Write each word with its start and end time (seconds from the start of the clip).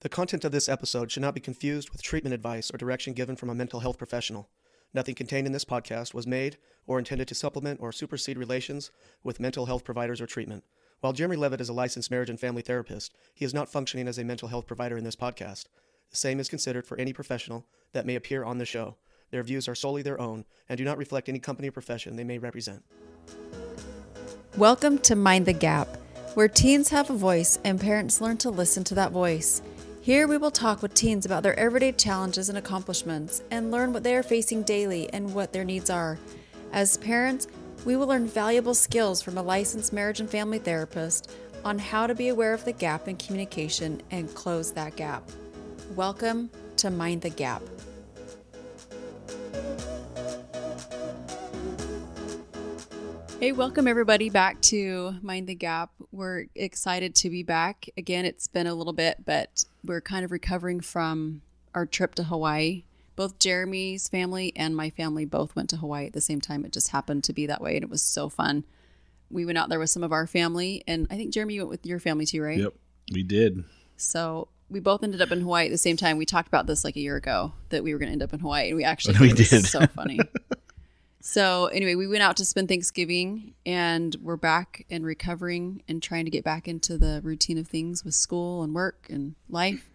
The 0.00 0.08
content 0.08 0.44
of 0.44 0.52
this 0.52 0.68
episode 0.68 1.10
should 1.10 1.22
not 1.22 1.34
be 1.34 1.40
confused 1.40 1.90
with 1.90 2.02
treatment 2.02 2.32
advice 2.32 2.70
or 2.72 2.76
direction 2.76 3.14
given 3.14 3.34
from 3.34 3.50
a 3.50 3.54
mental 3.54 3.80
health 3.80 3.98
professional. 3.98 4.48
Nothing 4.94 5.16
contained 5.16 5.44
in 5.44 5.52
this 5.52 5.64
podcast 5.64 6.14
was 6.14 6.24
made 6.24 6.56
or 6.86 7.00
intended 7.00 7.26
to 7.26 7.34
supplement 7.34 7.80
or 7.80 7.90
supersede 7.90 8.38
relations 8.38 8.92
with 9.24 9.40
mental 9.40 9.66
health 9.66 9.82
providers 9.82 10.20
or 10.20 10.26
treatment. 10.28 10.62
While 11.00 11.14
Jeremy 11.14 11.34
Levitt 11.34 11.60
is 11.60 11.68
a 11.68 11.72
licensed 11.72 12.12
marriage 12.12 12.30
and 12.30 12.38
family 12.38 12.62
therapist, 12.62 13.12
he 13.34 13.44
is 13.44 13.52
not 13.52 13.72
functioning 13.72 14.06
as 14.06 14.18
a 14.18 14.24
mental 14.24 14.46
health 14.46 14.68
provider 14.68 14.96
in 14.96 15.02
this 15.02 15.16
podcast. 15.16 15.64
The 16.10 16.16
same 16.16 16.38
is 16.38 16.48
considered 16.48 16.86
for 16.86 16.96
any 16.96 17.12
professional 17.12 17.66
that 17.92 18.06
may 18.06 18.14
appear 18.14 18.44
on 18.44 18.58
the 18.58 18.64
show. 18.64 18.98
Their 19.32 19.42
views 19.42 19.66
are 19.66 19.74
solely 19.74 20.02
their 20.02 20.20
own 20.20 20.44
and 20.68 20.78
do 20.78 20.84
not 20.84 20.98
reflect 20.98 21.28
any 21.28 21.40
company 21.40 21.70
or 21.70 21.72
profession 21.72 22.14
they 22.14 22.22
may 22.22 22.38
represent. 22.38 22.84
Welcome 24.56 24.98
to 24.98 25.16
Mind 25.16 25.46
the 25.46 25.52
Gap, 25.52 25.88
where 26.34 26.46
teens 26.46 26.90
have 26.90 27.10
a 27.10 27.14
voice 27.14 27.58
and 27.64 27.80
parents 27.80 28.20
learn 28.20 28.36
to 28.38 28.50
listen 28.50 28.84
to 28.84 28.94
that 28.94 29.10
voice. 29.10 29.60
Here 30.08 30.26
we 30.26 30.38
will 30.38 30.50
talk 30.50 30.80
with 30.80 30.94
teens 30.94 31.26
about 31.26 31.42
their 31.42 31.58
everyday 31.58 31.92
challenges 31.92 32.48
and 32.48 32.56
accomplishments 32.56 33.42
and 33.50 33.70
learn 33.70 33.92
what 33.92 34.04
they 34.04 34.16
are 34.16 34.22
facing 34.22 34.62
daily 34.62 35.12
and 35.12 35.34
what 35.34 35.52
their 35.52 35.64
needs 35.64 35.90
are. 35.90 36.18
As 36.72 36.96
parents, 36.96 37.46
we 37.84 37.94
will 37.94 38.06
learn 38.06 38.26
valuable 38.26 38.72
skills 38.72 39.20
from 39.20 39.36
a 39.36 39.42
licensed 39.42 39.92
marriage 39.92 40.20
and 40.20 40.30
family 40.30 40.60
therapist 40.60 41.30
on 41.62 41.78
how 41.78 42.06
to 42.06 42.14
be 42.14 42.28
aware 42.28 42.54
of 42.54 42.64
the 42.64 42.72
gap 42.72 43.06
in 43.06 43.18
communication 43.18 44.00
and 44.10 44.34
close 44.34 44.72
that 44.72 44.96
gap. 44.96 45.28
Welcome 45.94 46.48
to 46.78 46.88
Mind 46.88 47.20
the 47.20 47.28
Gap. 47.28 47.60
Hey, 53.40 53.52
welcome 53.52 53.86
everybody 53.86 54.30
back 54.30 54.60
to 54.62 55.14
Mind 55.22 55.46
the 55.46 55.54
Gap. 55.54 55.92
We're 56.10 56.46
excited 56.56 57.14
to 57.14 57.30
be 57.30 57.44
back. 57.44 57.88
Again, 57.96 58.24
it's 58.24 58.48
been 58.48 58.66
a 58.66 58.74
little 58.74 58.92
bit, 58.92 59.24
but 59.24 59.64
we're 59.84 60.00
kind 60.00 60.24
of 60.24 60.32
recovering 60.32 60.80
from 60.80 61.42
our 61.72 61.86
trip 61.86 62.16
to 62.16 62.24
Hawaii. 62.24 62.82
Both 63.14 63.38
Jeremy's 63.38 64.08
family 64.08 64.52
and 64.56 64.74
my 64.74 64.90
family 64.90 65.24
both 65.24 65.54
went 65.54 65.70
to 65.70 65.76
Hawaii 65.76 66.06
at 66.06 66.14
the 66.14 66.20
same 66.20 66.40
time. 66.40 66.64
It 66.64 66.72
just 66.72 66.88
happened 66.88 67.22
to 67.24 67.32
be 67.32 67.46
that 67.46 67.60
way, 67.60 67.76
and 67.76 67.84
it 67.84 67.88
was 67.88 68.02
so 68.02 68.28
fun. 68.28 68.64
We 69.30 69.46
went 69.46 69.56
out 69.56 69.68
there 69.68 69.78
with 69.78 69.90
some 69.90 70.02
of 70.02 70.10
our 70.10 70.26
family, 70.26 70.82
and 70.88 71.06
I 71.08 71.14
think 71.14 71.32
Jeremy 71.32 71.58
went 71.58 71.70
with 71.70 71.86
your 71.86 72.00
family 72.00 72.26
too, 72.26 72.42
right? 72.42 72.58
Yep, 72.58 72.74
we 73.12 73.22
did. 73.22 73.62
So 73.96 74.48
we 74.68 74.80
both 74.80 75.04
ended 75.04 75.22
up 75.22 75.30
in 75.30 75.42
Hawaii 75.42 75.66
at 75.66 75.70
the 75.70 75.78
same 75.78 75.96
time. 75.96 76.18
We 76.18 76.26
talked 76.26 76.48
about 76.48 76.66
this 76.66 76.82
like 76.82 76.96
a 76.96 77.00
year 77.00 77.14
ago 77.14 77.52
that 77.68 77.84
we 77.84 77.92
were 77.92 78.00
going 78.00 78.08
to 78.08 78.14
end 78.14 78.22
up 78.24 78.32
in 78.32 78.40
Hawaii, 78.40 78.66
and 78.70 78.76
we 78.76 78.82
actually 78.82 79.16
We 79.20 79.28
did. 79.28 79.40
It 79.42 79.52
was 79.52 79.62
did. 79.62 79.66
so 79.66 79.86
funny. 79.86 80.18
so 81.20 81.66
anyway, 81.66 81.94
we 81.94 82.06
went 82.06 82.22
out 82.22 82.36
to 82.36 82.44
spend 82.44 82.68
Thanksgiving, 82.68 83.54
and 83.66 84.16
we're 84.22 84.36
back 84.36 84.86
and 84.88 85.04
recovering 85.04 85.82
and 85.88 86.02
trying 86.02 86.24
to 86.24 86.30
get 86.30 86.44
back 86.44 86.68
into 86.68 86.96
the 86.96 87.20
routine 87.24 87.58
of 87.58 87.66
things 87.66 88.04
with 88.04 88.14
school 88.14 88.62
and 88.62 88.74
work 88.74 89.06
and 89.10 89.34
life. 89.48 89.90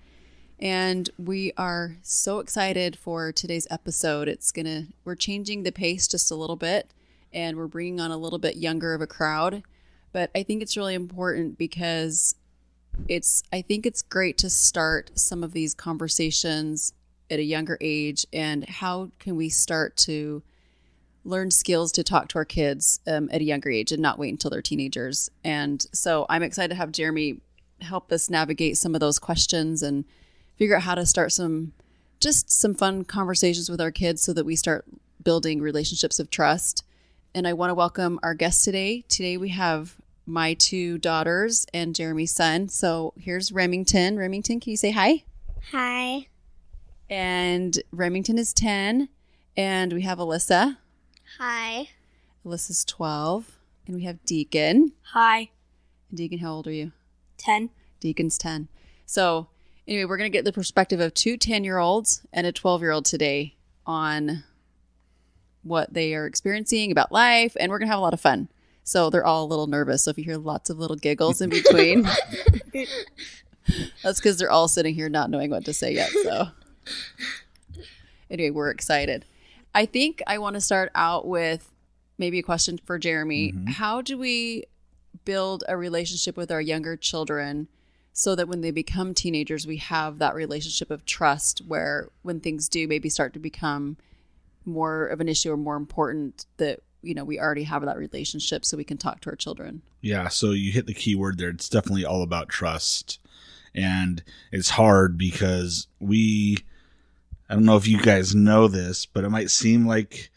And 0.60 1.10
we 1.18 1.54
are 1.58 1.98
so 2.02 2.40
excited 2.40 2.98
for 2.98 3.32
today's 3.32 3.68
episode. 3.70 4.28
It's 4.28 4.52
gonna 4.52 4.88
we're 5.06 5.16
changing 5.16 5.64
the 5.64 5.72
pace 5.72 6.08
just 6.08 6.30
a 6.30 6.36
little 6.36 6.56
bit, 6.56 6.92
and 7.32 7.58
we're 7.58 7.68
bringing 7.68 8.00
on 8.00 8.12
a 8.12 8.18
little 8.18 8.40
bit 8.40 8.58
younger 8.58 8.94
of 8.94 9.02
a 9.02 9.08
crowd. 9.08 9.64
But 10.12 10.30
I 10.36 10.44
think 10.44 10.62
it's 10.62 10.78
really 10.78 10.94
important 10.94 11.58
because 11.58 12.36
it's 13.08 13.44
I 13.52 13.62
think 13.62 13.86
it's 13.86 14.02
great 14.02 14.38
to 14.40 14.50
start 14.50 15.12
some 15.16 15.44
of 15.44 15.54
these 15.54 15.74
conversations 15.74 16.94
at 17.30 17.40
a 17.40 17.44
younger 17.44 17.78
age 17.82 18.26
and 18.32 18.68
how 18.68 19.10
can 19.20 19.36
we 19.36 19.50
start 19.50 19.96
to 19.98 20.44
learn 21.24 21.52
skills 21.52 21.92
to 21.92 22.04
talk 22.04 22.28
to 22.28 22.38
our 22.38 22.46
kids 22.46 23.00
um, 23.08 23.30
at 23.32 23.42
a 23.42 23.46
younger 23.46 23.70
age 23.70 23.92
and 23.92 24.02
not 24.02 24.20
wait 24.20 24.30
until 24.30 24.50
they're 24.50 24.62
teenagers 24.62 25.30
and 25.44 25.86
so 25.94 26.26
i'm 26.30 26.44
excited 26.44 26.70
to 26.70 26.76
have 26.76 26.92
jeremy 26.92 27.40
help 27.82 28.12
us 28.12 28.30
navigate 28.30 28.78
some 28.78 28.94
of 28.94 29.00
those 29.00 29.20
questions 29.20 29.82
and 29.84 30.06
figure 30.58 30.76
out 30.76 30.84
how 30.84 30.96
to 30.96 31.06
start 31.06 31.32
some 31.32 31.74
just 32.20 32.50
some 32.52 32.74
fun 32.74 33.04
conversations 33.04 33.70
with 33.70 33.82
our 33.82 33.92
kids 33.92 34.22
so 34.22 34.34
that 34.34 34.46
we 34.46 34.56
start 34.56 34.86
building 35.24 35.62
relationships 35.62 36.20
of 36.20 36.30
trust 36.30 36.84
and 37.34 37.48
i 37.48 37.54
want 37.54 37.70
to 37.70 37.76
welcome 37.76 38.20
our 38.24 38.34
guest 38.34 38.64
today 38.64 39.04
today 39.08 39.38
we 39.38 39.50
have 39.50 39.96
my 40.26 40.54
two 40.54 40.98
daughters 40.98 41.66
and 41.74 41.96
Jeremy's 41.96 42.34
son. 42.34 42.70
So 42.70 43.14
here's 43.18 43.52
Remington. 43.52 44.18
Remington, 44.18 44.60
can 44.60 44.72
you 44.72 44.78
say 44.78 44.92
hi? 44.92 45.24
Hi. 45.72 46.28
And 47.10 47.78
Remington 47.92 48.38
is 48.38 48.54
10. 48.54 49.10
And 49.56 49.94
we 49.94 50.02
have 50.02 50.18
Alyssa. 50.18 50.78
Hi. 51.40 51.90
Alyssa's 52.46 52.86
12. 52.86 53.58
And 53.88 53.96
we 53.96 54.04
have 54.04 54.24
Deacon. 54.24 54.94
Hi. 55.14 55.50
And 56.10 56.18
Deacon, 56.18 56.40
how 56.40 56.54
old 56.54 56.68
are 56.68 56.72
you? 56.72 56.92
10. 57.38 57.70
Deacon's 58.00 58.38
10. 58.38 58.68
So 59.06 59.48
anyway, 59.88 60.06
we're 60.06 60.18
going 60.18 60.32
to 60.32 60.36
get 60.36 60.46
the 60.46 60.54
perspective 60.54 61.00
of 61.00 61.14
two 61.14 61.38
10 61.38 61.64
year 61.64 61.80
olds 61.80 62.22
and 62.32 62.46
a 62.46 62.52
12 62.52 62.82
year 62.82 62.92
old 62.92 63.06
today 63.06 63.56
on 63.86 64.44
what 65.64 65.94
they 65.94 66.14
are 66.14 66.28
experiencing 66.28 66.92
about 66.92 67.12
life. 67.12 67.56
And 67.60 67.72
we're 67.72 67.80
going 67.80 67.88
to 67.88 67.92
have 67.92 68.00
a 68.00 68.04
lot 68.04 68.14
of 68.14 68.22
fun. 68.22 68.50
So 68.84 69.10
they're 69.10 69.26
all 69.26 69.46
a 69.46 69.48
little 69.48 69.68
nervous. 69.68 70.04
So 70.04 70.12
if 70.12 70.18
you 70.18 70.26
hear 70.26 70.38
lots 70.38 70.70
of 70.70 70.78
little 70.78 70.98
giggles 70.98 71.42
in 71.42 71.50
between, 71.50 72.04
that's 74.04 74.20
because 74.20 74.38
they're 74.38 74.52
all 74.52 74.68
sitting 74.68 74.94
here 74.94 75.10
not 75.10 75.30
knowing 75.30 75.50
what 75.50 75.66
to 75.66 75.74
say 75.74 75.94
yet. 75.94 76.10
So 76.10 76.50
anyway, 78.30 78.52
we're 78.52 78.70
excited. 78.70 79.26
I 79.74 79.86
think 79.86 80.22
I 80.28 80.38
want 80.38 80.56
to 80.56 80.62
start 80.62 80.92
out 80.96 81.28
with 81.28 81.72
maybe 82.18 82.40
a 82.40 82.44
question 82.44 82.80
for 82.86 83.00
Jeremy. 83.00 83.52
Mm-hmm. 83.52 83.68
How 83.68 84.02
do 84.02 84.18
we 84.18 84.66
build 85.26 85.64
a 85.68 85.78
relationship 85.78 86.38
with 86.38 86.52
our 86.52 86.62
younger 86.62 86.96
children 86.96 87.68
so 88.14 88.36
that 88.36 88.48
when 88.48 88.62
they 88.62 88.72
become 88.72 89.14
teenagers, 89.14 89.66
we 89.66 89.78
have 89.78 90.20
that 90.20 90.36
relationship 90.36 90.92
of 90.92 91.06
trust 91.06 91.62
where 91.68 92.10
when 92.22 92.40
things 92.40 92.70
do 92.70 92.88
maybe 92.88 93.10
start 93.10 93.34
to 93.34 93.40
become 93.40 93.98
more 94.66 95.08
of 95.08 95.20
an 95.20 95.28
issue 95.28 95.52
or 95.52 95.58
more 95.58 95.76
important 95.76 96.46
that 96.58 96.80
you 97.02 97.14
know 97.14 97.26
we 97.26 97.40
already 97.40 97.64
have 97.64 97.84
that 97.84 97.98
relationship 97.98 98.64
so 98.64 98.78
we 98.78 98.84
can 98.84 98.98
talk 98.98 99.20
to 99.20 99.30
our 99.30 99.36
children 99.36 99.82
Yeah, 100.00 100.28
so 100.28 100.52
you 100.52 100.72
hit 100.72 100.86
the 100.86 100.94
key 100.94 101.16
word 101.16 101.38
there. 101.38 101.50
It's 101.50 101.70
definitely 101.70 102.06
all 102.06 102.24
about 102.24 102.50
trust. 102.50 103.20
And 103.74 104.24
it's 104.52 104.72
hard 104.72 105.18
because 105.18 105.88
we 106.00 106.58
I 107.50 107.54
don't 107.54 107.66
know 107.66 107.78
if 107.78 107.88
you 107.88 108.02
guys 108.02 108.34
know 108.34 108.68
this, 108.68 109.06
but 109.06 109.24
it 109.24 109.30
might 109.30 109.52
seem 109.52 109.86
like 109.86 110.32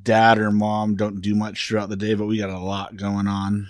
dad 0.00 0.38
or 0.38 0.50
mom 0.50 0.96
don't 0.96 1.20
do 1.20 1.34
much 1.34 1.66
throughout 1.66 1.88
the 1.88 1.96
day, 1.96 2.14
but 2.14 2.26
we 2.26 2.38
got 2.38 2.50
a 2.50 2.58
lot 2.58 2.96
going 2.96 3.26
on. 3.26 3.68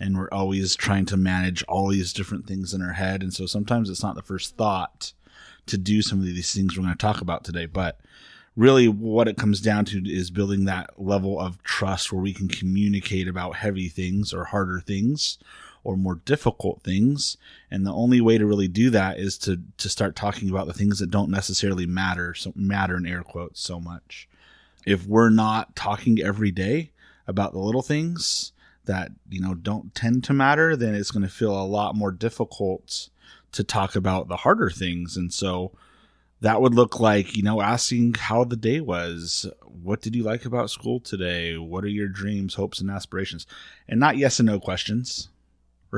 And 0.00 0.18
we're 0.18 0.28
always 0.32 0.74
trying 0.74 1.06
to 1.06 1.16
manage 1.16 1.62
all 1.64 1.88
these 1.88 2.12
different 2.12 2.46
things 2.46 2.74
in 2.74 2.82
our 2.82 2.92
head. 2.92 3.22
And 3.22 3.32
so 3.32 3.46
sometimes 3.46 3.88
it's 3.88 4.02
not 4.02 4.16
the 4.16 4.22
first 4.22 4.56
thought 4.56 5.12
to 5.66 5.78
do 5.78 6.02
some 6.02 6.18
of 6.18 6.24
these 6.24 6.52
things 6.52 6.76
we're 6.76 6.82
going 6.84 6.94
to 6.94 6.98
talk 6.98 7.20
about 7.20 7.44
today. 7.44 7.66
But 7.66 8.00
really 8.56 8.88
what 8.88 9.28
it 9.28 9.36
comes 9.36 9.60
down 9.60 9.84
to 9.86 10.02
is 10.04 10.30
building 10.30 10.64
that 10.64 10.90
level 11.00 11.40
of 11.40 11.62
trust 11.62 12.12
where 12.12 12.22
we 12.22 12.32
can 12.32 12.48
communicate 12.48 13.28
about 13.28 13.56
heavy 13.56 13.88
things 13.88 14.32
or 14.32 14.44
harder 14.44 14.80
things 14.80 15.38
or 15.84 15.96
more 15.96 16.16
difficult 16.24 16.82
things. 16.82 17.36
And 17.70 17.86
the 17.86 17.92
only 17.92 18.20
way 18.20 18.38
to 18.38 18.46
really 18.46 18.68
do 18.68 18.90
that 18.90 19.18
is 19.18 19.38
to 19.38 19.60
to 19.76 19.88
start 19.88 20.16
talking 20.16 20.48
about 20.48 20.66
the 20.66 20.72
things 20.72 20.98
that 20.98 21.10
don't 21.10 21.30
necessarily 21.30 21.86
matter 21.86 22.34
so 22.34 22.52
matter 22.56 22.96
in 22.96 23.06
air 23.06 23.22
quotes 23.22 23.60
so 23.60 23.78
much. 23.78 24.28
If 24.86 25.06
we're 25.06 25.30
not 25.30 25.76
talking 25.76 26.20
every 26.20 26.50
day 26.50 26.90
about 27.26 27.52
the 27.52 27.58
little 27.58 27.82
things 27.82 28.52
that 28.86 29.12
you 29.28 29.40
know 29.40 29.54
don't 29.54 29.94
tend 29.94 30.24
to 30.24 30.32
matter 30.34 30.76
then 30.76 30.94
it's 30.94 31.10
going 31.10 31.22
to 31.22 31.28
feel 31.28 31.58
a 31.58 31.64
lot 31.64 31.94
more 31.94 32.10
difficult 32.10 33.08
to 33.52 33.62
talk 33.62 33.94
about 33.94 34.28
the 34.28 34.38
harder 34.38 34.68
things. 34.70 35.16
And 35.16 35.32
so 35.32 35.72
that 36.40 36.60
would 36.60 36.74
look 36.74 36.98
like 36.98 37.36
you 37.36 37.42
know 37.42 37.60
asking 37.60 38.14
how 38.14 38.44
the 38.44 38.56
day 38.56 38.80
was. 38.80 39.46
What 39.62 40.00
did 40.00 40.16
you 40.16 40.22
like 40.22 40.46
about 40.46 40.70
school 40.70 40.98
today? 40.98 41.58
What 41.58 41.84
are 41.84 41.88
your 41.88 42.08
dreams 42.08 42.54
hopes 42.54 42.80
and 42.80 42.90
aspirations? 42.90 43.46
And 43.86 44.00
not 44.00 44.16
yes 44.16 44.40
and 44.40 44.46
no 44.46 44.58
questions 44.58 45.28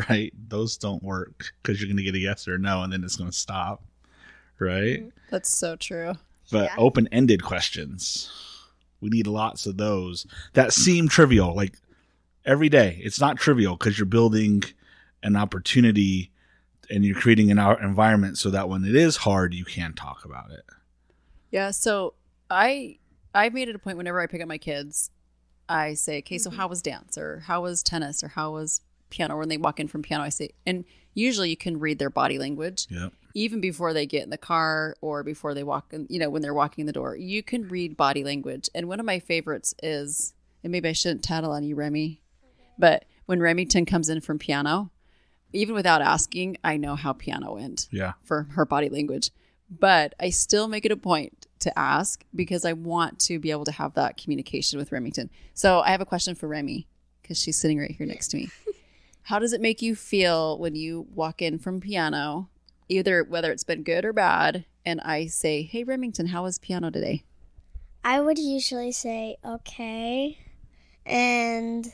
right? 0.09 0.33
Those 0.49 0.77
don't 0.77 1.03
work 1.03 1.53
because 1.63 1.81
you're 1.81 1.89
going 1.89 1.97
to 1.97 2.03
get 2.03 2.15
a 2.15 2.19
yes 2.19 2.47
or 2.47 2.55
a 2.55 2.59
no 2.59 2.83
and 2.83 2.93
then 2.93 3.03
it's 3.05 3.17
going 3.17 3.31
to 3.31 3.37
stop 3.37 3.83
right? 4.59 5.13
That's 5.31 5.57
so 5.57 5.77
true. 5.77 6.15
But 6.51 6.71
Yeah. 6.71 6.75
open-ended 6.79 7.43
questions. 7.43 8.31
We 9.01 9.11
need 9.11 9.27
lots 9.27 9.67
of 9.67 9.77
those 9.77 10.27
that 10.55 10.73
seem 10.73 11.09
trivial 11.09 11.55
like 11.55 11.77
every 12.45 12.69
day. 12.69 13.01
It's 13.03 13.21
not 13.21 13.37
trivial 13.37 13.77
because 13.77 13.99
you're 13.99 14.07
building 14.07 14.63
an 15.23 15.37
opportunity 15.37 16.31
and 16.89 17.05
you're 17.05 17.19
creating 17.19 17.51
an 17.51 17.59
environment 17.59 18.39
so 18.39 18.51
that 18.51 18.69
when 18.69 18.85
it 18.85 18.95
is 18.95 19.17
hard 19.19 19.55
you 19.55 19.65
can 19.65 19.93
talk 19.93 20.25
about 20.25 20.51
it. 20.51 20.65
Yeah, 21.51 21.73
so 21.73 22.15
I 22.51 22.99
I've 23.35 23.53
made 23.53 23.69
it 23.69 23.75
a 23.75 23.79
point 23.79 23.99
whenever 23.99 24.21
I 24.21 24.27
pick 24.27 24.41
up 24.41 24.49
my 24.49 24.59
kids, 24.59 25.11
I 25.69 25.95
say, 25.95 26.19
"Okay, 26.19 26.39
so 26.39 26.49
mm-hmm. 26.49 26.59
how 26.59 26.69
was 26.69 26.81
dance 26.81 27.19
or 27.19 27.41
how 27.41 27.63
was 27.63 27.83
tennis 27.83 28.23
or 28.23 28.29
how 28.29 28.53
was 28.53 28.81
piano?" 29.11 29.37
When 29.37 29.49
they 29.49 29.57
walk 29.59 29.81
in 29.81 29.89
from 29.89 30.03
piano, 30.03 30.25
I 30.25 30.29
say, 30.31 30.51
and 30.67 30.85
usually 31.15 31.51
you 31.51 31.57
can 31.57 31.79
read 31.81 31.99
their 31.99 32.11
body 32.11 32.39
language 32.39 32.87
yep 32.91 33.13
even 33.35 33.61
before 33.61 33.93
they 33.93 34.07
get 34.07 34.23
in 34.25 34.31
the 34.31 34.39
car 34.39 34.97
or 35.03 35.23
before 35.23 35.53
they 35.53 35.63
walk 35.63 35.93
in, 35.93 36.07
you 36.09 36.19
know, 36.19 36.31
when 36.31 36.41
they're 36.41 36.55
walking 36.55 36.81
in 36.81 36.87
the 36.87 36.93
door. 36.93 37.15
You 37.15 37.43
can 37.43 37.69
read 37.69 37.95
body 37.95 38.25
language. 38.25 38.71
And 38.75 38.89
one 38.89 38.99
of 38.99 39.05
my 39.05 39.19
favorites 39.19 39.75
is, 39.83 40.33
and 40.65 40.73
maybe 40.73 40.89
I 40.89 40.93
shouldn't 40.93 41.23
tattle 41.23 41.53
on 41.53 41.63
you, 41.63 41.75
Remi, 41.75 42.23
but 42.79 43.05
when 43.27 43.41
Remington 43.41 43.85
comes 43.85 44.09
in 44.09 44.23
from 44.23 44.39
piano, 44.39 44.91
even 45.53 45.75
without 45.75 46.01
asking, 46.01 46.57
I 46.65 46.79
know 46.79 46.95
how 46.97 47.13
piano 47.13 47.53
went 47.57 47.89
Yeah. 47.91 48.15
for 48.25 48.45
her 48.53 48.65
body 48.65 48.89
language. 48.89 49.31
But 49.69 50.15
I 50.19 50.31
still 50.31 50.67
make 50.67 50.87
it 50.87 50.93
a 50.93 50.97
point 50.97 51.47
to 51.59 51.79
ask 51.79 52.25
because 52.35 52.65
I 52.65 52.73
want 52.73 53.19
to 53.27 53.39
be 53.39 53.51
able 53.51 53.67
to 53.67 53.73
have 53.73 53.93
that 53.95 54.17
communication 54.17 54.79
with 54.79 54.93
Remington. 54.93 55.29
So 55.53 55.81
I 55.81 55.91
have 55.91 56.01
a 56.01 56.07
question 56.07 56.35
for 56.37 56.49
Remi 56.49 56.87
because 57.21 57.39
she's 57.39 57.57
sitting 57.59 57.79
right 57.79 57.91
here 57.91 58.07
next 58.07 58.29
to 58.29 58.39
me. 58.39 58.49
How 59.27 59.41
does 59.41 59.53
it 59.53 59.61
make 59.61 59.83
you 59.83 59.97
feel 59.97 60.57
when 60.57 60.77
you 60.77 61.09
walk 61.13 61.43
in 61.43 61.59
from 61.59 61.81
piano, 61.81 62.49
either 62.89 63.25
whether 63.25 63.51
it's 63.51 63.65
been 63.65 63.83
good 63.83 64.05
or 64.05 64.13
bad, 64.13 64.67
and 64.85 65.01
I 65.01 65.27
say, 65.27 65.63
Hey, 65.63 65.83
Remington, 65.83 66.29
how 66.29 66.45
was 66.45 66.61
piano 66.61 66.91
today? 66.91 67.25
I 68.05 68.21
would 68.21 68.39
usually 68.39 68.93
say 68.93 69.37
okay, 69.45 70.39
and 71.05 71.93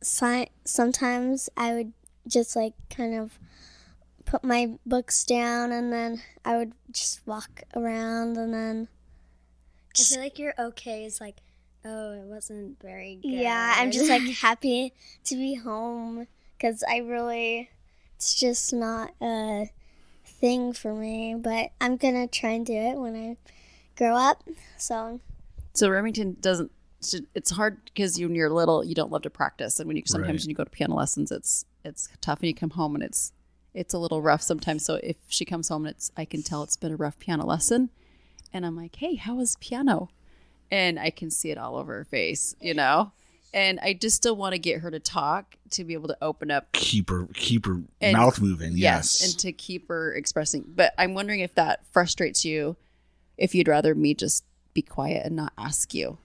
si- 0.00 0.50
sometimes 0.64 1.50
I 1.56 1.74
would 1.74 1.92
just 2.28 2.54
like 2.54 2.74
kind 2.88 3.16
of 3.16 3.40
put 4.24 4.44
my 4.44 4.78
books 4.86 5.24
down, 5.24 5.72
and 5.72 5.92
then 5.92 6.22
I 6.44 6.58
would 6.58 6.74
just 6.92 7.26
walk 7.26 7.64
around, 7.74 8.36
and 8.36 8.54
then 8.54 8.86
I 9.98 10.02
feel 10.04 10.20
like 10.20 10.38
your 10.38 10.54
okay 10.60 11.04
is 11.04 11.20
like, 11.20 11.38
oh, 11.84 12.12
it 12.12 12.24
wasn't 12.24 12.80
very 12.80 13.18
good. 13.22 13.30
yeah, 13.30 13.74
I'm 13.76 13.90
just 13.90 14.08
like 14.08 14.22
happy 14.40 14.92
to 15.24 15.34
be 15.36 15.54
home 15.54 16.26
because 16.56 16.82
I 16.88 16.98
really 16.98 17.70
it's 18.16 18.34
just 18.34 18.72
not 18.72 19.12
a 19.20 19.70
thing 20.24 20.72
for 20.72 20.94
me, 20.94 21.34
but 21.34 21.70
I'm 21.80 21.96
gonna 21.96 22.26
try 22.26 22.50
and 22.50 22.64
do 22.66 22.74
it 22.74 22.96
when 22.96 23.16
I 23.16 23.36
grow 23.96 24.14
up. 24.16 24.42
So 24.78 25.20
So 25.74 25.88
Remington 25.88 26.36
doesn't. 26.40 26.70
It's 27.34 27.50
hard 27.50 27.84
because 27.86 28.16
you, 28.16 28.28
when 28.28 28.36
you're 28.36 28.48
little, 28.48 28.84
you 28.84 28.94
don't 28.94 29.10
love 29.10 29.22
to 29.22 29.30
practice, 29.30 29.80
and 29.80 29.88
when 29.88 29.96
you 29.96 30.04
sometimes 30.06 30.28
Right. 30.28 30.42
when 30.44 30.50
you 30.50 30.54
go 30.54 30.62
to 30.62 30.70
piano 30.70 30.94
lessons, 30.94 31.32
it's 31.32 31.64
it's 31.84 32.08
tough, 32.20 32.38
and 32.38 32.46
you 32.48 32.54
come 32.54 32.70
home 32.70 32.94
and 32.94 33.02
it's 33.02 33.32
it's 33.74 33.92
a 33.92 33.98
little 33.98 34.22
rough 34.22 34.42
sometimes. 34.42 34.84
So 34.84 35.00
if 35.02 35.16
she 35.26 35.44
comes 35.44 35.68
home 35.68 35.84
and 35.86 35.96
it's, 35.96 36.12
I 36.16 36.24
can 36.24 36.42
tell 36.44 36.62
it's 36.62 36.76
been 36.76 36.92
a 36.92 36.96
rough 36.96 37.18
piano 37.18 37.44
lesson, 37.44 37.90
and 38.52 38.64
I'm 38.64 38.76
like, 38.76 38.94
hey, 38.96 39.16
how 39.16 39.34
was 39.34 39.56
piano? 39.60 40.10
And 40.72 40.98
I 40.98 41.10
can 41.10 41.30
see 41.30 41.50
it 41.50 41.58
all 41.58 41.76
over 41.76 41.92
her 41.98 42.04
face, 42.04 42.56
you 42.60 42.72
know. 42.74 43.12
And 43.54 43.78
I 43.80 43.92
just 43.92 44.16
still 44.16 44.34
want 44.34 44.54
to 44.54 44.58
get 44.58 44.80
her 44.80 44.90
to 44.90 44.98
talk 44.98 45.56
to 45.72 45.84
be 45.84 45.92
able 45.92 46.08
to 46.08 46.16
open 46.22 46.50
up 46.50 46.72
Keep 46.72 47.10
her 47.10 47.28
keep 47.34 47.66
her 47.66 47.82
And- 48.00 48.16
mouth 48.16 48.40
moving. 48.40 48.72
Yes, 48.72 49.20
Yes. 49.20 49.24
and 49.30 49.38
to 49.40 49.52
keep 49.52 49.88
her 49.88 50.14
expressing. 50.14 50.64
But 50.66 50.94
I'm 50.96 51.12
wondering 51.12 51.40
if 51.40 51.54
that 51.56 51.84
frustrates 51.92 52.44
you, 52.44 52.76
if 53.36 53.54
you'd 53.54 53.68
rather 53.68 53.94
me 53.94 54.14
just 54.14 54.44
be 54.72 54.80
quiet 54.80 55.26
and 55.26 55.36
not 55.36 55.52
ask 55.58 55.92
you. 55.92 56.16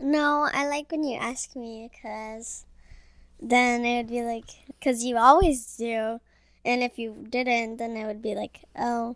No, 0.00 0.48
I 0.52 0.66
like 0.66 0.90
when 0.90 1.04
you 1.04 1.16
ask 1.16 1.54
me 1.54 1.88
because 1.92 2.64
then 3.40 3.84
it 3.84 3.98
would 3.98 4.08
be 4.08 4.22
like, 4.22 4.46
because 4.66 5.04
you 5.04 5.16
always 5.16 5.76
do. 5.76 6.20
And 6.64 6.82
if 6.82 6.98
you 6.98 7.24
didn't, 7.30 7.76
then 7.76 7.96
it 7.96 8.04
would 8.06 8.20
be 8.22 8.34
like, 8.34 8.62
oh, 8.76 9.14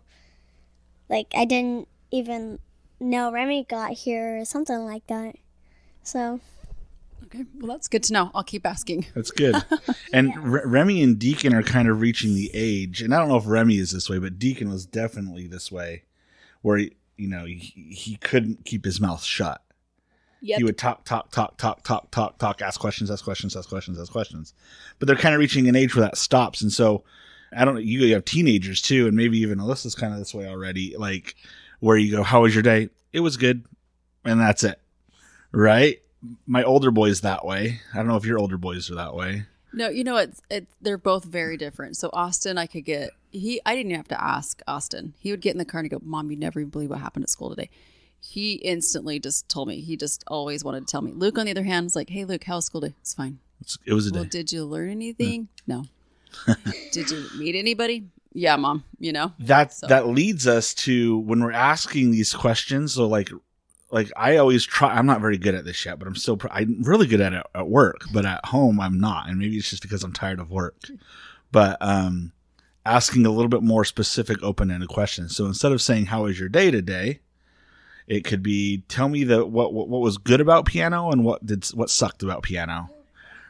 like 1.09 1.27
I 1.35 1.43
didn't 1.43 1.89
even 2.11 2.59
know 3.03 3.31
Remi 3.31 3.65
got 3.69 3.91
here 3.91 4.39
or 4.39 4.45
something 4.45 4.85
like 4.85 5.05
that. 5.07 5.35
So, 6.03 6.39
Okay, 7.33 7.45
well 7.55 7.67
that's 7.67 7.87
good 7.87 8.03
to 8.03 8.13
know. 8.13 8.31
I'll 8.35 8.43
keep 8.43 8.65
asking. 8.65 9.07
That's 9.15 9.31
good. 9.31 9.55
And 10.11 10.37
Re- 10.37 10.61
Remi 10.65 11.01
and 11.01 11.17
Deacon 11.17 11.55
are 11.55 11.63
kind 11.63 11.87
of 11.87 11.99
reaching 11.99 12.35
the 12.35 12.51
age, 12.53 13.01
and 13.01 13.13
I 13.13 13.17
don't 13.17 13.27
know 13.27 13.37
if 13.37 13.47
Remi 13.47 13.77
is 13.77 13.91
this 13.91 14.07
way, 14.07 14.19
but 14.19 14.37
Deacon 14.37 14.69
was 14.69 14.85
definitely 14.85 15.47
this 15.47 15.71
way, 15.71 16.03
where 16.61 16.77
he, 16.77 16.95
you 17.17 17.27
know 17.27 17.45
he, 17.45 17.55
he 17.55 18.17
couldn't 18.17 18.65
keep 18.65 18.85
his 18.85 19.01
mouth 19.01 19.23
shut. 19.23 19.63
Yep. 20.41 20.57
He 20.57 20.63
would 20.63 20.77
talk, 20.77 21.05
talk, 21.05 21.31
talk, 21.31 21.57
talk, 21.57 21.83
talk, 21.83 22.11
talk, 22.11 22.37
talk, 22.37 22.61
ask 22.61 22.79
questions, 22.79 23.09
ask 23.09 23.23
questions, 23.23 23.55
ask 23.55 23.67
questions, 23.67 23.97
ask 23.97 24.11
questions. 24.11 24.53
But 24.99 25.07
they're 25.07 25.15
kind 25.15 25.33
of 25.33 25.39
reaching 25.39 25.67
an 25.67 25.75
age 25.75 25.95
where 25.95 26.05
that 26.05 26.17
stops, 26.17 26.61
and 26.61 26.71
so 26.71 27.03
I 27.55 27.65
don't 27.65 27.73
know. 27.73 27.79
You 27.79 28.13
have 28.13 28.25
teenagers 28.25 28.79
too, 28.79 29.07
and 29.07 29.17
maybe 29.17 29.39
even 29.39 29.57
Alyssa's 29.57 29.95
kind 29.95 30.13
of 30.13 30.19
this 30.19 30.35
way 30.35 30.47
already. 30.47 30.95
Like 30.97 31.35
where 31.83 31.97
you 31.97 32.15
go, 32.15 32.23
"How 32.23 32.41
was 32.43 32.53
your 32.55 32.63
day?" 32.63 32.89
It 33.11 33.19
was 33.19 33.35
good, 33.37 33.65
and 34.23 34.39
that's 34.39 34.63
it, 34.63 34.79
right? 35.51 36.01
My 36.47 36.63
older 36.63 36.91
boy's 36.91 37.21
that 37.21 37.45
way. 37.45 37.81
I 37.93 37.97
don't 37.97 38.07
know 38.07 38.15
if 38.15 38.25
your 38.25 38.39
older 38.39 38.57
boys 38.57 38.89
are 38.89 38.95
that 38.95 39.13
way. 39.13 39.43
No, 39.73 39.89
you 39.89 40.03
know 40.03 40.15
it's 40.17 40.41
it, 40.49 40.67
they're 40.81 40.97
both 40.97 41.25
very 41.25 41.57
different. 41.57 41.97
So 41.97 42.09
Austin, 42.13 42.57
I 42.57 42.67
could 42.67 42.85
get 42.85 43.11
he. 43.31 43.59
I 43.65 43.75
didn't 43.75 43.91
even 43.91 43.99
have 43.99 44.07
to 44.09 44.23
ask 44.23 44.61
Austin. 44.67 45.13
He 45.19 45.31
would 45.31 45.41
get 45.41 45.51
in 45.51 45.57
the 45.57 45.65
car 45.65 45.81
and 45.81 45.89
go, 45.89 45.99
"Mom, 46.03 46.31
you 46.31 46.37
never 46.37 46.59
even 46.59 46.69
believe 46.69 46.89
what 46.89 46.99
happened 46.99 47.23
at 47.23 47.29
school 47.29 47.49
today." 47.49 47.69
He 48.21 48.53
instantly 48.53 49.19
just 49.19 49.49
told 49.49 49.67
me. 49.67 49.81
He 49.81 49.97
just 49.97 50.23
always 50.27 50.63
wanted 50.63 50.87
to 50.87 50.91
tell 50.91 51.01
me. 51.01 51.11
Luke, 51.11 51.37
on 51.37 51.45
the 51.45 51.51
other 51.51 51.63
hand, 51.63 51.83
was 51.85 51.95
like, 51.95 52.09
"Hey, 52.09 52.23
Luke, 52.23 52.45
how 52.45 52.55
was 52.55 52.65
school 52.65 52.79
day? 52.81 52.93
It's 53.01 53.13
fine. 53.13 53.39
It's, 53.59 53.77
it 53.85 53.93
was 53.93 54.07
a 54.07 54.13
Well, 54.13 54.23
day. 54.23 54.29
did 54.29 54.51
you 54.53 54.63
learn 54.63 54.89
anything? 54.89 55.49
No. 55.67 55.83
did 56.91 57.11
you 57.11 57.25
meet 57.37 57.55
anybody? 57.55 58.05
Yeah, 58.33 58.55
mom. 58.55 58.83
You 58.99 59.13
know. 59.13 59.33
that 59.39 59.73
So- 59.73 59.87
that 59.87 60.07
leads 60.07 60.47
us 60.47 60.73
to 60.75 61.19
when 61.19 61.41
we're 61.43 61.51
asking 61.51 62.11
these 62.11 62.33
questions 62.33 62.93
so 62.93 63.07
like 63.07 63.29
like 63.91 64.11
i 64.17 64.37
always 64.37 64.65
try 64.65 64.89
i'm 64.95 65.05
not 65.05 65.21
very 65.21 65.37
good 65.37 65.53
at 65.53 65.65
this 65.65 65.85
yet 65.85 65.99
but 65.99 66.07
i'm 66.07 66.15
still 66.15 66.35
pr- 66.37 66.47
i'm 66.51 66.81
really 66.83 67.05
good 67.05 67.21
at 67.21 67.31
it 67.33 67.45
at 67.53 67.67
work 67.67 68.01
but 68.11 68.25
at 68.25 68.43
home 68.45 68.79
i'm 68.79 68.99
not 68.99 69.29
and 69.29 69.37
maybe 69.37 69.55
it's 69.57 69.69
just 69.69 69.83
because 69.83 70.03
i'm 70.03 70.13
tired 70.13 70.39
of 70.39 70.49
work 70.49 70.75
but 71.51 71.77
um 71.79 72.31
asking 72.85 73.25
a 73.25 73.29
little 73.29 73.49
bit 73.49 73.61
more 73.61 73.85
specific 73.85 74.41
open-ended 74.41 74.89
questions 74.89 75.35
so 75.35 75.45
instead 75.45 75.71
of 75.71 75.79
saying 75.81 76.07
how 76.07 76.23
was 76.23 76.39
your 76.39 76.49
day 76.49 76.71
today 76.71 77.19
it 78.07 78.25
could 78.25 78.41
be 78.41 78.83
tell 78.87 79.07
me 79.09 79.23
the 79.23 79.45
what 79.45 79.73
what, 79.73 79.87
what 79.87 80.01
was 80.01 80.17
good 80.17 80.41
about 80.41 80.65
piano 80.65 81.11
and 81.11 81.23
what 81.23 81.45
did 81.45 81.63
what 81.75 81.89
sucked 81.89 82.23
about 82.23 82.41
piano 82.41 82.89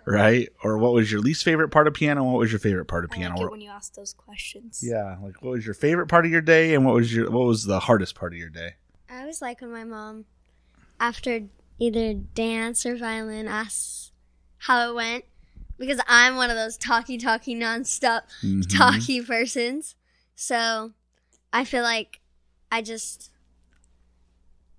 right 0.06 0.50
or 0.64 0.78
what 0.78 0.94
was 0.94 1.12
your 1.12 1.22
least 1.22 1.44
favorite 1.44 1.70
part 1.70 1.88
of 1.88 1.94
piano 1.94 2.24
what 2.24 2.38
was 2.40 2.52
your 2.52 2.60
favorite 2.60 2.86
part 2.86 3.04
of 3.06 3.12
I 3.12 3.16
piano 3.16 3.36
like 3.36 3.42
Or- 3.44 3.48
it 3.48 3.52
when 3.52 3.62
you 3.62 3.70
ask 3.72 3.94
those 3.96 4.14
questions. 4.14 4.82
yeah, 4.84 5.18
like 5.22 5.42
what 5.42 5.52
was 5.52 5.66
your 5.66 5.74
favorite 5.76 6.08
part 6.08 6.26
of 6.26 6.32
your 6.32 6.42
day, 6.42 6.74
and 6.74 6.86
what 6.86 6.96
was 6.96 7.14
your 7.14 7.30
what 7.32 7.46
was 7.46 7.66
the 7.66 7.80
hardest 7.80 8.16
part 8.16 8.34
of 8.34 8.40
your 8.40 8.50
day? 8.50 8.76
I 9.10 9.20
always 9.22 9.42
like 9.42 9.62
when 9.62 9.72
my 9.72 9.84
mom, 9.84 10.26
after 11.00 11.42
either 11.80 12.14
dance 12.14 12.86
or 12.86 12.96
violin, 12.96 13.48
asks 13.48 14.12
how 14.58 14.90
it 14.90 14.96
went. 14.96 15.26
Because 15.78 16.00
I'm 16.08 16.36
one 16.36 16.50
of 16.52 16.56
those 16.56 16.78
talky, 16.78 17.18
talky, 17.18 17.56
nonstop 17.56 18.22
Mhm. 18.44 18.78
talky 18.78 19.22
persons. 19.22 19.96
So 20.36 20.94
I 21.52 21.66
feel 21.66 21.82
like 21.84 22.22
I 22.72 22.82
just, 22.84 23.32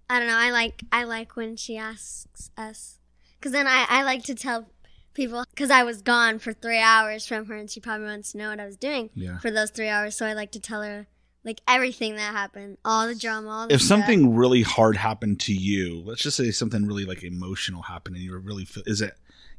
I 0.08 0.18
don't 0.18 0.28
know. 0.28 0.36
I 0.38 0.50
like 0.50 0.82
I 0.92 1.04
like 1.04 1.36
when 1.36 1.56
she 1.56 1.76
asks 1.76 2.50
us, 2.56 2.98
because 3.38 3.52
then 3.52 3.66
I 3.66 3.86
I 3.88 4.02
like 4.04 4.22
to 4.24 4.34
tell 4.34 4.66
people 5.14 5.44
because 5.50 5.70
I 5.70 5.84
was 5.84 6.02
gone 6.02 6.38
for 6.38 6.52
three 6.52 6.81
hours 6.81 7.26
from 7.26 7.46
her, 7.46 7.56
and 7.56 7.70
she 7.70 7.81
probably 7.81 8.06
wants 8.06 8.32
to 8.32 8.38
know 8.38 8.50
what 8.50 8.61
I 8.61 8.66
was 8.66 8.76
doing 8.76 9.11
Yeah. 9.14 9.38
for 9.38 9.50
those 9.50 9.70
three 9.70 9.88
hours. 9.88 10.16
So 10.16 10.26
I 10.26 10.32
like 10.34 10.52
to 10.52 10.61
tell 10.61 10.82
her 10.82 11.06
like 11.44 11.61
everything 11.69 12.16
that 12.16 12.32
happened, 12.34 12.78
all 12.84 13.06
the 13.06 13.15
drama, 13.15 13.48
all 13.50 13.69
the 13.69 13.74
If 13.74 13.81
stuff. 13.82 13.98
something 14.00 14.34
really 14.34 14.62
hard 14.62 14.96
happened 14.96 15.41
to 15.41 15.53
you, 15.53 16.03
let's 16.05 16.22
just 16.22 16.36
say 16.36 16.50
something 16.50 16.86
really 16.86 17.05
like 17.05 17.22
emotional 17.22 17.82
happened, 17.82 18.17
and 18.17 18.24
you 18.24 18.32
were 18.32 18.41
really 18.41 18.65
feel, 18.65 18.82
is 18.86 19.00
it 19.03 19.15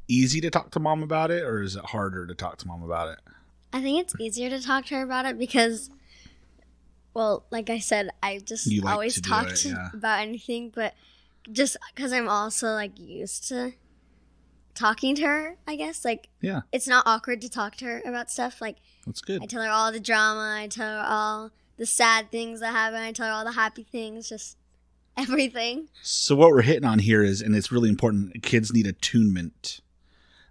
easy 0.08 0.40
to 0.40 0.50
talk 0.50 0.70
to 0.72 0.80
mom 0.80 1.02
about 1.02 1.30
it, 1.30 1.42
or 1.44 1.62
is 1.62 1.76
it 1.76 1.84
harder 1.86 2.26
to 2.26 2.34
talk 2.34 2.58
to 2.58 2.66
mom 2.66 2.82
about 2.82 3.08
it? 3.08 3.18
I 3.72 3.80
think 3.82 4.00
it's 4.00 4.14
easier 4.20 4.50
to 4.50 4.60
talk 4.62 4.86
to 4.86 4.94
her 4.96 5.02
about 5.02 5.26
it 5.26 5.38
because, 5.38 5.90
well, 7.14 7.44
like 7.50 7.70
I 7.70 7.78
said, 7.78 8.10
I 8.22 8.38
just 8.38 8.66
like 8.82 8.92
always 8.92 9.20
talk 9.20 9.48
it, 9.50 9.64
yeah. 9.64 9.90
about 9.92 10.20
anything, 10.20 10.70
but 10.74 10.94
just 11.52 11.76
because 11.94 12.12
I'm 12.12 12.28
also 12.28 12.72
like 12.72 12.98
used 12.98 13.46
to 13.48 13.72
talking 14.76 15.14
to 15.16 15.22
her, 15.22 15.56
I 15.66 15.76
guess 15.76 16.04
like 16.04 16.28
Yeah, 16.40 16.62
it's 16.72 16.86
not 16.86 17.06
awkward 17.06 17.40
to 17.42 17.48
talk 17.48 17.76
to 17.76 17.84
her 17.86 18.02
about 18.04 18.30
stuff. 18.30 18.60
Like 18.60 18.76
that's 19.06 19.20
good. 19.20 19.42
I 19.42 19.46
tell 19.46 19.62
her 19.62 19.68
all 19.68 19.90
the 19.90 20.00
drama, 20.00 20.58
I 20.62 20.68
tell 20.68 20.88
her 20.88 21.04
all 21.06 21.50
the 21.76 21.86
sad 21.86 22.30
things 22.30 22.60
that 22.60 22.72
happen, 22.72 23.00
I 23.00 23.12
tell 23.12 23.26
her 23.26 23.32
all 23.32 23.44
the 23.44 23.52
happy 23.52 23.82
things, 23.82 24.28
just 24.28 24.56
everything. 25.16 25.88
So 26.02 26.36
what 26.36 26.50
we're 26.50 26.62
hitting 26.62 26.84
on 26.84 26.98
here 26.98 27.22
is, 27.22 27.40
and 27.40 27.54
it's 27.56 27.72
really 27.72 27.88
important. 27.88 28.42
Kids 28.42 28.72
need 28.72 28.86
attunement. 28.86 29.80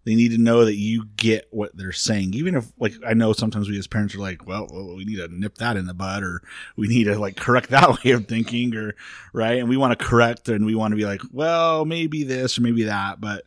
They 0.06 0.14
need 0.14 0.32
to 0.32 0.38
know 0.38 0.66
that 0.66 0.76
you 0.76 1.06
get 1.18 1.48
what 1.50 1.76
they're 1.76 1.92
saying, 1.92 2.36
even 2.36 2.56
if, 2.56 2.72
like, 2.78 2.94
I 3.06 3.16
know 3.16 3.34
sometimes 3.34 3.68
we 3.68 3.80
as 3.80 3.88
parents 3.88 4.14
are 4.14 4.20
like, 4.20 4.46
well, 4.46 4.68
well, 4.72 4.96
we 4.96 5.04
need 5.04 5.16
to 5.16 5.28
nip 5.28 5.56
that 5.56 5.78
in 5.78 5.88
the 5.88 5.96
bud, 5.96 6.22
or 6.22 6.44
we 6.76 6.88
need 6.88 7.06
to 7.06 7.18
like 7.18 7.36
correct 7.36 7.70
that 7.72 8.04
way 8.04 8.12
of 8.12 8.28
thinking, 8.28 8.76
or 8.76 8.96
right, 9.34 9.58
and 9.58 9.68
we 9.68 9.78
want 9.78 9.98
to 9.98 10.06
correct, 10.06 10.48
and 10.48 10.66
we 10.66 10.76
want 10.76 10.92
to 10.92 10.96
be 10.96 11.06
like, 11.06 11.22
well, 11.32 11.86
maybe 11.86 12.24
this 12.24 12.58
or 12.58 12.62
maybe 12.62 12.84
that, 12.84 13.20
but 13.20 13.46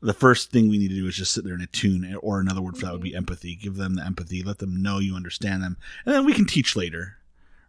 the 0.00 0.14
first 0.14 0.50
thing 0.50 0.68
we 0.68 0.78
need 0.78 0.88
to 0.88 0.94
do 0.94 1.06
is 1.06 1.16
just 1.16 1.32
sit 1.32 1.44
there 1.44 1.54
and 1.54 1.62
attune, 1.62 2.14
or 2.22 2.40
another 2.40 2.62
word 2.62 2.76
for 2.76 2.86
that 2.86 2.92
would 2.92 3.02
be 3.02 3.14
empathy. 3.14 3.54
Give 3.54 3.76
them 3.76 3.94
the 3.94 4.04
empathy, 4.04 4.42
let 4.42 4.58
them 4.58 4.82
know 4.82 4.98
you 4.98 5.14
understand 5.14 5.62
them, 5.62 5.76
and 6.04 6.14
then 6.14 6.24
we 6.24 6.32
can 6.32 6.46
teach 6.46 6.76
later, 6.76 7.18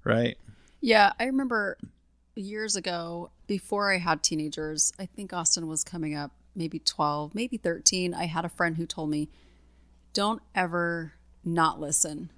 right? 0.04 0.38
Yeah, 0.82 1.12
I 1.20 1.26
remember 1.26 1.78
years 2.36 2.76
ago, 2.76 3.32
before 3.48 3.92
I 3.92 3.98
had 3.98 4.24
teenagers, 4.24 4.94
I 5.00 5.06
think 5.06 5.34
Austin 5.34 5.68
was 5.68 5.84
coming 5.84 6.16
up 6.16 6.32
maybe 6.56 6.80
12, 6.80 7.36
maybe 7.36 7.58
13. 7.58 8.14
I 8.14 8.26
had 8.26 8.46
a 8.46 8.50
friend 8.50 8.78
who 8.78 8.86
told 8.86 9.10
me, 9.10 9.30
don't 10.14 10.42
ever 10.56 11.14
not 11.44 11.80
listen. 11.80 12.32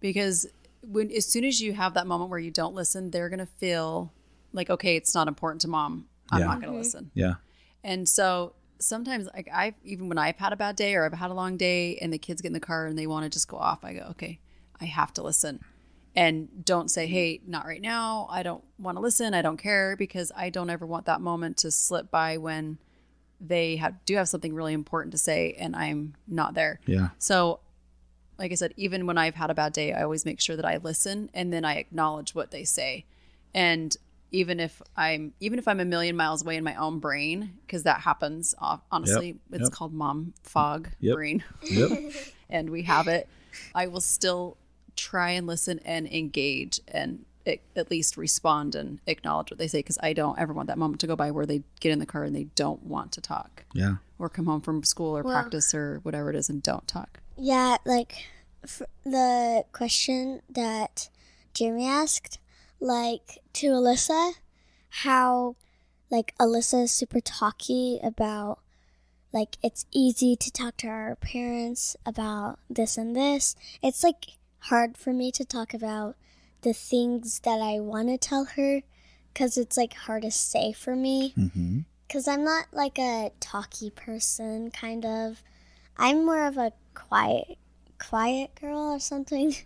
Because 0.00 0.46
when 0.82 1.10
as 1.12 1.26
soon 1.26 1.44
as 1.44 1.60
you 1.60 1.72
have 1.74 1.94
that 1.94 2.06
moment 2.06 2.30
where 2.30 2.38
you 2.38 2.50
don't 2.50 2.74
listen, 2.74 3.10
they're 3.10 3.28
going 3.28 3.38
to 3.38 3.46
feel 3.46 4.12
like, 4.52 4.68
okay, 4.70 4.96
it's 4.96 5.14
not 5.14 5.28
important 5.28 5.60
to 5.62 5.68
mom. 5.68 6.08
I'm 6.30 6.40
Yeah. 6.40 6.46
not 6.46 6.60
going 6.60 6.62
to 6.62 6.68
mm-hmm. 6.68 6.78
listen. 6.78 7.10
Yeah. 7.14 7.34
And 7.84 8.08
so 8.08 8.54
sometimes 8.82 9.28
like 9.34 9.48
I've 9.52 9.74
even 9.84 10.08
when 10.08 10.18
I've 10.18 10.36
had 10.36 10.52
a 10.52 10.56
bad 10.56 10.76
day 10.76 10.94
or 10.94 11.04
I've 11.04 11.12
had 11.12 11.30
a 11.30 11.34
long 11.34 11.56
day 11.56 11.96
and 11.96 12.12
the 12.12 12.18
kids 12.18 12.42
get 12.42 12.48
in 12.48 12.52
the 12.52 12.60
car 12.60 12.86
and 12.86 12.98
they 12.98 13.06
want 13.06 13.24
to 13.24 13.30
just 13.30 13.48
go 13.48 13.56
off, 13.56 13.84
I 13.84 13.94
go, 13.94 14.06
okay, 14.10 14.38
I 14.80 14.86
have 14.86 15.12
to 15.14 15.22
listen. 15.22 15.60
And 16.14 16.64
don't 16.64 16.90
say, 16.90 17.06
mm-hmm. 17.06 17.14
hey, 17.14 17.40
not 17.46 17.66
right 17.66 17.80
now. 17.80 18.28
I 18.30 18.42
don't 18.42 18.62
want 18.78 18.96
to 18.96 19.02
listen. 19.02 19.32
I 19.32 19.42
don't 19.42 19.56
care 19.56 19.96
because 19.96 20.30
I 20.36 20.50
don't 20.50 20.68
ever 20.68 20.84
want 20.84 21.06
that 21.06 21.20
moment 21.20 21.56
to 21.58 21.70
slip 21.70 22.10
by 22.10 22.36
when 22.36 22.78
they 23.40 23.76
have 23.76 24.04
do 24.04 24.16
have 24.16 24.28
something 24.28 24.54
really 24.54 24.72
important 24.72 25.12
to 25.12 25.18
say 25.18 25.56
and 25.58 25.74
I'm 25.74 26.14
not 26.28 26.54
there. 26.54 26.80
Yeah. 26.86 27.08
So, 27.18 27.60
like 28.38 28.52
I 28.52 28.54
said, 28.54 28.72
even 28.76 29.06
when 29.06 29.18
I've 29.18 29.34
had 29.34 29.50
a 29.50 29.54
bad 29.54 29.72
day, 29.72 29.92
I 29.92 30.02
always 30.02 30.24
make 30.24 30.40
sure 30.40 30.56
that 30.56 30.64
I 30.64 30.78
listen 30.78 31.30
and 31.34 31.52
then 31.52 31.64
I 31.64 31.76
acknowledge 31.76 32.34
what 32.34 32.50
they 32.50 32.64
say. 32.64 33.04
And 33.54 33.96
even 34.32 34.58
if 34.60 34.80
I'm 34.96 35.32
even 35.40 35.58
if 35.58 35.68
I'm 35.68 35.78
a 35.80 35.84
million 35.84 36.16
miles 36.16 36.42
away 36.42 36.56
in 36.56 36.64
my 36.64 36.74
own 36.74 36.98
brain, 36.98 37.58
because 37.66 37.84
that 37.84 38.00
happens. 38.00 38.54
Honestly, 38.90 39.28
Yep, 39.28 39.36
it's 39.52 39.62
yep. 39.64 39.72
called 39.72 39.92
mom 39.92 40.34
fog 40.42 40.88
Yep. 41.00 41.14
brain, 41.14 41.44
Yep. 41.70 42.12
and 42.50 42.70
we 42.70 42.82
have 42.82 43.08
it. 43.08 43.28
I 43.74 43.86
will 43.86 44.00
still 44.00 44.56
try 44.96 45.30
and 45.30 45.46
listen 45.46 45.78
and 45.84 46.06
engage 46.12 46.80
and 46.88 47.24
at 47.46 47.90
least 47.90 48.16
respond 48.16 48.74
and 48.76 49.00
acknowledge 49.06 49.50
what 49.50 49.58
they 49.58 49.66
say 49.66 49.80
because 49.80 49.98
I 50.02 50.12
don't 50.12 50.38
ever 50.38 50.52
want 50.52 50.68
that 50.68 50.78
moment 50.78 51.00
to 51.00 51.06
go 51.08 51.16
by 51.16 51.30
where 51.32 51.44
they 51.44 51.62
get 51.80 51.90
in 51.90 51.98
the 51.98 52.06
car 52.06 52.22
and 52.22 52.36
they 52.36 52.44
don't 52.54 52.84
want 52.84 53.10
to 53.12 53.20
talk 53.20 53.64
yeah. 53.74 53.96
or 54.18 54.28
come 54.28 54.46
home 54.46 54.60
from 54.60 54.84
school 54.84 55.16
or 55.18 55.22
Well- 55.24 55.34
practice 55.34 55.74
or 55.74 55.98
whatever 56.04 56.30
it 56.30 56.36
is 56.36 56.48
and 56.48 56.62
don't 56.62 56.86
talk. 56.86 57.18
Yeah, 57.36 57.78
like 57.84 58.26
f- 58.62 58.82
the 59.04 59.64
question 59.72 60.40
that 60.50 61.08
Jeremy 61.52 61.88
asked, 61.88 62.38
like 62.82 63.38
to 63.54 63.68
Alyssa, 63.68 64.32
how 64.90 65.56
like 66.10 66.34
Alyssa 66.38 66.84
is 66.84 66.92
super 66.92 67.20
talky 67.20 67.98
about 68.02 68.58
like 69.32 69.56
it's 69.62 69.86
easy 69.92 70.36
to 70.36 70.50
talk 70.50 70.76
to 70.78 70.88
our 70.88 71.16
parents 71.16 71.96
about 72.04 72.58
this 72.68 72.98
and 72.98 73.16
this. 73.16 73.56
It's 73.82 74.02
like 74.04 74.36
hard 74.58 74.96
for 74.98 75.12
me 75.12 75.30
to 75.32 75.44
talk 75.44 75.72
about 75.72 76.16
the 76.62 76.72
things 76.72 77.40
that 77.40 77.60
I 77.60 77.80
want 77.80 78.08
to 78.08 78.18
tell 78.18 78.44
her 78.56 78.82
because 79.32 79.56
it's 79.56 79.76
like 79.76 79.94
hard 79.94 80.22
to 80.22 80.30
say 80.30 80.72
for 80.72 80.94
me 80.94 81.32
Mm-hmm. 81.38 81.78
because 82.06 82.28
I'm 82.28 82.44
not 82.44 82.66
like 82.72 82.98
a 82.98 83.30
talky 83.40 83.90
person, 83.90 84.70
kind 84.70 85.04
of. 85.06 85.42
I'm 85.96 86.24
more 86.26 86.46
of 86.46 86.56
a 86.58 86.72
quiet, 86.94 87.58
quiet 87.98 88.50
girl 88.60 88.92
or 88.94 88.98
something. 89.00 89.54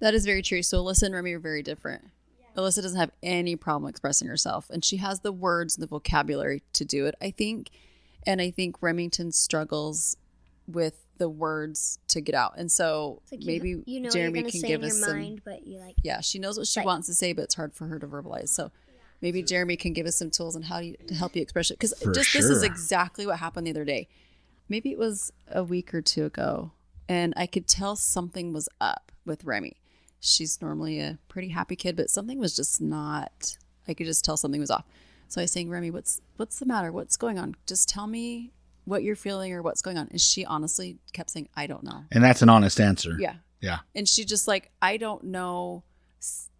That 0.00 0.14
is 0.14 0.26
very 0.26 0.42
true. 0.42 0.64
So 0.64 0.82
Alyssa 0.82 1.04
and 1.04 1.14
Remi 1.14 1.32
are 1.34 1.38
very 1.38 1.62
different. 1.62 2.10
Alyssa 2.56 2.82
doesn't 2.82 2.98
have 2.98 3.10
any 3.22 3.56
problem 3.56 3.88
expressing 3.88 4.28
herself, 4.28 4.68
and 4.70 4.84
she 4.84 4.98
has 4.98 5.20
the 5.20 5.32
words 5.32 5.76
and 5.76 5.82
the 5.82 5.86
vocabulary 5.86 6.62
to 6.74 6.84
do 6.84 7.06
it, 7.06 7.14
I 7.20 7.30
think. 7.30 7.70
And 8.26 8.40
I 8.40 8.50
think 8.50 8.76
Remington 8.80 9.32
struggles 9.32 10.16
with 10.68 11.04
the 11.18 11.28
words 11.28 11.98
to 12.08 12.20
get 12.20 12.34
out. 12.34 12.54
And 12.56 12.70
so 12.70 13.20
like 13.30 13.40
maybe 13.44 13.70
you, 13.70 13.84
you 13.86 14.00
know 14.00 14.10
Jeremy 14.10 14.42
can 14.42 14.60
say 14.60 14.68
give 14.68 14.80
in 14.80 14.86
us 14.86 14.98
your 14.98 15.08
some. 15.08 15.18
mind, 15.18 15.42
but 15.44 15.66
you 15.66 15.78
like 15.78 15.96
Yeah, 16.02 16.20
she 16.20 16.38
knows 16.38 16.56
what 16.58 16.66
she 16.66 16.80
Right. 16.80 16.86
wants 16.86 17.06
to 17.08 17.14
say, 17.14 17.32
but 17.32 17.42
it's 17.42 17.54
hard 17.54 17.74
for 17.74 17.86
her 17.86 17.98
to 17.98 18.06
verbalize. 18.06 18.48
So 18.48 18.70
maybe 19.20 19.42
Jeremy 19.42 19.76
can 19.76 19.92
give 19.92 20.06
us 20.06 20.16
some 20.16 20.30
tools 20.30 20.54
on 20.56 20.62
how 20.62 20.78
you, 20.78 20.96
to 21.08 21.14
help 21.14 21.34
you 21.36 21.42
express 21.42 21.70
it. 21.70 21.78
Because 21.78 21.94
For 21.94 22.12
just 22.12 22.32
this 22.32 22.44
is 22.46 22.62
exactly 22.62 23.26
what 23.26 23.38
happened 23.38 23.66
the 23.66 23.70
other 23.72 23.84
day. 23.84 24.08
Maybe 24.68 24.90
it 24.90 24.98
was 24.98 25.32
a 25.50 25.62
week 25.64 25.92
or 25.92 26.00
two 26.00 26.24
ago, 26.24 26.72
and 27.08 27.34
I 27.36 27.46
could 27.46 27.66
tell 27.66 27.94
something 27.96 28.52
was 28.52 28.68
up 28.80 29.12
with 29.26 29.44
Remi. 29.44 29.76
She's 30.24 30.62
normally 30.62 31.00
a 31.00 31.18
pretty 31.28 31.48
happy 31.48 31.76
kid, 31.76 31.96
but 31.96 32.08
something 32.08 32.38
was 32.38 32.54
just 32.54 32.80
not. 32.80 33.56
I 33.88 33.94
could 33.94 34.06
just 34.06 34.24
tell 34.24 34.36
something 34.36 34.60
was 34.60 34.70
off. 34.70 34.84
So 35.28 35.40
I 35.40 35.44
was 35.44 35.50
saying, 35.50 35.68
Remi, 35.68 35.90
what's 35.90 36.20
what's 36.36 36.58
the 36.58 36.66
matter? 36.66 36.92
What's 36.92 37.16
going 37.16 37.38
on? 37.38 37.56
Just 37.66 37.88
tell 37.88 38.06
me 38.06 38.52
what 38.84 39.02
you're 39.02 39.16
feeling 39.16 39.52
or 39.52 39.62
what's 39.62 39.82
going 39.82 39.98
on. 39.98 40.08
And 40.10 40.20
she 40.20 40.44
honestly 40.44 40.98
kept 41.12 41.30
saying, 41.30 41.48
I 41.56 41.66
don't 41.66 41.82
know. 41.84 42.04
And 42.12 42.22
that's 42.22 42.42
an 42.42 42.48
honest 42.48 42.80
answer. 42.80 43.16
Yeah. 43.18 43.34
Yeah. 43.60 43.78
And 43.94 44.08
she 44.08 44.24
just 44.24 44.48
like, 44.48 44.70
I 44.80 44.96
don't 44.96 45.24
know. 45.24 45.84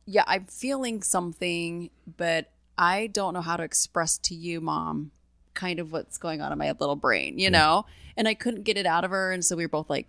Yeah, 0.07 0.25
I'm 0.26 0.47
feeling 0.47 1.02
something, 1.02 1.90
but 2.16 2.50
I 2.76 3.09
don't 3.09 3.35
know 3.35 3.40
how 3.40 3.57
to 3.57 3.62
express 3.62 4.19
to 4.19 4.35
you, 4.35 4.61
mom, 4.61 5.12
kind 5.54 5.78
of 5.78 5.92
what's 5.92 6.19
going 6.19 6.40
on 6.40 6.50
in 6.52 6.59
my 6.59 6.73
little 6.73 6.97
brain, 6.97 7.38
you 7.38 7.50
know? 7.50 7.87
And 8.16 8.26
I 8.26 8.35
couldn't 8.35 8.62
get 8.62 8.76
it 8.76 8.87
out 8.87 9.04
of 9.04 9.11
her. 9.11 9.33
And 9.33 9.45
so 9.45 9.54
we 9.54 9.64
were 9.64 9.69
both 9.69 9.90
like, 9.90 10.09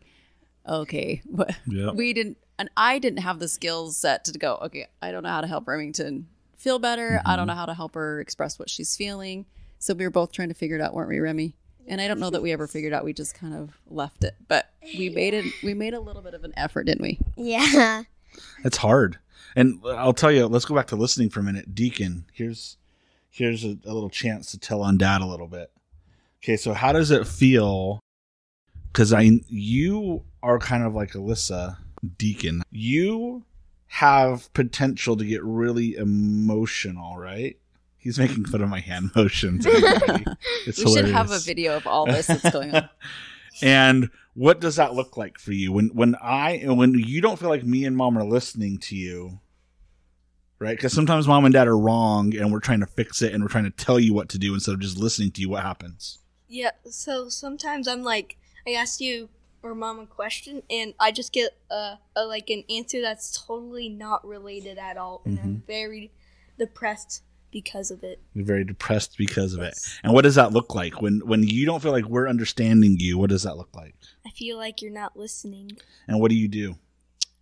okay, 0.67 1.22
what? 1.25 1.55
Yep. 1.67 1.95
We 1.95 2.13
didn't, 2.13 2.38
and 2.57 2.69
I 2.77 3.00
didn't 3.00 3.19
have 3.19 3.39
the 3.39 3.48
skills 3.48 3.98
set 3.98 4.25
to 4.25 4.38
go, 4.38 4.60
okay, 4.63 4.88
I 5.01 5.12
don't 5.12 5.24
know 5.24 5.29
how 5.29 5.41
to 5.41 5.48
help 5.48 5.67
Remington 5.67 6.27
feel 6.57 6.79
better. 6.79 7.22
I 7.25 7.36
don't 7.36 7.41
mm-hmm. 7.41 7.48
know 7.48 7.60
how 7.60 7.65
to 7.65 7.74
help 7.74 7.95
her 7.95 8.19
express 8.19 8.57
what 8.57 8.69
she's 8.69 8.95
feeling. 8.95 9.45
So 9.79 9.93
we 9.93 10.05
were 10.05 10.12
both 10.12 10.31
trying 10.31 10.48
to 10.48 10.53
figure 10.53 10.77
it 10.77 10.81
out, 10.81 10.93
weren't 10.93 11.10
we, 11.10 11.19
Remi? 11.19 11.55
And 11.88 12.00
I 12.00 12.07
don't 12.07 12.19
know 12.19 12.29
that 12.29 12.41
we 12.41 12.53
ever 12.53 12.67
figured 12.67 12.93
out. 12.93 13.03
We 13.03 13.12
just 13.12 13.36
kind 13.36 13.53
of 13.53 13.77
left 13.89 14.24
it, 14.24 14.36
but 14.48 14.69
we 14.98 15.10
made 15.10 15.33
it. 15.33 15.45
We 15.62 15.74
made 15.74 15.93
a 15.93 16.00
little 16.00 16.22
bit 16.22 16.33
of 16.33 16.45
an 16.45 16.53
effort, 16.55 16.86
didn't 16.86 17.01
we? 17.01 17.19
Yeah. 17.36 18.03
It's 18.63 18.77
hard. 18.77 19.19
And 19.55 19.79
I'll 19.86 20.12
tell 20.12 20.31
you, 20.31 20.48
let's 20.48 20.65
go 20.65 20.74
back 20.74 20.88
to 20.88 20.95
listening 20.95 21.29
for 21.29 21.39
a 21.39 21.43
minute. 21.43 21.75
Deacon, 21.75 22.25
here's 22.33 22.77
here's 23.29 23.63
a, 23.63 23.77
a 23.86 23.93
little 23.93 24.10
chance 24.10 24.50
to 24.51 24.57
tell 24.57 24.81
on 24.81 24.98
dad 24.98 25.22
a 25.22 25.27
little 25.27 25.45
bit. 25.45 25.72
Okay, 26.43 26.57
so 26.57 26.74
how 26.74 26.91
does 26.93 27.12
it 27.12 27.27
feel? 27.27 28.00
Because 28.88 29.13
I 29.13 29.39
you 29.50 30.24
are 30.41 30.57
kind 30.57 30.83
of 30.83 30.95
like 30.95 31.12
Alyssa, 31.12 31.77
Deacon. 32.17 32.63
You 32.72 33.43
have 33.88 34.51
potential 34.53 35.15
to 35.17 35.25
get 35.25 35.43
really 35.43 35.95
emotional, 35.95 37.17
right? 37.17 37.57
He's 37.98 38.19
making 38.19 38.45
fun 38.45 38.62
of 38.62 38.69
my 38.69 38.79
hand 38.79 39.12
motions. 39.15 39.65
It's 40.65 40.83
we 40.83 40.93
should 40.93 41.10
have 41.10 41.31
a 41.31 41.39
video 41.39 41.75
of 41.75 41.86
all 41.86 42.05
this 42.05 42.27
that's 42.27 42.50
going 42.50 42.74
on. 42.74 42.89
and 43.62 44.10
what 44.33 44.62
does 44.62 44.77
that 44.77 44.93
look 44.93 45.17
like 45.17 45.38
for 45.38 45.51
you 45.51 45.74
when 45.74 45.89
when 45.89 46.15
I 46.22 46.63
when 46.65 46.93
you 46.93 47.19
don't 47.19 47.38
feel 47.38 47.50
like 47.50 47.65
me 47.65 47.83
and 47.83 47.98
mom 47.98 48.17
are 48.17 48.24
listening 48.24 48.77
to 48.79 48.95
you, 48.95 49.39
right? 50.60 50.75
Because 50.75 50.93
sometimes 50.93 51.27
mom 51.27 51.43
and 51.43 51.53
dad 51.53 51.67
are 51.67 51.77
wrong, 51.77 52.33
and 52.36 52.51
we're 52.51 52.62
trying 52.62 52.79
to 52.79 52.86
fix 52.86 53.22
it, 53.22 53.33
and 53.33 53.43
we're 53.43 53.50
trying 53.50 53.65
to 53.65 53.72
tell 53.72 54.00
you 54.00 54.13
what 54.13 54.29
to 54.29 54.39
do 54.39 54.53
instead 54.53 54.74
of 54.74 54.79
just 54.79 54.98
listening 54.98 55.31
to 55.31 55.41
you. 55.41 55.50
What 55.50 55.63
happens? 55.63 56.19
Yeah, 56.48 56.72
so 56.89 57.29
sometimes 57.29 57.88
I'm 57.88 58.03
like, 58.03 58.38
I 58.65 58.72
ask 58.72 59.01
you 59.01 59.29
or 59.63 59.74
mom 59.74 60.00
a 60.00 60.05
question, 60.05 60.62
and 60.70 60.93
I 61.00 61.12
just 61.12 61.34
get 61.34 61.58
a, 61.72 61.98
a 62.15 62.25
like 62.25 62.50
an 62.50 62.63
answer 62.70 63.01
that's 63.01 63.46
totally 63.46 63.89
not 63.89 64.25
related 64.27 64.77
at 64.77 64.98
all, 64.98 65.22
and 65.25 65.39
I'm 65.39 65.46
mm-hmm. 65.46 65.65
very 65.65 66.12
depressed 66.60 67.24
because 67.51 67.91
of 67.91 68.03
it. 68.03 68.20
You're 68.34 68.46
very 68.46 68.65
depressed 68.65 69.17
because 69.17 69.53
of 69.53 69.62
it. 69.62 69.77
And 70.03 70.13
what 70.13 70.24
does 70.24 70.36
that 70.36 70.51
look 70.51 70.75
like 70.75 71.01
when 71.01 71.22
when 71.25 71.43
you 71.43 71.65
don't 71.65 71.82
feel 71.82 71.91
like 71.91 72.05
we're 72.05 72.27
understanding 72.27 72.98
you? 73.00 73.17
What 73.17 73.29
does 73.29 73.43
that 73.43 73.58
look 73.58 73.74
like? 73.74 73.96
I 74.25 74.32
feel 74.32 74.58
like 74.58 74.82
you're 74.82 74.91
not 74.91 75.15
listening. 75.15 75.72
And 76.08 76.20
what 76.20 76.29
do 76.29 76.36
you 76.36 76.48
do? 76.48 76.75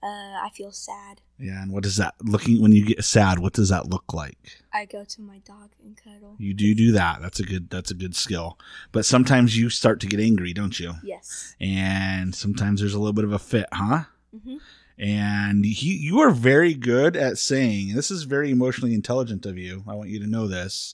Uh, 0.03 0.07
I 0.43 0.49
feel 0.53 0.71
sad. 0.71 1.21
Yeah, 1.37 1.61
and 1.61 1.71
what 1.71 1.83
does 1.83 1.97
that 1.97 2.15
looking 2.23 2.61
when 2.61 2.71
you 2.71 2.83
get 2.85 3.03
sad? 3.03 3.37
What 3.39 3.53
does 3.53 3.69
that 3.69 3.87
look 3.89 4.13
like? 4.13 4.57
I 4.73 4.85
go 4.85 5.03
to 5.03 5.21
my 5.21 5.39
dog 5.39 5.69
and 5.83 5.95
cuddle. 5.95 6.35
You 6.39 6.53
do 6.55 6.73
do 6.73 6.91
that. 6.93 7.21
That's 7.21 7.39
a 7.39 7.43
good. 7.43 7.69
That's 7.69 7.91
a 7.91 7.95
good 7.95 8.15
skill. 8.15 8.57
But 8.91 9.05
sometimes 9.05 9.57
you 9.57 9.69
start 9.69 9.99
to 10.01 10.07
get 10.07 10.19
angry, 10.19 10.53
don't 10.53 10.79
you? 10.79 10.93
Yes. 11.03 11.55
and 11.59 12.33
sometimes 12.33 12.79
there's 12.79 12.93
a 12.95 12.99
little 12.99 13.13
bit 13.13 13.25
of 13.25 13.33
a 13.33 13.39
fit, 13.39 13.67
huh? 13.71 14.05
Mhm. 14.35 14.59
And 14.97 15.65
he, 15.65 15.95
you 15.95 16.19
are 16.19 16.29
very 16.31 16.73
good 16.75 17.15
at 17.15 17.37
saying, 17.39 17.89
and 17.89 17.97
this 17.97 18.11
is 18.11 18.23
very 18.23 18.51
emotionally 18.51 18.93
intelligent 18.93 19.45
of 19.47 19.57
you. 19.57 19.83
I 19.87 19.95
want 19.95 20.09
you 20.09 20.19
to 20.19 20.27
know 20.27 20.47
this. 20.47 20.93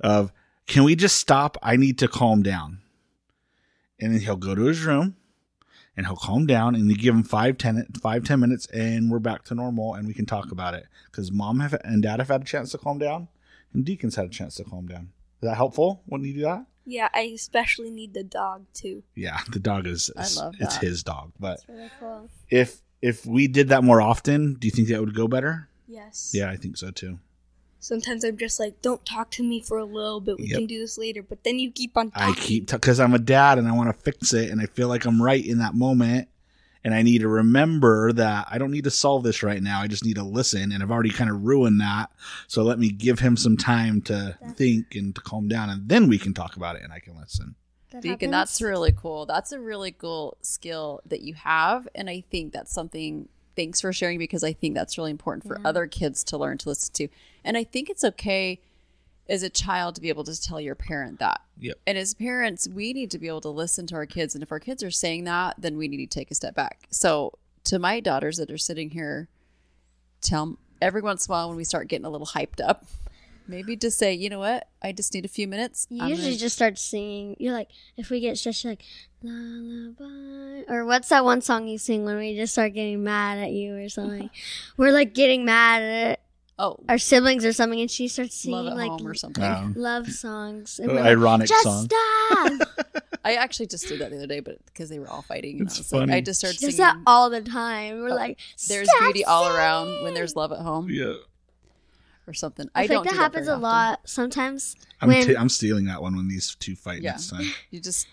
Of, 0.00 0.32
can 0.66 0.84
we 0.84 0.94
just 0.96 1.16
stop? 1.16 1.56
I 1.62 1.76
need 1.76 1.98
to 1.98 2.08
calm 2.08 2.42
down. 2.42 2.78
And 4.00 4.12
then 4.14 4.20
he'll 4.20 4.36
go 4.36 4.54
to 4.54 4.64
his 4.64 4.82
room, 4.84 5.16
and 5.96 6.06
he'll 6.06 6.16
calm 6.16 6.46
down, 6.46 6.74
and 6.74 6.90
you 6.90 6.96
give 6.96 7.14
him 7.14 7.22
five, 7.22 7.58
ten, 7.58 7.86
five, 8.00 8.24
ten 8.24 8.40
minutes, 8.40 8.66
and 8.66 9.10
we're 9.10 9.18
back 9.18 9.44
to 9.44 9.54
normal, 9.54 9.94
and 9.94 10.06
we 10.06 10.14
can 10.14 10.26
talk 10.26 10.50
about 10.52 10.74
it. 10.74 10.86
Because 11.10 11.32
mom 11.32 11.60
have, 11.60 11.74
and 11.84 12.02
dad 12.02 12.18
have 12.18 12.28
had 12.28 12.42
a 12.42 12.44
chance 12.44 12.70
to 12.72 12.78
calm 12.78 12.98
down, 12.98 13.28
and 13.72 13.84
Deacon's 13.84 14.16
had 14.16 14.26
a 14.26 14.30
chance 14.30 14.54
to 14.56 14.64
calm 14.64 14.86
down. 14.86 15.10
Is 15.42 15.48
that 15.48 15.56
helpful 15.56 16.02
when 16.06 16.24
you 16.24 16.34
do 16.34 16.40
that? 16.42 16.66
Yeah, 16.84 17.08
I 17.12 17.32
especially 17.34 17.90
need 17.90 18.14
the 18.14 18.22
dog 18.22 18.64
too. 18.72 19.02
Yeah, 19.14 19.40
the 19.50 19.58
dog 19.58 19.86
is, 19.86 20.10
I 20.16 20.20
love 20.40 20.54
it's 20.60 20.76
that. 20.78 20.84
his 20.84 21.02
dog, 21.02 21.32
but 21.38 21.60
really 21.68 21.90
cool. 21.98 22.30
if 22.48 22.80
if 23.02 23.26
we 23.26 23.48
did 23.48 23.68
that 23.68 23.82
more 23.84 24.00
often, 24.00 24.54
do 24.54 24.66
you 24.66 24.70
think 24.70 24.88
that 24.88 25.00
would 25.00 25.14
go 25.14 25.26
better? 25.28 25.68
Yes. 25.88 26.30
Yeah, 26.32 26.48
I 26.50 26.56
think 26.56 26.76
so 26.76 26.90
too. 26.90 27.18
Sometimes 27.86 28.24
I'm 28.24 28.36
just 28.36 28.58
like, 28.58 28.82
don't 28.82 29.06
talk 29.06 29.30
to 29.32 29.44
me 29.44 29.60
for 29.60 29.78
a 29.78 29.84
little 29.84 30.20
bit. 30.20 30.38
We 30.38 30.48
Yep. 30.48 30.58
can 30.58 30.66
do 30.66 30.80
this 30.80 30.98
later. 30.98 31.22
But 31.22 31.44
then 31.44 31.60
you 31.60 31.70
keep 31.70 31.96
on 31.96 32.10
Talking. 32.10 32.22
I 32.22 32.26
talking. 32.30 32.42
keep 32.42 32.66
because 32.70 32.98
I'm 32.98 33.14
a 33.14 33.18
dad 33.20 33.58
and 33.58 33.68
I 33.68 33.72
want 33.72 33.88
to 33.94 34.02
fix 34.02 34.34
it, 34.34 34.50
and 34.50 34.60
I 34.60 34.66
feel 34.66 34.88
like 34.88 35.04
I'm 35.04 35.22
right 35.22 35.44
in 35.46 35.58
that 35.58 35.74
moment, 35.74 36.26
and 36.82 36.92
I 36.94 37.02
need 37.02 37.20
to 37.20 37.28
remember 37.28 38.12
that 38.12 38.48
I 38.50 38.58
don't 38.58 38.72
need 38.72 38.84
to 38.84 38.90
solve 38.90 39.22
this 39.22 39.44
right 39.44 39.62
now. 39.62 39.80
I 39.82 39.86
just 39.86 40.04
need 40.04 40.16
to 40.16 40.24
listen, 40.24 40.72
and 40.72 40.82
I've 40.82 40.90
already 40.90 41.10
kind 41.10 41.30
of 41.30 41.44
ruined 41.44 41.80
that. 41.80 42.10
So 42.48 42.64
let 42.64 42.80
me 42.80 42.90
give 42.90 43.20
him 43.20 43.36
some 43.36 43.56
time 43.56 44.00
to 44.02 44.36
think 44.56 44.96
and 44.96 45.14
to 45.14 45.20
calm 45.20 45.46
down, 45.46 45.70
and 45.70 45.88
then 45.88 46.08
we 46.08 46.18
can 46.18 46.34
talk 46.34 46.56
about 46.56 46.74
it, 46.74 46.82
and 46.82 46.92
I 46.92 46.98
can 46.98 47.16
listen. 47.16 47.54
That 47.92 48.02
Deacon, 48.02 48.10
happens. 48.10 48.30
that's 48.32 48.62
really 48.62 48.92
cool. 48.92 49.26
That's 49.26 49.52
a 49.52 49.60
really 49.60 49.92
cool 49.92 50.38
skill 50.42 51.02
that 51.06 51.20
you 51.20 51.34
have. 51.34 51.86
And 51.94 52.10
I 52.10 52.24
think 52.32 52.52
that's 52.52 52.72
something, 52.74 53.28
thanks 53.56 53.80
for 53.80 53.92
sharing 53.92 54.18
because 54.18 54.44
I 54.44 54.52
think 54.52 54.74
that's 54.74 54.98
really 54.98 55.10
important 55.10 55.46
for 55.46 55.56
mm-hmm. 55.56 55.66
other 55.66 55.86
kids 55.86 56.22
to 56.24 56.36
learn 56.36 56.58
to 56.58 56.68
listen 56.68 56.92
to. 56.94 57.08
And 57.44 57.56
I 57.56 57.64
think 57.64 57.90
it's 57.90 58.04
okay 58.04 58.60
as 59.28 59.42
a 59.42 59.50
child 59.50 59.94
to 59.96 60.00
be 60.00 60.08
able 60.08 60.24
to 60.24 60.40
tell 60.40 60.60
your 60.60 60.74
parent 60.74 61.18
that. 61.18 61.40
Yep. 61.58 61.78
And 61.86 61.98
as 61.98 62.14
parents, 62.14 62.68
we 62.68 62.92
need 62.92 63.10
to 63.10 63.18
be 63.18 63.28
able 63.28 63.40
to 63.40 63.48
listen 63.48 63.86
to 63.88 63.94
our 63.96 64.06
kids. 64.06 64.34
And 64.34 64.42
if 64.42 64.52
our 64.52 64.60
kids 64.60 64.82
are 64.82 64.90
saying 64.90 65.24
that, 65.24 65.56
then 65.58 65.76
we 65.76 65.88
need 65.88 66.08
to 66.08 66.18
take 66.18 66.30
a 66.30 66.34
step 66.34 66.54
back. 66.54 66.86
So, 66.90 67.32
to 67.64 67.80
my 67.80 67.98
daughters 67.98 68.36
that 68.36 68.50
are 68.50 68.58
sitting 68.58 68.90
here, 68.90 69.28
tell 70.20 70.56
every 70.80 71.00
once 71.00 71.26
in 71.26 71.32
a 71.32 71.34
while 71.34 71.48
when 71.48 71.56
we 71.56 71.64
start 71.64 71.88
getting 71.88 72.04
a 72.04 72.10
little 72.10 72.26
hyped 72.26 72.60
up, 72.64 72.84
maybe 73.48 73.76
just 73.76 73.98
say, 73.98 74.12
you 74.14 74.28
know 74.30 74.38
what, 74.38 74.68
I 74.82 74.92
just 74.92 75.12
need 75.14 75.24
a 75.24 75.28
few 75.28 75.46
minutes. 75.48 75.86
You 75.90 76.02
I'm 76.02 76.08
usually 76.10 76.28
gonna- 76.30 76.38
just 76.38 76.56
start 76.56 76.78
singing. 76.78 77.36
You're 77.38 77.52
like, 77.52 77.68
if 77.96 78.10
we 78.10 78.20
get 78.20 78.38
stressed, 78.38 78.64
you're 78.64 78.72
like, 78.72 78.82
lullaby. 79.22 80.64
Or 80.72 80.84
what's 80.84 81.08
that 81.10 81.24
one 81.24 81.40
song 81.40 81.68
you 81.68 81.78
sing 81.78 82.04
when 82.04 82.16
we 82.18 82.34
just 82.36 82.52
start 82.52 82.74
getting 82.74 83.02
mad 83.04 83.38
at 83.38 83.52
you 83.52 83.76
or 83.76 83.88
something? 83.88 84.30
We're 84.76 84.92
like 84.92 85.14
getting 85.14 85.44
mad 85.44 85.82
at 85.82 86.20
oh, 86.58 86.78
our 86.88 86.98
siblings 86.98 87.44
or 87.44 87.52
something, 87.52 87.80
and 87.80 87.90
she 87.90 88.08
starts 88.08 88.34
singing 88.36 88.64
love 88.64 88.76
like 88.76 88.88
home 88.90 89.06
or 89.06 89.14
something. 89.14 89.44
Um, 89.44 89.74
love 89.76 90.10
songs. 90.10 90.78
And 90.78 90.88
we're 90.90 90.96
like, 90.96 91.04
ironic 91.06 91.48
just 91.48 91.62
song. 91.64 91.84
stop. 91.88 92.68
I 93.24 93.34
actually 93.34 93.66
just 93.66 93.88
did 93.88 93.98
that 94.00 94.10
the 94.10 94.18
other 94.18 94.26
day, 94.28 94.38
but 94.40 94.64
because 94.66 94.88
they 94.88 94.98
were 95.00 95.08
all 95.10 95.22
fighting, 95.22 95.60
It's 95.60 95.76
I 95.76 95.80
was 95.80 95.92
like. 95.92 96.10
I 96.10 96.20
just 96.20 96.38
started 96.40 96.60
she 96.60 96.66
does 96.66 96.76
singing. 96.76 96.94
that 96.94 97.10
all 97.10 97.28
the 97.28 97.40
time. 97.42 98.00
We're 98.00 98.10
Oh, 98.10 98.14
like, 98.14 98.38
There's 98.68 98.88
"Stop 98.88 99.00
beauty 99.02 99.24
all 99.24 99.48
around 99.48 100.02
when 100.04 100.14
there's 100.14 100.36
love 100.36 100.52
at 100.52 100.60
home 100.60 100.88
Yeah. 100.88 101.14
Or 102.26 102.34
something. 102.34 102.68
I, 102.74 102.82
I, 102.84 102.86
think 102.86 102.98
don't 102.98 103.04
that 103.06 103.12
do 103.12 103.18
happens 103.18 103.46
very 103.46 103.54
a 103.54 103.56
often. 103.58 103.62
lot 103.62 104.00
sometimes. 104.04 104.76
I'm, 105.00 105.08
when 105.08 105.26
t- 105.26 105.36
I'm 105.36 105.48
stealing 105.48 105.84
that 105.86 106.02
one 106.02 106.16
when 106.16 106.28
these 106.28 106.54
two 106.58 106.74
fight 106.76 107.02
Yeah. 107.02 107.12
next 107.12 107.30
time. 107.30 107.50
You 107.70 107.80
just 107.80 108.06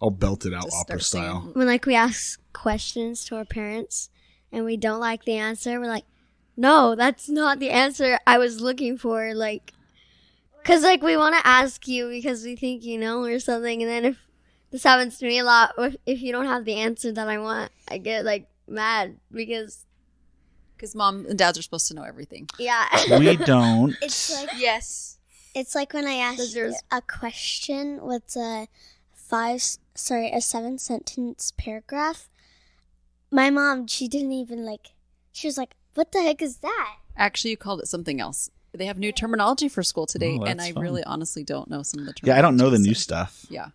I'll 0.00 0.10
belt 0.10 0.44
it 0.46 0.52
out 0.54 0.68
opera 0.72 1.00
style. 1.00 1.40
singing. 1.42 1.54
when 1.54 1.66
like 1.66 1.86
we 1.86 1.94
ask 1.94 2.40
questions 2.52 3.24
to 3.26 3.36
our 3.36 3.44
parents 3.44 4.10
and 4.50 4.64
we 4.64 4.76
don't 4.76 5.00
like 5.00 5.24
the 5.24 5.36
answer, 5.36 5.78
we're 5.78 5.86
like, 5.86 6.04
no, 6.56 6.94
that's 6.94 7.28
not 7.28 7.58
the 7.60 7.70
answer 7.70 8.18
I 8.26 8.38
was 8.38 8.60
looking 8.60 8.98
for. 8.98 9.32
Like, 9.34 9.72
cause 10.64 10.82
like 10.82 11.02
we 11.02 11.16
want 11.16 11.34
to 11.36 11.46
ask 11.46 11.86
you 11.88 12.08
because 12.08 12.44
we 12.44 12.56
think 12.56 12.84
you 12.84 12.98
know 12.98 13.22
or 13.24 13.38
something, 13.38 13.80
and 13.82 13.90
then 13.90 14.04
if 14.04 14.18
this 14.70 14.82
happens 14.84 15.18
to 15.18 15.26
me 15.26 15.38
a 15.38 15.44
lot, 15.44 15.72
if, 15.78 15.96
if 16.04 16.20
you 16.20 16.32
don't 16.32 16.46
have 16.46 16.64
the 16.64 16.74
answer 16.74 17.12
that 17.12 17.28
I 17.28 17.38
want, 17.38 17.70
I 17.88 17.98
get 17.98 18.24
like 18.24 18.48
mad 18.68 19.16
because 19.30 19.86
Because 20.82 20.96
mom 20.96 21.26
and 21.26 21.38
dads 21.38 21.56
are 21.56 21.62
supposed 21.62 21.86
to 21.86 21.94
know 21.94 22.02
everything. 22.02 22.48
yeah, 22.58 22.88
We 23.18 23.36
don't. 23.36 23.94
It's 24.02 24.34
like 24.34 24.50
Yes. 24.56 25.16
it's 25.54 25.76
like 25.76 25.92
when 25.94 26.08
I 26.08 26.14
ask 26.14 26.56
you 26.56 26.74
a 26.90 27.00
question 27.00 28.02
with 28.02 28.34
a 28.36 28.66
five, 29.14 29.62
sorry, 29.94 30.32
a 30.32 30.40
seven 30.40 30.78
sentence 30.78 31.52
paragraph. 31.56 32.28
My 33.30 33.48
mom, 33.48 33.86
she 33.86 34.08
didn't 34.08 34.32
even 34.32 34.64
like. 34.66 34.88
She 35.30 35.46
was 35.46 35.56
like, 35.56 35.76
"What 35.94 36.10
the 36.10 36.20
heck 36.20 36.42
is 36.42 36.56
that?" 36.58 36.96
Actually, 37.16 37.52
you 37.52 37.56
called 37.56 37.78
it 37.80 37.86
something 37.86 38.20
else. 38.20 38.50
They 38.74 38.86
have 38.86 38.98
new 38.98 39.12
terminology 39.12 39.68
for 39.68 39.84
school 39.84 40.06
today, 40.06 40.36
Oh, 40.40 40.44
and 40.44 40.60
I 40.60 40.72
fun. 40.72 40.82
really 40.82 41.04
honestly 41.04 41.44
don't 41.44 41.70
know 41.70 41.84
some 41.84 42.00
of 42.00 42.06
the 42.06 42.12
terminology. 42.12 42.26
yeah, 42.34 42.38
I 42.38 42.42
don't 42.42 42.56
know 42.56 42.70
the 42.70 42.80
new 42.80 42.94
so- 42.94 43.00
stuff. 43.02 43.46
Yeah. 43.48 43.68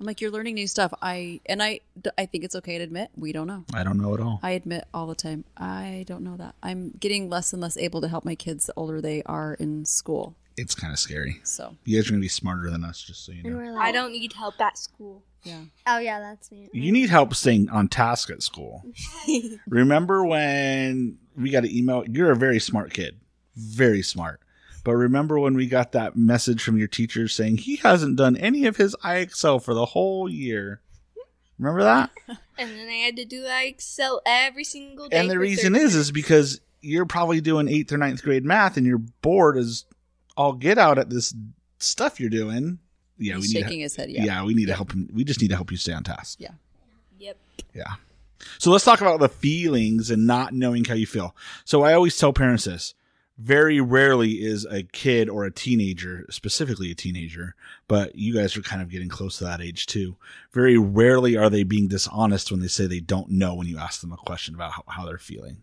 I'm 0.00 0.06
like, 0.06 0.22
you're 0.22 0.30
learning 0.30 0.54
new 0.54 0.66
stuff. 0.66 0.94
I 1.02 1.40
and 1.44 1.62
I, 1.62 1.80
I 2.16 2.24
think 2.24 2.44
it's 2.44 2.54
okay 2.56 2.78
to 2.78 2.84
admit 2.84 3.10
we 3.16 3.32
don't 3.32 3.46
know. 3.46 3.64
I 3.74 3.84
don't 3.84 4.00
know 4.00 4.14
at 4.14 4.20
all. 4.20 4.40
I 4.42 4.52
admit 4.52 4.84
all 4.94 5.06
the 5.06 5.14
time 5.14 5.44
I 5.58 6.04
don't 6.06 6.24
know 6.24 6.36
that. 6.38 6.54
I'm 6.62 6.92
getting 6.98 7.28
less 7.28 7.52
and 7.52 7.60
less 7.60 7.76
able 7.76 8.00
to 8.00 8.08
help 8.08 8.24
my 8.24 8.34
kids 8.34 8.64
the 8.66 8.72
older 8.76 9.02
they 9.02 9.22
are 9.26 9.54
in 9.54 9.84
school. 9.84 10.36
It's 10.56 10.74
kind 10.74 10.92
of 10.92 10.98
scary. 10.98 11.40
So 11.44 11.76
You 11.84 11.98
guys 11.98 12.08
are 12.08 12.12
gonna 12.12 12.20
be 12.22 12.28
smarter 12.28 12.70
than 12.70 12.82
us, 12.82 13.02
just 13.02 13.26
so 13.26 13.32
you 13.32 13.42
know. 13.42 13.72
like, 13.72 13.88
I 13.88 13.92
don't 13.92 14.12
need 14.12 14.32
help 14.32 14.58
at 14.60 14.78
school. 14.78 15.22
yeah, 15.44 15.64
Oh 15.86 15.98
yeah, 15.98 16.18
that's 16.18 16.50
me. 16.50 16.70
You 16.72 16.92
need 16.92 17.10
help 17.10 17.34
staying 17.34 17.68
on 17.68 17.88
task 17.88 18.30
at 18.30 18.42
school. 18.42 18.82
remember 19.68 20.24
when 20.24 21.18
we 21.36 21.50
got 21.50 21.64
an 21.64 21.70
email? 21.70 22.04
You're 22.08 22.30
a 22.30 22.36
very 22.36 22.58
smart 22.58 22.94
kid, 22.94 23.20
very 23.54 24.02
smart. 24.02 24.40
But 24.82 24.92
remember 24.92 25.38
when 25.38 25.54
we 25.54 25.66
got 25.66 25.92
that 25.92 26.16
message 26.16 26.62
from 26.62 26.78
your 26.78 26.88
teacher 26.88 27.28
saying 27.28 27.58
he 27.58 27.76
hasn't 27.76 28.16
done 28.16 28.36
any 28.36 28.66
of 28.66 28.76
his 28.76 28.96
IXL 29.04 29.62
for 29.62 29.74
the 29.74 29.86
whole 29.86 30.28
year? 30.28 30.80
Remember 31.58 31.82
that? 31.82 32.10
And 32.58 32.70
then 32.72 32.88
I 32.88 32.92
had 32.92 33.16
to 33.16 33.24
do 33.24 33.44
IXL 33.44 34.20
every 34.26 34.64
single 34.64 35.08
day. 35.08 35.16
and 35.16 35.30
the 35.30 35.38
reason 35.38 35.74
is 35.74 35.94
is 35.94 36.12
because 36.12 36.60
you're 36.82 37.06
probably 37.06 37.40
doing 37.40 37.68
eighth 37.68 37.90
or 37.90 37.96
ninth 37.96 38.22
grade 38.22 38.44
math 38.44 38.76
and 38.76 38.84
you're 38.84 38.98
bored 38.98 39.56
as 39.56 39.86
all 40.36 40.52
get 40.52 40.76
out 40.76 40.98
at 40.98 41.08
this 41.08 41.34
stuff 41.78 42.20
you're 42.20 42.28
doing. 42.28 42.78
Yeah, 43.16 43.36
he's 43.36 43.48
we 43.48 43.54
need 43.54 43.62
shaking 43.62 43.78
to, 43.78 43.82
his 43.84 43.96
head. 43.96 44.10
yeah. 44.10 44.24
Yeah. 44.24 44.44
we 44.44 44.52
need 44.52 44.66
to 44.66 44.74
help 44.74 44.92
him. 44.92 45.08
We 45.10 45.24
just 45.24 45.40
need 45.40 45.48
to 45.48 45.54
help 45.54 45.70
you 45.70 45.78
stay 45.78 45.94
on 45.94 46.04
task. 46.04 46.38
Yeah. 46.38 46.50
Yep. 47.18 47.38
Yeah. 47.74 47.94
So 48.58 48.70
let's 48.70 48.84
talk 48.84 49.00
about 49.00 49.20
the 49.20 49.30
feelings 49.30 50.10
and 50.10 50.26
not 50.26 50.52
knowing 50.52 50.84
how 50.84 50.92
you 50.94 51.06
feel. 51.06 51.34
So 51.64 51.82
I 51.82 51.94
always 51.94 52.14
tell 52.18 52.34
parents 52.34 52.64
this. 52.64 52.94
Very 53.42 53.80
rarely 53.80 54.32
is 54.32 54.66
a 54.66 54.82
kid 54.82 55.30
or 55.30 55.44
a 55.44 55.50
teenager, 55.50 56.26
specifically 56.28 56.90
a 56.90 56.94
teenager, 56.94 57.54
but 57.88 58.14
you 58.14 58.34
guys 58.34 58.54
are 58.56 58.62
kind 58.62 58.82
of 58.82 58.90
getting 58.90 59.08
close 59.08 59.38
to 59.38 59.44
that 59.44 59.62
age 59.62 59.86
too. 59.86 60.16
Very 60.52 60.76
rarely 60.76 61.38
are 61.38 61.48
they 61.48 61.62
being 61.62 61.88
dishonest 61.88 62.50
when 62.50 62.60
they 62.60 62.68
say 62.68 62.86
they 62.86 63.00
don't 63.00 63.30
know 63.30 63.54
when 63.54 63.66
you 63.66 63.78
ask 63.78 64.02
them 64.02 64.12
a 64.12 64.16
question 64.18 64.54
about 64.54 64.72
how, 64.72 64.84
how 64.86 65.06
they're 65.06 65.16
feeling. 65.16 65.62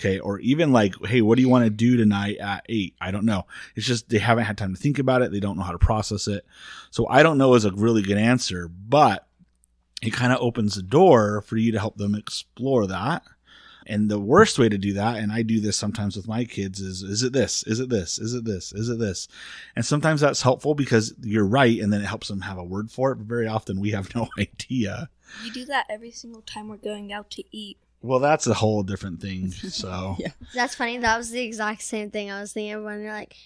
Okay. 0.00 0.18
Or 0.18 0.40
even 0.40 0.72
like, 0.72 0.94
hey, 1.04 1.20
what 1.20 1.36
do 1.36 1.42
you 1.42 1.48
want 1.48 1.64
to 1.64 1.70
do 1.70 1.96
tonight 1.96 2.38
at 2.38 2.64
eight? 2.68 2.94
I 3.00 3.10
don't 3.10 3.26
know. 3.26 3.46
It's 3.76 3.86
just 3.86 4.08
they 4.08 4.18
haven't 4.18 4.44
had 4.44 4.58
time 4.58 4.74
to 4.74 4.80
think 4.80 4.98
about 4.98 5.22
it. 5.22 5.30
They 5.30 5.38
don't 5.38 5.56
know 5.56 5.62
how 5.62 5.72
to 5.72 5.78
process 5.78 6.26
it. 6.28 6.46
So 6.90 7.06
I 7.08 7.22
don't 7.22 7.38
know 7.38 7.54
is 7.54 7.66
a 7.66 7.72
really 7.72 8.02
good 8.02 8.16
answer, 8.16 8.68
but 8.68 9.28
it 10.02 10.12
kind 10.12 10.32
of 10.32 10.40
opens 10.40 10.74
the 10.74 10.82
door 10.82 11.42
for 11.42 11.56
you 11.56 11.72
to 11.72 11.78
help 11.78 11.98
them 11.98 12.14
explore 12.14 12.86
that. 12.88 13.22
And 13.86 14.10
the 14.10 14.20
worst 14.20 14.58
way 14.58 14.68
to 14.68 14.78
do 14.78 14.92
that, 14.94 15.16
and 15.16 15.32
I 15.32 15.42
do 15.42 15.60
this 15.60 15.76
sometimes 15.76 16.16
with 16.16 16.28
my 16.28 16.44
kids, 16.44 16.80
is 16.80 17.02
is 17.02 17.22
it 17.22 17.32
this? 17.32 17.62
Is 17.64 17.80
it 17.80 17.88
this? 17.88 18.18
Is 18.18 18.34
it 18.34 18.44
this? 18.44 18.72
Is 18.72 18.88
it 18.88 18.98
this? 18.98 19.28
And 19.76 19.84
sometimes 19.84 20.20
that's 20.20 20.42
helpful 20.42 20.74
because 20.74 21.14
you're 21.22 21.46
right, 21.46 21.80
and 21.80 21.92
then 21.92 22.00
it 22.00 22.06
helps 22.06 22.28
them 22.28 22.42
have 22.42 22.58
a 22.58 22.64
word 22.64 22.90
for 22.90 23.12
it. 23.12 23.16
But 23.16 23.26
very 23.26 23.46
often 23.46 23.80
we 23.80 23.90
have 23.90 24.14
no 24.14 24.28
idea. 24.38 25.08
You 25.44 25.52
do 25.52 25.64
that 25.66 25.86
every 25.88 26.10
single 26.10 26.42
time 26.42 26.68
we're 26.68 26.76
going 26.76 27.12
out 27.12 27.30
to 27.30 27.44
eat. 27.50 27.78
Well, 28.02 28.18
that's 28.18 28.46
a 28.46 28.54
whole 28.54 28.82
different 28.82 29.20
thing. 29.20 29.52
So 29.70 30.16
Yeah. 30.18 30.32
That's 30.54 30.74
funny. 30.74 30.98
That 30.98 31.16
was 31.18 31.30
the 31.30 31.40
exact 31.42 31.82
same 31.82 32.10
thing 32.10 32.30
I 32.30 32.40
was 32.40 32.52
thinking 32.52 32.82
when 32.84 33.00
you're 33.00 33.12
like, 33.12 33.36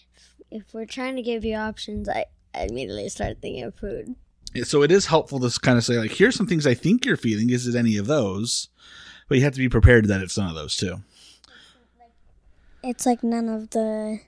if 0.51 0.73
we're 0.73 0.87
trying 0.87 1.17
to 1.17 1.23
give 1.23 1.45
you 1.45 1.55
options, 1.57 2.09
I, 2.09 2.27
I 2.55 2.65
immediately 2.65 3.09
started 3.09 3.41
thinking 3.41 3.65
of 3.65 3.75
food. 3.75 4.15
so 4.65 4.83
it 4.83 4.91
is 4.91 5.07
helpful 5.07 5.39
to 5.41 5.61
kind 5.61 5.77
of 5.77 5.85
say 5.85 5.99
like, 5.99 6.13
here's 6.13 6.35
some 6.35 6.47
things 6.47 6.67
I 6.67 6.75
think 6.75 7.05
you're 7.05 7.17
feeling. 7.17 7.51
Is 7.51 7.67
it 7.67 7.75
any 7.79 7.97
of 7.97 8.07
those? 8.07 8.69
But 9.29 9.39
you 9.39 9.45
have 9.45 9.55
to 9.55 9.59
be 9.59 9.69
prepared 9.69 10.07
that 10.09 10.21
it's 10.21 10.39
none 10.39 10.49
of 10.49 10.55
those 10.55 10.77
too. 10.77 11.03
It's 12.83 13.05
like 13.07 13.23
none 13.25 13.49
of 13.49 13.71
the. 13.71 14.21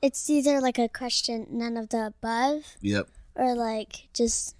It's 0.00 0.28
either 0.30 0.60
like 0.60 0.78
a 0.78 0.88
question, 0.88 1.46
none 1.50 1.76
of 1.76 1.88
the 1.90 2.06
above, 2.06 2.76
Yep. 2.80 3.08
or 3.34 3.54
like 3.54 4.08
just 4.14 4.54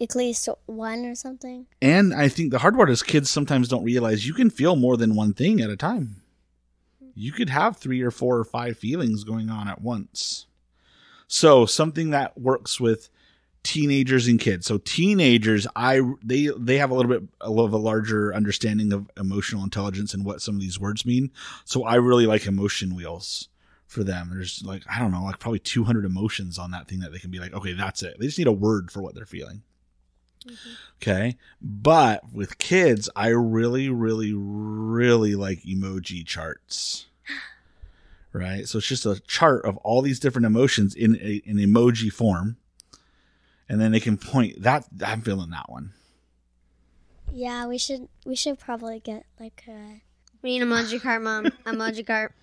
at 0.00 0.14
least 0.16 0.48
one 0.66 1.04
or 1.04 1.14
something. 1.14 1.66
And 1.82 2.14
I 2.14 2.28
think 2.28 2.50
the 2.50 2.58
hard 2.58 2.74
part 2.74 2.88
is 2.90 3.02
kids 3.02 3.30
sometimes 3.30 3.68
don't 3.68 3.84
realize 3.84 4.26
you 4.26 4.32
can 4.34 4.48
feel 4.48 4.76
more 4.76 4.96
than 4.96 5.14
one 5.14 5.34
thing 5.34 5.60
at 5.60 5.68
a 5.70 5.76
time. 5.76 6.22
You 7.14 7.32
could 7.32 7.50
have 7.50 7.76
three 7.76 8.00
or 8.00 8.10
four 8.10 8.38
or 8.38 8.44
five 8.44 8.78
feelings 8.78 9.24
going 9.24 9.50
on 9.50 9.68
at 9.68 9.82
once. 9.82 10.46
So 11.26 11.66
something 11.66 12.10
that 12.10 12.38
works 12.40 12.80
with 12.80 13.09
teenagers 13.62 14.26
and 14.26 14.40
kids. 14.40 14.66
So 14.66 14.78
teenagers, 14.78 15.66
I 15.76 16.00
they 16.22 16.50
they 16.56 16.78
have 16.78 16.90
a 16.90 16.94
little 16.94 17.10
bit 17.10 17.22
a 17.40 17.50
little 17.50 17.66
of 17.66 17.72
a 17.72 17.78
larger 17.78 18.34
understanding 18.34 18.92
of 18.92 19.10
emotional 19.16 19.64
intelligence 19.64 20.14
and 20.14 20.24
what 20.24 20.42
some 20.42 20.54
of 20.54 20.60
these 20.60 20.80
words 20.80 21.04
mean. 21.04 21.30
So 21.64 21.84
I 21.84 21.96
really 21.96 22.26
like 22.26 22.46
emotion 22.46 22.94
wheels 22.94 23.48
for 23.86 24.04
them. 24.04 24.30
There's 24.32 24.62
like 24.64 24.82
I 24.90 24.98
don't 24.98 25.12
know, 25.12 25.24
like 25.24 25.38
probably 25.38 25.58
200 25.58 26.04
emotions 26.04 26.58
on 26.58 26.70
that 26.70 26.88
thing 26.88 27.00
that 27.00 27.12
they 27.12 27.18
can 27.18 27.30
be 27.30 27.40
like, 27.40 27.52
okay, 27.52 27.72
that's 27.72 28.02
it. 28.02 28.16
They 28.18 28.26
just 28.26 28.38
need 28.38 28.46
a 28.46 28.52
word 28.52 28.90
for 28.90 29.02
what 29.02 29.14
they're 29.14 29.26
feeling. 29.26 29.62
Mm-hmm. 30.46 30.70
Okay. 31.02 31.36
But 31.60 32.32
with 32.32 32.58
kids, 32.58 33.10
I 33.14 33.28
really, 33.28 33.88
really, 33.88 34.32
really 34.34 35.34
like 35.34 35.62
emoji 35.62 36.26
charts. 36.26 37.06
Right. 38.32 38.68
So 38.68 38.78
it's 38.78 38.86
just 38.86 39.06
a 39.06 39.20
chart 39.26 39.64
of 39.64 39.76
all 39.78 40.02
these 40.02 40.20
different 40.20 40.46
emotions 40.46 40.94
in 40.94 41.16
a, 41.16 41.42
an 41.46 41.56
emoji 41.56 42.12
form. 42.12 42.58
And 43.70 43.80
then 43.80 43.92
they 43.92 44.00
can 44.00 44.16
point 44.18 44.62
that 44.62 44.84
I'm 45.06 45.22
feeling 45.22 45.50
that 45.50 45.70
one. 45.70 45.92
Yeah, 47.32 47.68
we 47.68 47.78
should 47.78 48.08
we 48.26 48.34
should 48.34 48.58
probably 48.58 48.98
get 48.98 49.24
like 49.38 49.62
a. 49.68 50.02
We 50.42 50.58
need 50.58 50.66
emoji 50.66 51.00
cart, 51.00 51.22
mom. 51.22 51.44
emoji 51.66 52.04
cart. 52.04 52.34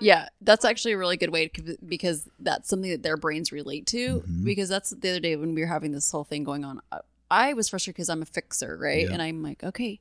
Yeah, 0.00 0.28
that's 0.40 0.64
actually 0.64 0.92
a 0.92 0.98
really 0.98 1.18
good 1.18 1.28
way 1.30 1.48
to, 1.48 1.76
because 1.86 2.26
that's 2.38 2.68
something 2.70 2.90
that 2.90 3.02
their 3.02 3.18
brains 3.18 3.52
relate 3.52 3.86
to. 3.88 4.22
Mhm. 4.22 4.44
Because 4.44 4.68
that's 4.68 4.90
the 4.90 5.10
other 5.10 5.20
day 5.20 5.36
when 5.36 5.54
we 5.54 5.60
were 5.60 5.66
having 5.66 5.92
this 5.92 6.10
whole 6.10 6.24
thing 6.24 6.42
going 6.42 6.64
on. 6.64 6.80
I- 6.90 7.00
I 7.30 7.52
was 7.52 7.68
frustrated 7.68 7.94
because 7.96 8.08
I'm 8.08 8.22
a 8.22 8.26
fixer, 8.26 8.76
right? 8.76 9.06
Yeah. 9.06 9.12
And 9.12 9.22
I'm 9.22 9.40
like, 9.42 9.62
okay, 9.62 10.00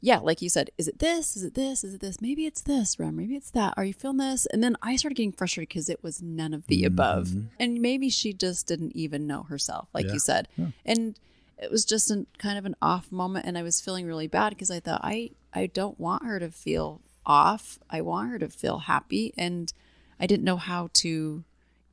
yeah, 0.00 0.18
like 0.18 0.40
you 0.42 0.48
said, 0.48 0.70
is 0.78 0.86
it 0.88 0.98
this? 1.00 1.36
Is 1.36 1.42
it 1.44 1.54
this? 1.54 1.82
Is 1.84 1.94
it 1.94 2.00
this? 2.00 2.20
Maybe 2.20 2.46
it's 2.46 2.60
this, 2.62 2.98
Rem. 2.98 3.16
Maybe 3.16 3.34
it's 3.34 3.50
that. 3.50 3.74
Are 3.76 3.84
you 3.84 3.92
feeling 3.94 4.18
this? 4.18 4.46
And 4.46 4.62
then 4.62 4.76
I 4.82 4.96
started 4.96 5.16
getting 5.16 5.32
frustrated 5.32 5.68
because 5.70 5.88
it 5.88 6.02
was 6.02 6.22
none 6.22 6.54
of 6.54 6.66
the 6.68 6.84
above. 6.84 7.28
Mhm. 7.28 7.46
And 7.58 7.80
maybe 7.80 8.08
she 8.08 8.32
just 8.32 8.66
didn't 8.66 8.94
even 8.94 9.26
know 9.26 9.42
herself, 9.44 9.88
like 9.92 10.06
Yeah. 10.06 10.12
you 10.12 10.18
said. 10.20 10.48
Yeah. 10.56 10.66
And 10.86 11.18
it 11.60 11.70
was 11.70 11.84
just 11.84 12.10
a 12.10 12.26
kind 12.38 12.56
of 12.58 12.64
an 12.64 12.76
off 12.80 13.10
moment 13.10 13.44
and 13.46 13.58
I 13.58 13.62
was 13.64 13.80
feeling 13.80 14.06
really 14.06 14.28
bad 14.28 14.50
because 14.50 14.70
I 14.70 14.78
thought 14.80 15.00
I 15.02 15.30
I 15.52 15.66
don't 15.66 15.98
want 15.98 16.24
her 16.24 16.38
to 16.38 16.50
feel 16.50 17.00
off. 17.26 17.78
I 17.90 18.00
want 18.00 18.30
her 18.30 18.38
to 18.38 18.48
feel 18.48 18.78
happy 18.80 19.34
and 19.36 19.72
I 20.20 20.26
didn't 20.26 20.44
know 20.44 20.56
how 20.58 20.90
to 20.94 21.42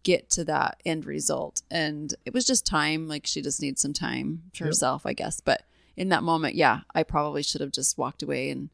get 0.03 0.29
to 0.31 0.43
that 0.45 0.79
end 0.85 1.05
result. 1.05 1.63
And 1.71 2.13
it 2.25 2.33
was 2.33 2.45
just 2.45 2.63
time. 2.65 3.07
Like 3.07 3.25
she 3.25 3.41
just 3.41 3.59
needs 3.61 3.81
some 3.81 3.93
time 3.93 4.43
to 4.53 4.63
Yep. 4.63 4.67
herself, 4.67 5.05
I 5.07 5.13
guess. 5.13 5.39
But 5.41 5.63
in 5.97 6.09
that 6.09 6.23
moment, 6.23 6.55
yeah, 6.55 6.81
I 6.93 7.03
probably 7.03 7.43
should 7.43 7.61
have 7.61 7.71
just 7.71 7.97
walked 7.97 8.23
away 8.23 8.49
and 8.49 8.69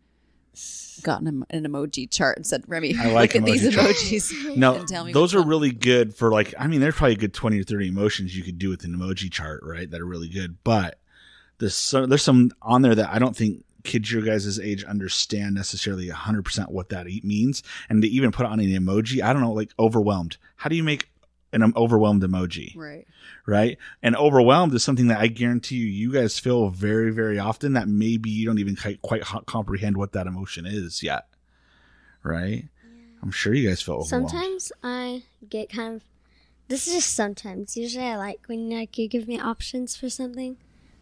gotten 1.04 1.28
an, 1.28 1.46
an 1.50 1.64
emoji 1.66 2.10
chart 2.10 2.38
and 2.38 2.46
said, 2.46 2.64
Remi, 2.68 2.96
I 2.98 3.12
like 3.12 3.34
look 3.34 3.44
at 3.44 3.46
these 3.46 3.74
charts." 3.74 4.04
emojis. 4.04 4.58
No, 4.58 4.76
and 4.80 4.88
tell 4.88 5.06
me 5.06 5.14
those 5.14 5.34
are 5.34 5.40
one." 5.40 5.48
really 5.48 5.72
good 5.72 6.16
for 6.16 6.32
like. 6.32 6.54
I 6.58 6.68
mean, 6.68 6.82
there's 6.82 6.96
probably 6.96 7.14
a 7.14 7.20
good 7.20 7.34
twenty 7.34 7.60
or 7.60 7.64
thirty 7.64 7.88
emotions 7.88 8.36
you 8.36 8.44
could 8.44 8.60
do 8.60 8.70
with 8.70 8.84
an 8.84 8.96
emoji 8.96 9.32
chart, 9.32 9.62
right? 9.64 9.90
That 9.90 10.02
are 10.02 10.06
really 10.06 10.30
good. 10.30 10.58
But 10.64 11.00
there's 11.60 11.76
some, 11.76 12.10
there's 12.10 12.24
some 12.24 12.52
on 12.62 12.82
there 12.82 12.96
that 12.96 13.10
I 13.10 13.20
don't 13.20 13.36
think 13.36 13.64
kids 13.84 14.12
your 14.12 14.22
guys' 14.22 14.60
age 14.60 14.84
understand 14.84 15.56
necessarily 15.56 16.08
100 16.08 16.44
percent 16.44 16.72
what 16.72 16.90
that 16.90 17.06
means, 17.24 17.64
and 17.90 18.02
to 18.02 18.08
even 18.08 18.32
put 18.32 18.46
on 18.46 18.60
an 18.60 18.68
emoji, 18.68 19.24
I 19.24 19.34
don't 19.34 19.42
know, 19.42 19.54
like 19.54 19.72
overwhelmed. 19.80 20.38
How 20.58 20.70
do 20.70 20.76
you 20.76 20.84
make 20.84 21.11
an 21.54 21.74
overwhelmed 21.76 22.24
emoji? 22.24 22.76
Right. 22.76 23.06
right? 23.46 23.78
And 24.02 24.16
overwhelmed 24.16 24.74
is 24.74 24.84
something 24.84 25.08
that 25.08 25.20
I 25.20 25.28
guarantee 25.28 25.76
you, 25.76 25.88
you 25.88 26.14
guys 26.14 26.40
feel 26.40 26.70
very, 26.70 27.12
very 27.12 27.40
often 27.40 27.74
that 27.74 27.88
maybe 27.88 28.30
you 28.30 28.46
don't 28.46 28.60
even 28.60 28.76
quite, 28.76 29.02
quite 29.02 29.24
comprehend 29.46 29.98
what 29.98 30.14
that 30.14 30.28
emotion 30.28 30.66
is 30.66 31.04
yet, 31.04 31.28
right? 32.24 32.66
I'm 33.22 33.32
sure 33.32 33.54
you 33.54 33.68
guys 33.70 33.82
feel 33.82 33.96
overwhelmed. 33.96 34.30
Sometimes 34.30 34.72
I 34.84 35.24
get 35.48 35.70
kind 35.70 35.96
of. 35.96 36.04
This 36.68 36.88
is 36.88 36.94
just 36.94 37.14
sometimes. 37.16 37.76
Usually, 37.76 38.06
I 38.06 38.16
like 38.16 38.40
when 38.48 38.70
like 38.70 38.98
you 38.98 39.08
give 39.08 39.28
me 39.28 39.40
options 39.40 39.96
for 39.96 40.10
something. 40.10 40.58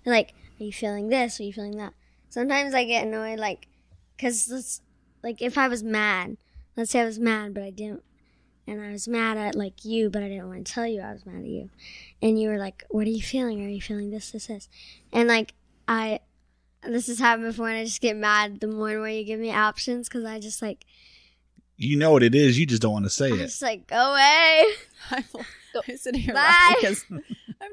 Like, 0.06 0.34
are 0.60 0.64
you 0.64 0.74
feeling 0.74 1.10
this? 1.10 1.40
Are 1.40 1.44
you 1.44 1.54
feeling 1.54 1.78
that? 1.78 1.94
Sometimes 2.30 2.74
I 2.74 2.84
get 2.84 3.08
annoyed, 3.08 3.40
like, 3.40 3.68
cause 4.20 4.50
let's, 4.52 4.82
like, 5.24 5.42
if 5.42 5.58
I 5.58 5.68
was 5.68 5.84
mad, 5.84 6.38
let's 6.76 6.92
say 6.92 7.02
I 7.02 7.06
was 7.06 7.20
mad, 7.20 7.54
but 7.54 7.64
I 7.64 7.70
didn't, 7.70 8.04
and 8.70 8.82
I 8.82 8.92
was 8.92 9.08
mad 9.08 9.38
at 9.38 9.56
like 9.56 9.84
you, 9.84 10.10
but 10.10 10.24
I 10.24 10.28
didn't 10.30 10.48
want 10.48 10.66
to 10.66 10.72
tell 10.72 10.86
you 10.86 11.02
I 11.02 11.12
was 11.14 11.26
mad 11.26 11.42
at 11.42 11.48
you, 11.48 11.70
and 12.22 12.40
you 12.40 12.50
were 12.50 12.58
like, 12.58 12.86
"What 12.90 13.08
are 13.08 13.12
you 13.12 13.22
feeling? 13.22 13.64
Are 13.66 13.70
you 13.70 13.82
feeling 13.82 14.12
this, 14.12 14.32
this, 14.32 14.48
this?" 14.48 14.70
And 15.12 15.28
like, 15.28 15.54
I, 15.88 16.20
this 16.84 17.08
has 17.08 17.20
happened 17.20 17.48
before, 17.48 17.70
and 17.70 17.78
I 17.78 17.84
just 17.84 18.02
get 18.02 18.16
mad 18.16 18.60
the 18.60 18.68
more 18.68 18.90
and 18.90 19.00
more 19.00 19.10
you 19.10 19.24
give 19.24 19.40
me 19.40 19.52
options, 19.52 20.08
cause 20.10 20.24
I 20.24 20.40
just 20.40 20.62
like, 20.62 20.86
you 21.78 21.96
know 21.98 22.12
what 22.12 22.24
it 22.24 22.36
is, 22.36 22.60
you 22.60 22.66
just 22.66 22.82
don't 22.82 22.92
want 22.94 23.06
to 23.06 23.10
say 23.10 23.28
I'm 23.28 23.34
it. 23.36 23.48
just 23.48 23.62
like, 23.62 23.88
go 23.88 24.12
away. 24.12 24.66
I'm, 25.12 25.24
I'm 25.88 25.98
sitting 25.98 26.22
here 26.22 26.34
Bye. 26.34 26.42
laughing 26.42 26.76
because 26.82 27.06
I'm 27.10 27.20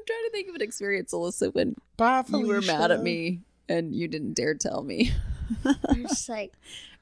trying 0.05 0.23
to 0.25 0.29
think 0.31 0.49
of 0.49 0.55
an 0.55 0.61
experience, 0.61 1.13
Alyssa, 1.13 1.53
when 1.53 1.75
you 2.29 2.47
were 2.47 2.61
mad 2.61 2.91
at 2.91 3.03
me 3.03 3.41
and 3.67 3.93
you 3.93 4.07
didn't 4.07 4.33
dare 4.33 4.55
tell 4.55 4.81
me. 4.81 5.11
I'm 5.65 6.07
just 6.07 6.29
like, 6.29 6.53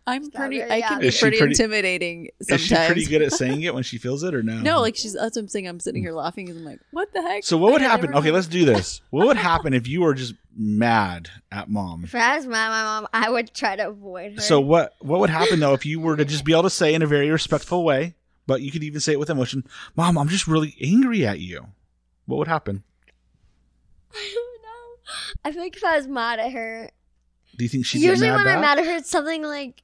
I'm 0.08 0.24
not 0.24 0.34
pretty. 0.34 0.58
very 0.60 0.72
I 0.72 0.82
can 0.82 1.00
be 1.02 1.08
Is 1.08 1.16
she 1.16 1.22
pretty, 1.22 1.38
pretty- 1.40 1.52
intimidating 1.54 2.30
Is 2.40 2.62
she 2.62 2.76
pretty 2.76 3.06
good 3.06 3.22
at 3.24 3.32
saying 3.42 3.64
it 3.64 3.74
when 3.74 3.82
she 3.84 3.98
feels 3.98 4.22
it 4.24 4.36
or 4.36 4.44
no? 4.44 4.60
No, 4.62 4.80
like 4.82 4.96
she's. 4.96 5.14
That's 5.14 5.36
what 5.36 5.42
I'm 5.44 5.48
saying. 5.48 5.68
I'm 5.68 5.80
sitting 5.80 6.02
here 6.04 6.14
laughing 6.14 6.46
because 6.46 6.60
I'm 6.60 6.66
like, 6.66 6.80
what 6.92 7.12
the 7.14 7.22
heck? 7.24 7.44
So 7.44 7.58
what 7.58 7.72
would 7.74 7.82
happen? 7.82 8.14
Okay, 8.14 8.30
let's 8.32 8.46
do 8.48 8.66
this. 8.66 9.02
What 9.10 9.26
would 9.28 9.38
happen 9.38 9.74
if 9.74 9.88
you 9.88 10.02
were 10.02 10.14
just 10.14 10.36
mad 10.56 11.30
at 11.52 11.70
mom? 11.70 12.04
if 12.04 12.14
I 12.14 12.38
was 12.38 12.46
mad 12.46 12.68
at 12.68 12.70
my 12.70 12.84
mom, 12.84 13.08
I 13.14 13.30
would 13.32 13.54
try 13.54 13.76
to 13.76 13.88
avoid 13.90 14.36
her. 14.36 14.42
So 14.42 14.60
what 14.62 14.94
what 15.02 15.20
would 15.22 15.30
happen 15.32 15.60
though 15.60 15.74
if 15.74 15.86
you 15.86 16.00
were 16.00 16.16
to 16.16 16.24
just 16.26 16.46
be 16.46 16.52
able 16.54 16.64
to 16.64 16.70
say 16.70 16.94
in 16.94 17.02
a 17.02 17.08
very 17.08 17.30
respectful 17.32 17.84
way, 17.84 18.14
but 18.46 18.62
you 18.62 18.72
could 18.72 18.84
even 18.84 19.00
say 19.02 19.14
it 19.14 19.20
with 19.20 19.32
emotion, 19.32 19.64
"Mom, 19.96 20.18
I'm 20.20 20.28
just 20.30 20.48
really 20.48 20.76
angry 20.82 21.26
at 21.26 21.40
you." 21.40 21.66
What 22.28 22.38
would 22.38 22.48
happen? 22.48 22.84
I 24.14 24.32
don't 24.34 24.62
know. 24.62 25.44
I 25.44 25.52
feel 25.52 25.62
like 25.62 25.76
if 25.76 25.84
I 25.84 25.98
was 25.98 26.08
mad 26.08 26.40
at 26.40 26.52
her, 26.52 26.90
Do 27.58 27.64
you 27.66 27.70
think 27.70 27.86
she'd 27.86 28.02
usually 28.02 28.28
get 28.28 28.32
mad 28.32 28.36
when 28.38 28.46
back? 28.46 28.56
I'm 28.56 28.62
mad 28.62 28.80
at 28.80 28.86
her, 28.86 28.96
it's 28.98 29.10
something 29.10 29.44
like, 29.44 29.82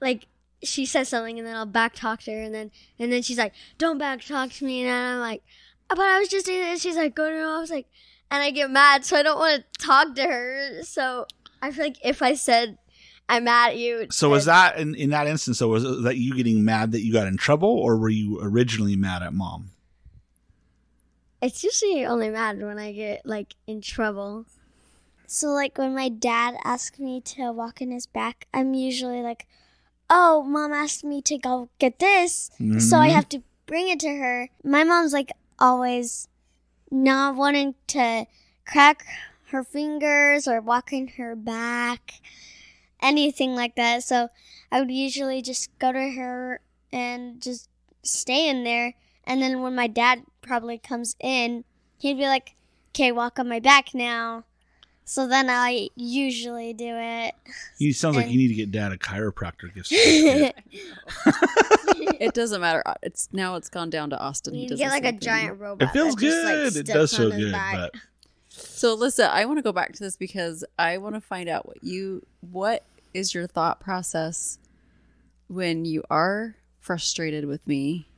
like 0.00 0.26
she 0.62 0.86
says 0.86 1.08
something 1.08 1.38
and 1.38 1.46
then 1.46 1.56
I'll 1.56 1.66
back 1.66 1.94
talk 1.94 2.20
to 2.22 2.32
her 2.32 2.40
and 2.40 2.54
then 2.54 2.70
and 2.98 3.12
then 3.12 3.22
she's 3.22 3.38
like, 3.38 3.52
"Don't 3.78 3.98
back 3.98 4.24
talk 4.24 4.50
to 4.52 4.64
me," 4.64 4.82
and 4.82 4.90
I'm 4.90 5.20
like, 5.20 5.42
"But 5.88 6.00
I 6.00 6.18
was 6.18 6.28
just 6.28 6.46
doing 6.46 6.60
this." 6.60 6.82
She's 6.82 6.96
like, 6.96 7.14
"Go 7.14 7.28
to 7.28 7.36
her." 7.36 7.44
I 7.44 7.60
was 7.60 7.70
like, 7.70 7.86
and 8.30 8.42
I 8.42 8.50
get 8.50 8.70
mad, 8.70 9.04
so 9.04 9.16
I 9.16 9.22
don't 9.22 9.38
want 9.38 9.62
to 9.62 9.84
talk 9.84 10.14
to 10.16 10.22
her. 10.22 10.82
So 10.82 11.26
I 11.62 11.70
feel 11.70 11.84
like 11.84 11.98
if 12.04 12.22
I 12.22 12.34
said, 12.34 12.78
"I'm 13.28 13.44
mad 13.44 13.70
at 13.70 13.78
you," 13.78 14.06
So 14.10 14.30
was 14.30 14.46
that 14.46 14.78
in, 14.78 14.94
in 14.94 15.10
that 15.10 15.26
instance? 15.26 15.58
So 15.58 15.68
was 15.68 15.84
that 16.02 16.16
you 16.16 16.34
getting 16.34 16.64
mad 16.64 16.92
that 16.92 17.02
you 17.02 17.12
got 17.12 17.26
in 17.26 17.36
trouble, 17.36 17.68
or 17.68 17.96
were 17.96 18.08
you 18.08 18.40
originally 18.40 18.96
mad 18.96 19.22
at 19.22 19.32
mom? 19.32 19.70
It's 21.42 21.62
usually 21.62 22.04
only 22.04 22.30
mad 22.30 22.62
when 22.62 22.78
I 22.78 22.92
get 22.92 23.24
like 23.24 23.54
in 23.66 23.80
trouble. 23.80 24.46
So, 25.28 25.48
like, 25.48 25.76
when 25.76 25.94
my 25.94 26.08
dad 26.08 26.54
asks 26.62 27.00
me 27.00 27.20
to 27.22 27.50
walk 27.50 27.80
in 27.80 27.90
his 27.90 28.06
back, 28.06 28.46
I'm 28.54 28.74
usually 28.74 29.22
like, 29.22 29.46
oh, 30.08 30.42
mom 30.44 30.72
asked 30.72 31.04
me 31.04 31.20
to 31.22 31.38
go 31.38 31.68
get 31.78 31.98
this. 31.98 32.50
So 32.78 32.98
I 32.98 33.08
Mhm. 33.08 33.12
have 33.14 33.28
to 33.30 33.42
bring 33.66 33.88
it 33.88 34.00
to 34.00 34.08
her. 34.08 34.48
My 34.62 34.84
mom's 34.84 35.12
like 35.12 35.32
always 35.58 36.28
not 36.90 37.34
wanting 37.36 37.74
to 37.88 38.26
crack 38.64 39.04
her 39.50 39.62
fingers 39.64 40.46
or 40.46 40.60
walk 40.60 40.92
in 40.92 41.08
her 41.18 41.34
back, 41.36 42.20
anything 43.00 43.54
like 43.54 43.74
that. 43.76 44.02
So 44.04 44.28
I 44.70 44.80
would 44.80 44.90
usually 44.90 45.42
just 45.42 45.76
go 45.78 45.92
to 45.92 46.10
her 46.10 46.60
and 46.92 47.40
just 47.40 47.68
stay 48.02 48.48
in 48.48 48.64
there. 48.64 48.94
And 49.24 49.42
then 49.42 49.60
when 49.62 49.74
my 49.74 49.86
dad 49.88 50.22
probably 50.42 50.78
comes 50.78 51.16
in, 51.20 51.64
he'd 51.98 52.18
be 52.18 52.26
like, 52.26 52.54
okay, 52.90 53.10
walk 53.12 53.38
on 53.38 53.48
my 53.48 53.60
back 53.60 53.94
now. 53.94 54.44
So 55.08 55.28
then 55.28 55.48
I 55.48 55.88
usually 55.94 56.72
do 56.72 56.88
it. 56.90 57.34
You 57.78 57.92
sounds 57.92 58.16
like 58.16 58.24
And- 58.26 58.34
you 58.34 58.38
need 58.40 58.48
to 58.48 58.54
get 58.54 58.72
dad 58.72 58.90
a 58.92 58.98
chiropractor 58.98 59.72
gift. 59.72 59.92
It 62.18 62.34
doesn't 62.34 62.60
matter. 62.60 62.82
It's 63.02 63.28
now 63.32 63.56
it's 63.56 63.68
gone 63.68 63.90
down 63.90 64.10
to 64.10 64.18
Austin. 64.18 64.54
You 64.54 64.62
He 64.62 64.66
does 64.68 64.78
get 64.78 64.88
the 64.88 64.94
like 64.94 65.04
a 65.04 65.10
thing. 65.10 65.18
giant 65.20 65.60
robot. 65.60 65.88
it 65.88 65.92
feels 65.92 66.14
that 66.14 66.20
just, 66.22 66.44
like, 66.44 66.54
good. 66.54 66.76
it 66.76 66.86
does 66.86 67.16
feel 67.16 67.30
good, 67.30 67.52
but 67.52 67.94
So, 68.48 68.96
Alyssa, 68.96 69.28
I 69.30 69.44
want 69.44 69.58
to 69.58 69.62
go 69.62 69.72
back 69.72 69.92
to 69.94 70.02
this 70.02 70.16
because 70.16 70.64
I 70.78 70.98
want 70.98 71.14
to 71.14 71.20
find 71.20 71.48
out 71.48 71.66
what 71.66 71.82
you 71.84 72.24
what 72.40 72.84
is 73.14 73.34
your 73.34 73.46
thought 73.46 73.80
process 73.80 74.58
when 75.48 75.84
you 75.84 76.02
are 76.10 76.56
frustrated 76.80 77.44
with 77.44 77.66
me, 77.66 78.08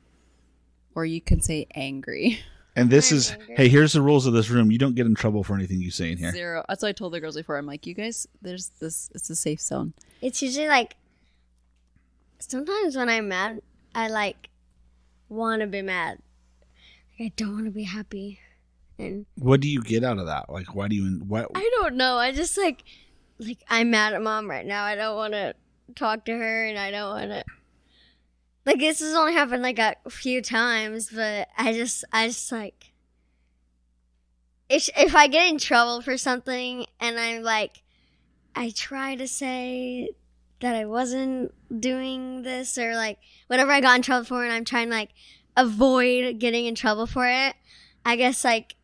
or 0.95 1.05
you 1.05 1.21
can 1.21 1.41
say 1.41 1.67
angry. 1.75 2.39
and 2.79 2.89
this 2.89 3.11
is 3.11 3.35
hey, 3.55 3.67
here's 3.67 3.93
the 3.93 4.01
rules 4.01 4.25
of 4.25 4.33
this 4.33 4.49
room. 4.49 4.71
You 4.71 4.77
don't 4.77 4.95
get 4.95 5.05
in 5.05 5.15
trouble 5.15 5.43
for 5.43 5.55
anything 5.55 5.81
you 5.81 5.91
say 5.91 6.11
in 6.11 6.17
here. 6.17 6.31
Zero. 6.31 6.63
That's 6.67 6.81
what 6.81 6.89
I 6.89 6.91
told 6.93 7.13
the 7.13 7.19
girls 7.19 7.35
before. 7.35 7.57
I'm 7.57 7.65
like, 7.65 7.85
you 7.85 7.93
guys, 7.93 8.27
there's 8.41 8.69
this. 8.79 9.09
It's 9.13 9.29
a 9.29 9.35
safe 9.35 9.61
zone. 9.61 9.93
It's 10.21 10.41
usually 10.41 10.67
like 10.67 10.95
sometimes 12.39 12.95
when 12.95 13.09
I'm 13.09 13.27
mad, 13.27 13.61
I 13.93 14.07
like 14.07 14.49
want 15.27 15.61
to 15.61 15.67
be 15.67 15.81
mad. 15.81 16.19
Like, 17.19 17.27
I 17.27 17.33
don't 17.35 17.53
want 17.53 17.65
to 17.65 17.71
be 17.71 17.83
happy, 17.83 18.39
and 18.97 19.25
What 19.35 19.59
do 19.59 19.69
you 19.69 19.81
get 19.81 20.03
out 20.03 20.17
of 20.17 20.27
that? 20.27 20.49
Like, 20.49 20.73
why 20.73 20.87
do 20.87 20.95
you? 20.95 21.19
What? 21.27 21.47
I 21.55 21.69
don't 21.81 21.95
know. 21.95 22.17
I 22.17 22.31
just 22.31 22.57
like 22.57 22.83
like 23.39 23.59
I'm 23.69 23.91
mad 23.91 24.13
at 24.13 24.21
mom 24.21 24.49
right 24.49 24.65
now. 24.65 24.83
I 24.83 24.95
don't 24.95 25.15
want 25.15 25.33
to 25.33 25.53
talk 25.95 26.25
to 26.25 26.31
her, 26.31 26.65
and 26.65 26.77
I 26.77 26.91
don't 26.91 27.09
want 27.09 27.31
to. 27.31 27.43
Like 28.65 28.79
this 28.79 28.99
has 28.99 29.13
only 29.15 29.33
happened 29.33 29.63
like 29.63 29.79
a 29.79 29.95
few 30.09 30.41
times, 30.41 31.09
but 31.13 31.47
I 31.57 31.73
just 31.73 32.03
I 32.11 32.27
just 32.27 32.51
like 32.51 32.91
if 34.69 34.89
if 34.97 35.15
I 35.15 35.27
get 35.27 35.49
in 35.49 35.57
trouble 35.57 36.01
for 36.01 36.17
something 36.17 36.85
and 36.99 37.19
I'm 37.19 37.41
like 37.41 37.81
I 38.55 38.71
try 38.71 39.15
to 39.15 39.27
say 39.27 40.09
that 40.61 40.75
I 40.75 40.85
wasn't 40.85 41.53
doing 41.81 42.43
this 42.43 42.77
or 42.77 42.93
like 42.95 43.17
whatever 43.47 43.71
I 43.71 43.81
got 43.81 43.95
in 43.95 44.01
trouble 44.01 44.25
for 44.25 44.43
and 44.43 44.51
I'm 44.53 44.65
trying 44.65 44.89
to 44.89 44.95
like 44.95 45.09
avoid 45.55 46.39
getting 46.39 46.65
in 46.65 46.75
trouble 46.75 47.07
for 47.07 47.27
it. 47.27 47.55
I 48.05 48.15
guess 48.15 48.43
like 48.43 48.75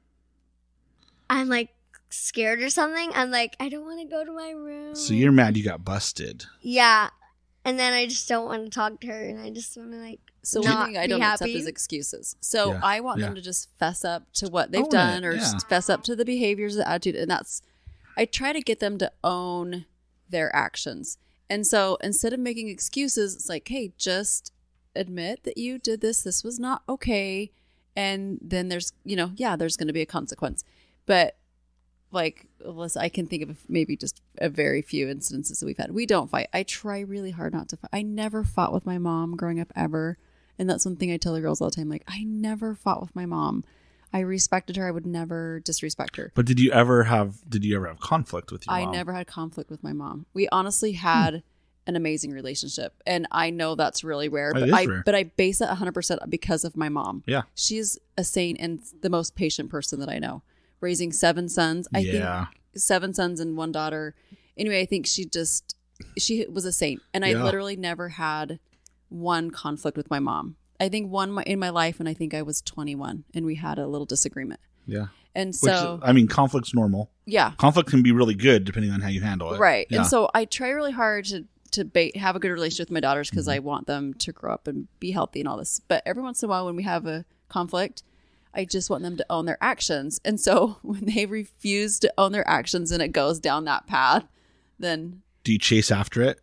I'm 1.29 1.49
like 1.49 1.69
scared 2.09 2.61
or 2.61 2.69
something. 2.69 3.11
I'm 3.13 3.29
like 3.29 3.55
I 3.59 3.69
don't 3.69 3.83
want 3.85 3.99
to 3.99 4.07
go 4.07 4.23
to 4.23 4.31
my 4.31 4.51
room. 4.51 4.95
So 4.95 5.13
you're 5.13 5.31
mad 5.31 5.57
you 5.57 5.63
got 5.63 5.83
busted. 5.85 6.45
yeah. 6.61 7.09
And 7.65 7.79
then 7.79 7.93
I 7.93 8.05
just 8.05 8.29
don't 8.29 8.45
want 8.45 8.63
to 8.65 8.69
talk 8.69 9.01
to 9.01 9.07
her 9.07 9.23
and 9.23 9.39
I 9.39 9.49
just 9.49 9.75
want 9.75 9.91
to 9.91 9.97
like 9.97 10.19
So 10.43 10.61
Not 10.61 10.77
one 10.77 10.85
thing 10.85 10.97
I 10.97 11.07
don't 11.07 11.21
accept 11.21 11.41
happy. 11.49 11.55
is 11.55 11.65
excuses. 11.65 12.35
So 12.39 12.73
Yeah, 12.73 12.79
I 12.83 12.99
want 12.99 13.19
yeah. 13.19 13.25
them 13.25 13.35
to 13.35 13.41
just 13.41 13.69
fess 13.79 14.05
up 14.05 14.31
to 14.33 14.47
what 14.47 14.71
they've 14.71 14.81
Own 14.81 14.87
it, 14.87 14.91
done 14.91 15.25
or 15.25 15.31
yeah. 15.33 15.39
just 15.39 15.67
fess 15.67 15.89
up 15.89 16.03
to 16.03 16.15
the 16.15 16.23
behaviors, 16.25 16.75
the 16.75 16.87
attitude, 16.87 17.15
and 17.15 17.29
that's. 17.29 17.61
I 18.17 18.25
try 18.25 18.53
to 18.53 18.61
get 18.61 18.79
them 18.79 18.97
to 18.99 19.11
own 19.23 19.85
their 20.29 20.55
actions, 20.55 21.17
and 21.49 21.67
so 21.67 21.97
instead 22.01 22.31
of 22.31 22.39
making 22.39 22.69
excuses, 22.69 23.35
it's 23.35 23.49
like, 23.49 23.67
hey, 23.67 23.91
just 23.97 24.53
admit 24.95 25.43
that 25.43 25.57
you 25.57 25.77
did 25.77 25.99
this. 25.99 26.21
This 26.21 26.41
was 26.43 26.57
not 26.57 26.83
okay, 26.87 27.51
and 27.95 28.39
then 28.41 28.69
there's, 28.69 28.93
you 29.03 29.15
know, 29.17 29.31
yeah, 29.35 29.55
there's 29.57 29.75
going 29.75 29.87
to 29.87 29.93
be 29.93 30.01
a 30.01 30.05
consequence, 30.05 30.63
but 31.05 31.35
like 32.15 32.47
Alyssa, 32.65 32.97
I 32.97 33.09
can 33.09 33.27
think 33.27 33.43
of 33.43 33.57
maybe 33.69 33.95
just 33.95 34.21
a 34.39 34.49
very 34.49 34.81
few 34.81 35.07
instances 35.07 35.59
that 35.59 35.65
we've 35.65 35.77
had. 35.77 35.91
We 35.91 36.05
don't 36.05 36.29
fight. 36.29 36.47
I 36.53 36.63
try 36.63 37.01
really 37.01 37.31
hard 37.31 37.53
not 37.53 37.69
to 37.69 37.77
fight. 37.77 37.89
I 37.93 38.01
never 38.01 38.43
fought 38.43 38.73
with 38.73 38.85
my 38.85 38.97
mom 38.97 39.35
growing 39.35 39.59
up 39.59 39.71
ever. 39.75 40.17
And 40.57 40.69
that's 40.69 40.85
one 40.85 40.95
thing 40.95 41.11
I 41.11 41.17
tell 41.17 41.33
the 41.33 41.41
girls 41.41 41.61
all 41.61 41.69
the 41.69 41.75
time. 41.75 41.89
Like, 41.89 42.05
I 42.07 42.23
never 42.23 42.73
fought 42.73 43.01
with 43.01 43.15
my 43.15 43.25
mom. 43.25 43.63
I 44.13 44.19
respected 44.21 44.77
her. 44.77 44.87
I 44.87 44.91
would 44.91 45.05
never 45.05 45.59
disrespect 45.59 46.15
her. 46.15 46.31
But 46.33 46.45
did 46.45 46.59
you 46.59 46.71
ever 46.71 47.03
have? 47.03 47.47
Did 47.49 47.65
you 47.65 47.75
ever 47.75 47.87
have 47.87 47.99
conflict 47.99 48.51
with 48.51 48.65
your 48.65 48.73
mom? 48.73 48.81
I 48.81 48.85
mom? 48.85 48.93
never 48.95 49.13
had 49.13 49.27
conflict 49.27 49.69
with 49.69 49.83
my 49.83 49.91
mom. 49.91 50.25
We 50.33 50.47
honestly 50.49 50.93
had 50.93 51.43
an 51.87 51.95
amazing 51.97 52.31
relationship. 52.31 52.93
And 53.05 53.27
I 53.31 53.49
know 53.49 53.75
that's 53.75 54.03
really 54.03 54.29
rare, 54.29 54.51
It 54.51 54.53
but 54.53 54.63
is 54.63 54.73
I 54.73 54.85
rare. 54.85 55.03
but 55.05 55.13
I 55.15 55.23
base 55.23 55.59
it 55.61 55.69
100% 55.69 56.29
because 56.29 56.63
of 56.63 56.75
my 56.77 56.89
mom. 56.89 57.23
Yeah. 57.27 57.43
She's 57.53 57.99
a 58.17 58.23
saint 58.23 58.57
and 58.59 58.79
the 59.01 59.09
most 59.09 59.35
patient 59.35 59.69
person 59.69 59.99
that 59.99 60.09
I 60.09 60.17
know. 60.17 60.41
Raising 60.81 61.11
seven 61.11 61.49
sons. 61.49 61.87
I 61.93 61.99
yeah. 61.99 62.45
think 62.45 62.57
seven 62.75 63.13
sons 63.13 63.39
and 63.39 63.55
one 63.57 63.71
daughter. 63.71 64.15
Anyway, 64.57 64.81
I 64.81 64.85
think 64.85 65.05
she 65.07 65.25
just 65.25 65.75
she 66.17 66.45
was 66.47 66.65
a 66.65 66.71
saint 66.73 67.01
and 67.13 67.23
I 67.23 67.33
literally 67.33 67.75
never 67.77 68.09
had 68.09 68.59
one 69.09 69.49
conflict 69.51 69.95
with 69.97 70.09
my 70.09 70.19
mom. 70.19 70.57
I 70.79 70.89
think 70.89 71.09
one 71.09 71.41
in 71.43 71.57
my 71.59 71.69
life 71.69 71.99
and 72.01 72.09
I 72.09 72.13
think 72.13 72.33
I 72.33 72.41
was 72.41 72.61
21 72.61 73.23
and 73.33 73.45
we 73.45 73.55
had 73.55 73.79
a 73.79 73.87
little 73.87 74.05
disagreement. 74.05 74.59
Yeah. 74.85 75.05
And 75.33 75.49
Which, 75.49 75.71
so 75.71 75.99
I 76.03 76.11
mean, 76.11 76.27
conflict's 76.27 76.73
normal. 76.73 77.11
yeah, 77.25 77.51
Conflict 77.57 77.89
can 77.89 78.03
be 78.03 78.11
really 78.11 78.35
good 78.35 78.63
depending 78.65 78.91
on 78.91 79.01
how 79.01 79.09
you 79.09 79.21
handle 79.21 79.53
it. 79.53 79.59
right. 79.59 79.87
Yeah. 79.89 79.99
And 79.99 80.07
so 80.07 80.29
I 80.33 80.45
try 80.45 80.69
really 80.69 80.91
hard 80.91 81.25
to 81.25 81.45
to 81.71 81.83
ba- 81.83 82.11
have 82.17 82.35
a 82.35 82.39
good 82.39 82.51
relationship 82.51 82.87
with 82.89 82.93
my 82.93 82.99
daughters 83.01 83.29
because 83.29 83.47
Mm-hmm. 83.47 83.55
I 83.55 83.59
want 83.59 83.87
them 83.87 84.13
to 84.15 84.31
grow 84.31 84.53
up 84.53 84.67
and 84.67 84.87
be 84.99 85.11
healthy 85.11 85.39
and 85.41 85.49
all 85.49 85.57
this. 85.57 85.81
But 85.87 86.03
every 86.05 86.23
once 86.23 86.41
in 86.43 86.47
a 86.47 86.49
while 86.49 86.65
when 86.65 86.75
we 86.77 86.83
have 86.83 87.05
a 87.05 87.25
conflict, 87.49 88.03
I 88.55 88.65
just 88.65 88.89
want 88.89 89.03
them 89.03 89.17
to 89.17 89.25
own 89.29 89.45
their 89.45 89.57
actions. 89.61 90.19
And 90.25 90.39
so 90.39 90.77
when 90.81 91.05
they 91.05 91.25
refuse 91.25 91.99
to 91.99 92.13
own 92.17 92.31
their 92.31 92.47
actions 92.47 92.91
and 92.91 93.01
it 93.01 93.09
goes 93.09 93.39
down 93.39 93.65
that 93.65 93.87
path, 93.87 94.25
then 94.79 95.21
Do 95.43 95.51
you 95.51 95.59
chase 95.59 95.91
after 95.91 96.21
it? 96.21 96.39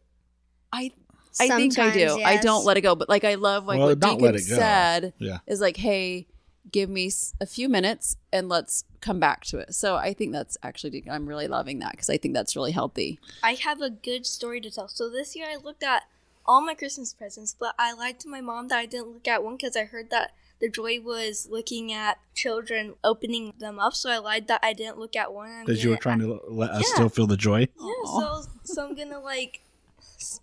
I 0.72 0.92
I 1.40 1.48
think 1.48 1.79
I 1.79 1.92
do. 1.92 2.09
Sometimes, 2.09 2.27
I 2.27 2.42
don't 2.42 2.64
let 2.64 2.77
it 2.77 2.83
go, 2.83 2.94
but 2.94 3.09
like 3.09 3.25
I 3.25 3.35
love 3.35 3.64
like 3.66 3.79
Well, 3.79 3.88
what 3.88 3.98
not 3.98 4.11
Deacon 4.18 4.25
let 4.25 4.35
it 4.35 4.48
go. 4.48 4.57
said 4.57 5.14
Yeah. 5.18 5.38
is 5.46 5.61
like, 5.61 5.79
hey, 5.79 6.27
give 6.70 6.88
me 6.88 7.11
a 7.40 7.46
few 7.46 7.68
minutes 7.68 8.16
and 8.33 8.48
let's 8.48 8.85
come 9.01 9.18
back 9.18 9.44
to 9.46 9.59
it. 9.59 9.75
So 9.75 9.96
I 9.96 10.12
think 10.12 10.33
that's 10.33 10.57
actually 10.62 11.05
I'm 11.11 11.27
really 11.27 11.48
loving 11.48 11.79
that 11.81 11.92
because 11.92 12.11
I 12.11 12.18
think 12.18 12.35
that's 12.35 12.55
really 12.55 12.72
healthy. 12.72 13.18
I 13.42 13.55
have 13.55 13.81
a 13.81 13.90
good 13.90 14.27
story 14.27 14.61
to 14.61 14.70
tell. 14.70 14.88
So 14.88 15.09
this 15.11 15.35
year 15.35 15.46
I 15.51 15.57
looked 15.57 15.83
at 15.83 16.03
all 16.44 16.61
my 16.61 16.75
Christmas 16.75 17.12
presents, 17.12 17.55
but 17.59 17.75
I 17.79 17.92
lied 17.92 18.20
to 18.20 18.29
my 18.29 18.40
mom 18.40 18.68
that 18.68 18.79
I 18.79 18.87
didn't 18.87 19.09
look 19.12 19.29
at 19.29 19.42
one 19.42 19.57
because 19.57 19.77
I 19.77 19.85
heard 19.85 20.11
that 20.11 20.33
the 20.62 20.68
joy 20.70 21.01
was 21.03 21.46
looking 21.51 21.92
at 21.92 22.18
children 22.35 22.94
opening 23.05 23.53
them 23.59 23.79
up. 23.79 23.92
So 23.94 24.09
I 24.11 24.16
lied 24.18 24.46
that 24.48 24.61
I 24.62 24.72
didn't 24.72 24.96
look 24.98 25.14
at 25.16 25.35
one. 25.35 25.51
I'm 25.51 25.64
Because 25.66 25.85
you 25.85 25.90
were 25.90 25.96
gonna- 25.96 26.01
trying 26.01 26.18
to 26.20 26.40
let 26.48 26.70
us 26.70 26.85
Yeah. 26.88 26.94
still 26.94 27.09
feel 27.11 27.27
the 27.27 27.37
joy. 27.37 27.68
Yeah, 27.81 27.92
so 28.07 28.44
so 28.64 28.87
I'm 28.88 28.94
gonna 28.94 29.20
like 29.20 29.61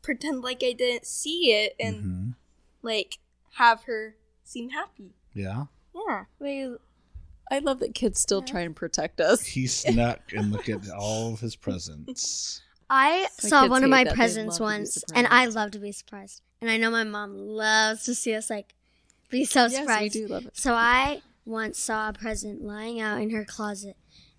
pretend 0.01 0.41
like 0.41 0.61
I 0.63 0.73
didn't 0.73 1.05
see 1.05 1.51
it 1.53 1.75
and 1.79 1.95
Mhm. 2.03 2.35
like 2.83 3.17
have 3.53 3.83
her 3.83 4.15
seem 4.43 4.69
happy. 4.69 5.13
Yeah. 5.33 5.65
Yeah. 5.95 6.25
Wait, 6.39 6.75
I 7.51 7.59
love 7.59 7.79
that 7.79 7.95
kids 7.95 8.19
still 8.19 8.41
try 8.41 8.61
and 8.61 8.75
protect 8.75 9.19
us. 9.21 9.45
He 9.45 9.67
snuck 9.67 10.33
and 10.33 10.51
look 10.51 10.69
at 10.69 10.89
all 10.91 11.33
of 11.33 11.39
his 11.39 11.55
presents. 11.55 12.61
I 12.89 13.27
My 13.43 13.49
saw 13.49 13.67
one 13.67 13.83
of 13.83 13.89
my 13.89 14.03
presents 14.05 14.59
love 14.59 14.71
to 14.71 14.75
be 14.75 14.79
once, 14.79 15.03
and 15.13 15.27
I 15.27 15.45
love 15.45 15.71
to 15.71 15.79
be 15.79 15.91
surprised. 15.91 16.41
And 16.61 16.69
I 16.69 16.77
know 16.77 16.89
my 16.91 17.03
mom 17.03 17.37
loves 17.37 18.03
to 18.05 18.15
see 18.15 18.33
us 18.33 18.49
like 18.49 18.73
be 19.29 19.45
so 19.45 19.63
Yes, 19.63 19.71
we 19.71 19.77
surprised. 19.77 20.13
do 20.13 20.27
love 20.27 20.45
it. 20.45 20.57
So 20.57 20.73
I 20.73 21.21
once 21.45 21.79
saw 21.79 22.09
a 22.09 22.13
present 22.13 22.61
lying 22.63 22.99
out 22.99 23.21
in 23.21 23.29
her 23.31 23.45
closet, 23.45 23.95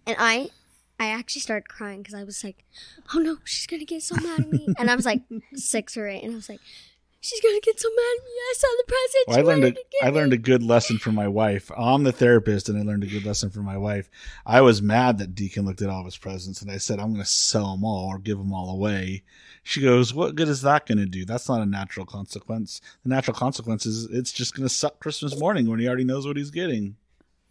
and 0.06 0.16
I, 0.18 0.50
I 0.98 1.06
actually 1.08 1.40
started 1.42 1.68
crying 1.68 2.02
because 2.02 2.14
I 2.14 2.24
was 2.24 2.42
like, 2.44 2.64
"Oh 3.14 3.18
no, 3.18 3.38
she's 3.44 3.66
gonna 3.66 3.84
get 3.84 4.02
so 4.02 4.16
mad 4.16 4.40
at 4.40 4.48
me!" 4.50 4.68
and 4.78 4.90
I 4.90 4.94
was 4.96 5.06
like 5.06 5.22
six 5.54 5.96
or 5.96 6.06
eight, 6.08 6.22
and 6.22 6.32
I 6.32 6.36
was 6.36 6.48
like, 6.48 6.60
"She's 7.20 7.40
gonna 7.40 7.60
get 7.62 7.80
so 7.80 7.88
mad 7.88 8.16
at 8.18 8.24
me! 8.24 8.30
I 8.30 8.54
saw 8.56 8.66
the 8.76 8.84
present." 8.92 9.24
Well, 9.28 9.38
I 9.38 9.42
learned 9.42 9.64
a, 9.64 9.66
wanted 9.66 9.74
to 9.76 9.84
give 9.90 10.08
I 10.08 10.10
learned 10.10 10.32
a 10.32 10.38
good 10.38 10.62
lesson 10.62 10.98
from 10.98 11.14
my 11.14 11.28
wife. 11.28 11.70
I'm 11.76 12.02
the 12.04 12.12
therapist, 12.12 12.68
and 12.68 12.78
I 12.78 12.82
learned 12.82 13.04
a 13.04 13.08
good 13.08 13.24
lesson 13.24 13.50
from 13.50 13.64
my 13.64 13.76
wife. 13.76 14.10
I 14.46 14.60
was 14.60 14.82
mad 14.82 15.18
that 15.18 15.34
Deacon 15.34 15.64
looked 15.64 15.82
at 15.82 15.88
all 15.88 16.00
of 16.00 16.04
his 16.06 16.18
presents, 16.18 16.60
and 16.62 16.70
I 16.70 16.76
said, 16.78 16.98
"I'm 17.00 17.12
going 17.12 17.24
to 17.24 17.30
sell 17.30 17.72
them 17.74 17.84
all 17.84 18.08
or 18.08 18.18
give 18.18 18.38
them 18.38 18.52
all 18.52 18.70
away." 18.70 19.22
She 19.62 19.80
goes, 19.80 20.14
"What 20.14 20.34
good 20.34 20.48
is 20.48 20.62
that 20.62 20.86
going 20.86 20.98
to 20.98 21.06
do? 21.06 21.24
That's 21.24 21.48
not 21.48 21.60
a 21.60 21.66
natural 21.66 22.06
consequence. 22.06 22.80
The 23.02 23.10
natural 23.10 23.36
consequence 23.36 23.86
is 23.86 24.06
it's 24.06 24.32
just 24.32 24.54
going 24.54 24.66
to 24.66 24.74
suck 24.74 25.00
Christmas 25.00 25.38
morning 25.38 25.68
when 25.68 25.78
he 25.80 25.86
already 25.86 26.04
knows 26.04 26.26
what 26.26 26.36
he's 26.36 26.50
getting." 26.50 26.96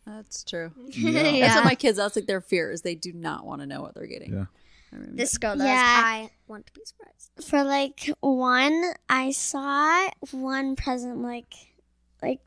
That's 0.06 0.44
true. 0.44 0.72
Yeah. 0.88 1.22
That's 1.48 1.56
what 1.56 1.66
my 1.66 1.76
kids. 1.76 1.98
That's 1.98 2.16
like 2.16 2.26
their 2.26 2.42
fear 2.42 2.72
is 2.72 2.82
they 2.82 2.96
do 2.96 3.14
not 3.14 3.46
want 3.46 3.62
to 3.62 3.68
know 3.68 3.82
what 3.82 3.94
they're 3.94 4.08
getting. 4.08 4.34
Yeah. 4.34 4.46
This 4.92 5.38
girl 5.38 5.56
does. 5.56 5.66
Yeah. 5.68 6.02
I 6.04 6.32
want 6.48 6.66
to 6.68 6.74
be 6.74 6.82
surprised. 6.84 7.32
For 7.48 7.64
like 7.64 8.10
one, 8.22 8.94
I 9.08 9.32
saw 9.32 10.10
one 10.32 10.76
present 10.76 11.22
like 11.22 11.54
like 12.24 12.40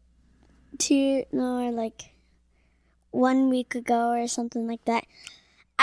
two 0.79 1.25
no 1.33 1.69
or 1.69 1.71
like 1.71 2.13
one 3.11 3.49
week 3.49 3.75
ago 3.75 4.11
or 4.11 4.27
something 4.27 4.67
like 4.67 4.85
that. 4.87 5.05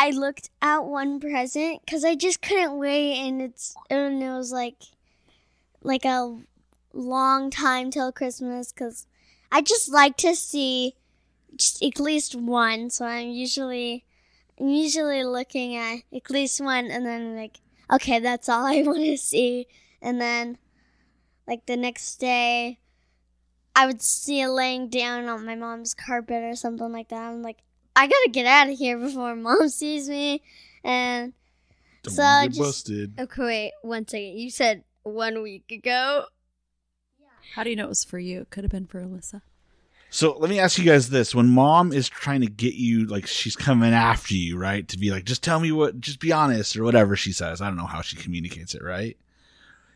I 0.01 0.11
looked 0.11 0.49
at 0.61 0.85
one 0.85 1.19
present 1.19 1.81
because 1.83 2.05
I 2.05 2.15
just 2.15 2.41
couldn't 2.41 2.77
wait, 2.77 3.17
and 3.17 3.41
it's 3.41 3.75
and 3.89 4.23
it 4.23 4.31
was 4.31 4.49
like 4.53 4.77
like 5.83 6.05
a 6.05 6.39
long 6.93 7.49
time 7.49 7.91
till 7.91 8.13
Christmas 8.13 8.71
because 8.71 9.07
I 9.51 9.61
just 9.61 9.89
like 9.89 10.15
to 10.17 10.35
see 10.35 10.95
at 11.83 11.99
least 11.99 12.33
one. 12.33 12.89
So 12.89 13.03
I'm 13.03 13.27
usually 13.31 14.05
I'm 14.57 14.69
usually 14.69 15.25
looking 15.25 15.75
at 15.75 16.03
at 16.15 16.29
least 16.29 16.61
one, 16.61 16.85
and 16.85 17.05
then 17.05 17.35
like 17.35 17.59
okay, 17.91 18.19
that's 18.19 18.47
all 18.47 18.65
I 18.65 18.81
want 18.85 19.03
to 19.03 19.17
see. 19.17 19.67
And 20.01 20.21
then, 20.21 20.59
like 21.45 21.65
the 21.65 21.75
next 21.75 22.21
day, 22.21 22.79
I 23.75 23.85
would 23.85 24.01
see 24.01 24.39
it 24.39 24.47
laying 24.47 24.87
down 24.87 25.27
on 25.27 25.45
my 25.45 25.55
mom's 25.55 25.93
carpet 25.93 26.41
or 26.41 26.55
something 26.55 26.93
like 26.93 27.09
that. 27.09 27.21
I'm 27.21 27.41
like, 27.41 27.57
I 27.99 28.07
gotta 28.07 28.29
get 28.31 28.45
out 28.45 28.69
of 28.69 28.77
here 28.77 28.97
before 28.97 29.35
mom 29.35 29.69
sees 29.69 30.09
me. 30.09 30.41
And 30.83 31.33
Don't 32.03 32.13
So 32.15 32.21
get 32.23 32.47
just- 32.49 32.59
busted. 32.59 33.19
Okay, 33.19 33.41
wait 33.43 33.71
one 33.81 34.07
second. 34.07 34.37
You 34.39 34.49
said 34.49 34.83
one 35.03 35.41
week 35.41 35.71
ago. 35.71 36.25
Yeah. 37.19 37.27
How 37.55 37.63
do 37.63 37.69
you 37.69 37.75
know 37.75 37.85
it 37.85 37.89
was 37.89 38.03
for 38.03 38.19
you? 38.19 38.41
It 38.41 38.49
could 38.49 38.63
have 38.63 38.71
been 38.71 38.87
for 38.87 39.01
Alyssa. 39.01 39.41
So 40.11 40.35
let 40.37 40.49
me 40.49 40.59
ask 40.59 40.77
you 40.79 40.85
guys 40.85 41.09
this: 41.09 41.35
When 41.35 41.49
mom 41.49 41.93
is 41.93 42.09
trying 42.09 42.41
to 42.41 42.47
get 42.47 42.73
you, 42.73 43.05
like 43.05 43.27
she's 43.27 43.55
coming 43.55 43.93
after 43.93 44.33
you, 44.33 44.57
right? 44.57 44.87
To 44.87 44.97
be 44.97 45.11
like, 45.11 45.25
just 45.25 45.43
tell 45.43 45.59
me 45.59 45.71
what, 45.71 45.99
just 45.99 46.19
be 46.19 46.31
honest, 46.31 46.75
or 46.77 46.83
whatever 46.83 47.15
she 47.15 47.31
says. 47.31 47.61
I 47.61 47.67
don't 47.67 47.77
know 47.77 47.85
how 47.85 48.01
she 48.01 48.15
communicates 48.15 48.73
it, 48.73 48.81
right? 48.83 49.17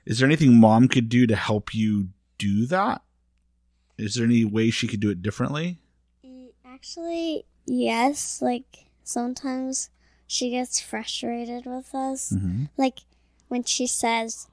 Is 0.05 0.19
there 0.19 0.27
anything 0.27 0.59
mom 0.59 0.87
could 0.87 1.09
do 1.09 1.25
to 1.25 1.35
help 1.35 1.73
you 1.73 2.09
do 2.37 2.65
that? 2.67 3.01
Is 3.97 4.15
there 4.15 4.25
any 4.25 4.43
way 4.45 4.69
she 4.69 4.87
could 4.87 4.99
do 4.99 5.09
it 5.09 5.21
differently? 5.23 5.79
Mm, 6.25 6.49
actually, 6.65 7.45
yes, 7.65 8.41
like 8.41 8.85
sometimes 9.03 9.89
she 10.27 10.49
gets 10.49 10.79
frustrated 10.79 11.65
with 11.65 11.93
us. 11.93 12.31
Mm-hmm. 12.31 12.65
like 12.77 12.99
when 13.47 13.63
she 13.63 13.85
says, 13.87 14.47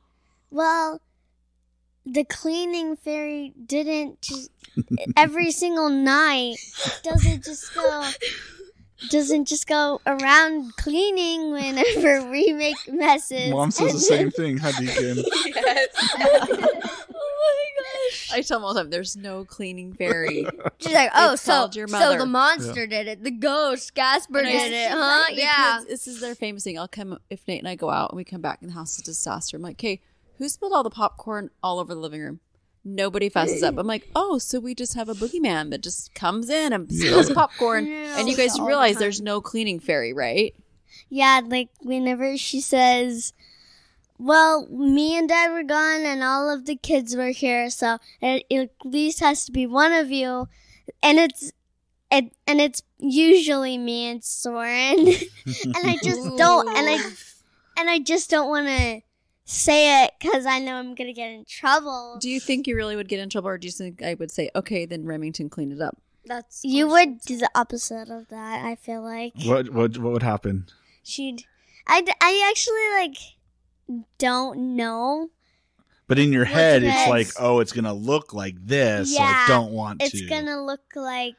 "Well, 0.50 1.00
the 2.04 2.24
cleaning 2.24 2.96
fairy 2.96 3.52
didn't 3.66 4.22
just 4.22 4.50
every 5.16 5.50
single 5.62 5.88
night 5.88 6.56
doesn't 7.02 7.44
just 7.44 7.74
go 7.74 8.10
doesn't 9.08 9.46
just 9.46 9.66
go 9.66 10.00
around 10.06 10.76
cleaning 10.76 11.52
whenever 11.52 12.30
we 12.30 12.52
make 12.52 12.76
messes." 12.88 13.50
Mom 13.50 13.70
says 13.70 13.92
the 13.92 14.00
same 14.00 14.30
thing, 14.30 14.58
huh, 14.58 14.72
oh 14.78 14.80
Deacon? 14.80 15.24
I 18.32 18.42
tell 18.42 18.58
them 18.58 18.64
all 18.64 18.74
the 18.74 18.80
time, 18.82 18.90
there's 18.90 19.16
no 19.16 19.44
cleaning 19.44 19.92
fairy. 19.94 20.46
She's 20.78 20.92
like, 20.94 21.10
oh, 21.14 21.32
It's 21.34 21.42
so 21.42 21.52
called 21.52 21.76
your 21.76 21.88
so 21.88 21.98
mother. 21.98 22.18
the 22.18 22.26
monster 22.26 22.86
did 22.86 23.06
it. 23.08 23.22
The 23.24 23.30
ghost, 23.30 23.94
Casper 23.94 24.38
And 24.38 24.48
I 24.48 24.52
did 24.52 24.60
said, 24.72 24.72
it, 24.72 24.90
huh? 24.92 25.24
The 25.34 25.40
Yeah. 25.40 25.80
this 25.88 26.06
is 26.06 26.20
their 26.20 26.34
famous 26.34 26.64
thing. 26.64 26.78
I'll 26.78 26.88
come 26.88 27.18
if 27.28 27.46
Nate 27.46 27.60
and 27.60 27.68
I 27.68 27.74
go 27.74 27.90
out 27.90 28.10
and 28.10 28.16
we 28.16 28.24
come 28.24 28.40
back 28.40 28.58
and 28.62 28.70
the 28.70 28.74
house 28.74 28.94
is 28.94 29.00
a 29.00 29.02
disaster. 29.04 29.56
I'm 29.56 29.62
like, 29.62 29.74
okay, 29.76 30.00
who 30.38 30.48
spilled 30.48 30.72
all 30.72 30.82
the 30.82 30.90
popcorn 30.90 31.50
all 31.62 31.78
over 31.78 31.94
the 31.94 32.00
living 32.00 32.20
room? 32.20 32.40
Nobody 32.84 33.28
fesses 33.28 33.62
up. 33.62 33.76
I'm 33.76 33.86
like, 33.86 34.08
oh, 34.16 34.38
so 34.38 34.58
we 34.58 34.74
just 34.74 34.94
have 34.94 35.08
a 35.08 35.14
boogeyman 35.14 35.70
that 35.70 35.82
just 35.82 36.14
comes 36.14 36.48
in 36.48 36.72
and 36.72 36.90
spills 36.90 37.30
popcorn. 37.30 37.86
and 37.86 38.28
you 38.28 38.36
guys 38.36 38.52
all 38.52 38.64
the 38.64 38.68
realize 38.68 38.94
time. 38.94 39.00
there's 39.00 39.20
no 39.20 39.40
cleaning 39.40 39.80
fairy, 39.80 40.12
right? 40.12 40.54
Yeah, 41.10 41.40
like 41.44 41.68
whenever 41.82 42.36
she 42.38 42.60
says, 42.60 43.32
"Well, 44.18 44.66
me 44.68 45.16
and 45.16 45.28
Dad 45.28 45.52
were 45.52 45.62
gone, 45.62 46.02
and 46.02 46.22
all 46.24 46.48
of 46.48 46.64
the 46.66 46.76
kids 46.76 47.14
were 47.14 47.30
here, 47.30 47.68
so 47.68 47.98
it, 48.22 48.44
it 48.48 48.58
at 48.82 48.86
least 48.86 49.20
has 49.20 49.44
to 49.44 49.52
be 49.52 49.66
one 49.66 49.92
of 49.92 50.10
you," 50.10 50.48
and 51.02 51.18
it's 51.18 51.52
it 52.10 52.32
and 52.46 52.60
it's 52.60 52.82
usually 52.98 53.76
me 53.76 54.06
and 54.06 54.24
Soren, 54.24 54.98
and 55.64 55.76
I 55.76 55.98
just 56.02 56.36
don't, 56.36 56.68
and 56.68 56.88
I 56.88 56.98
and 57.78 57.90
I 57.90 57.98
just 57.98 58.30
don't 58.30 58.48
want 58.48 58.68
to 58.68 59.00
say 59.50 60.04
it 60.04 60.12
because 60.20 60.46
I 60.46 60.58
know 60.60 60.76
I'm 60.76 60.94
gonna 60.94 61.12
get 61.12 61.30
in 61.30 61.44
trouble. 61.44 62.18
Do 62.20 62.30
you 62.30 62.40
think 62.40 62.66
you 62.66 62.76
really 62.76 62.96
would 62.96 63.08
get 63.08 63.20
in 63.20 63.28
trouble, 63.28 63.48
or 63.48 63.58
do 63.58 63.66
you 63.66 63.72
think 63.72 64.02
I 64.02 64.14
would 64.14 64.30
say, 64.30 64.50
okay, 64.54 64.86
then 64.86 65.04
Remington 65.04 65.50
clean 65.50 65.72
it 65.72 65.80
up? 65.80 65.98
That's 66.26 66.60
you 66.64 66.86
would 66.88 67.20
do 67.22 67.38
the 67.38 67.50
opposite 67.54 68.10
of 68.10 68.28
that. 68.28 68.64
I 68.64 68.76
feel 68.76 69.02
like 69.02 69.32
What 69.44 69.70
what 69.70 69.98
what 69.98 70.12
would 70.12 70.22
happen? 70.22 70.66
she'd. 71.02 71.44
I 71.86 72.04
I 72.20 72.48
actually 72.50 73.02
like 73.06 73.16
don't 74.18 74.76
know. 74.76 75.30
But 76.06 76.18
in 76.18 76.32
your 76.32 76.44
head, 76.44 76.82
it's 76.82 77.08
like, 77.08 77.28
oh, 77.38 77.60
it's 77.60 77.72
gonna 77.72 77.94
look 77.94 78.34
like 78.34 78.54
this. 78.64 79.14
so 79.16 79.22
I 79.22 79.44
don't 79.48 79.72
want 79.72 80.02
It's 80.02 80.10
to. 80.12 80.18
It's 80.18 80.28
gonna 80.28 80.64
look 80.64 80.82
like 80.96 81.36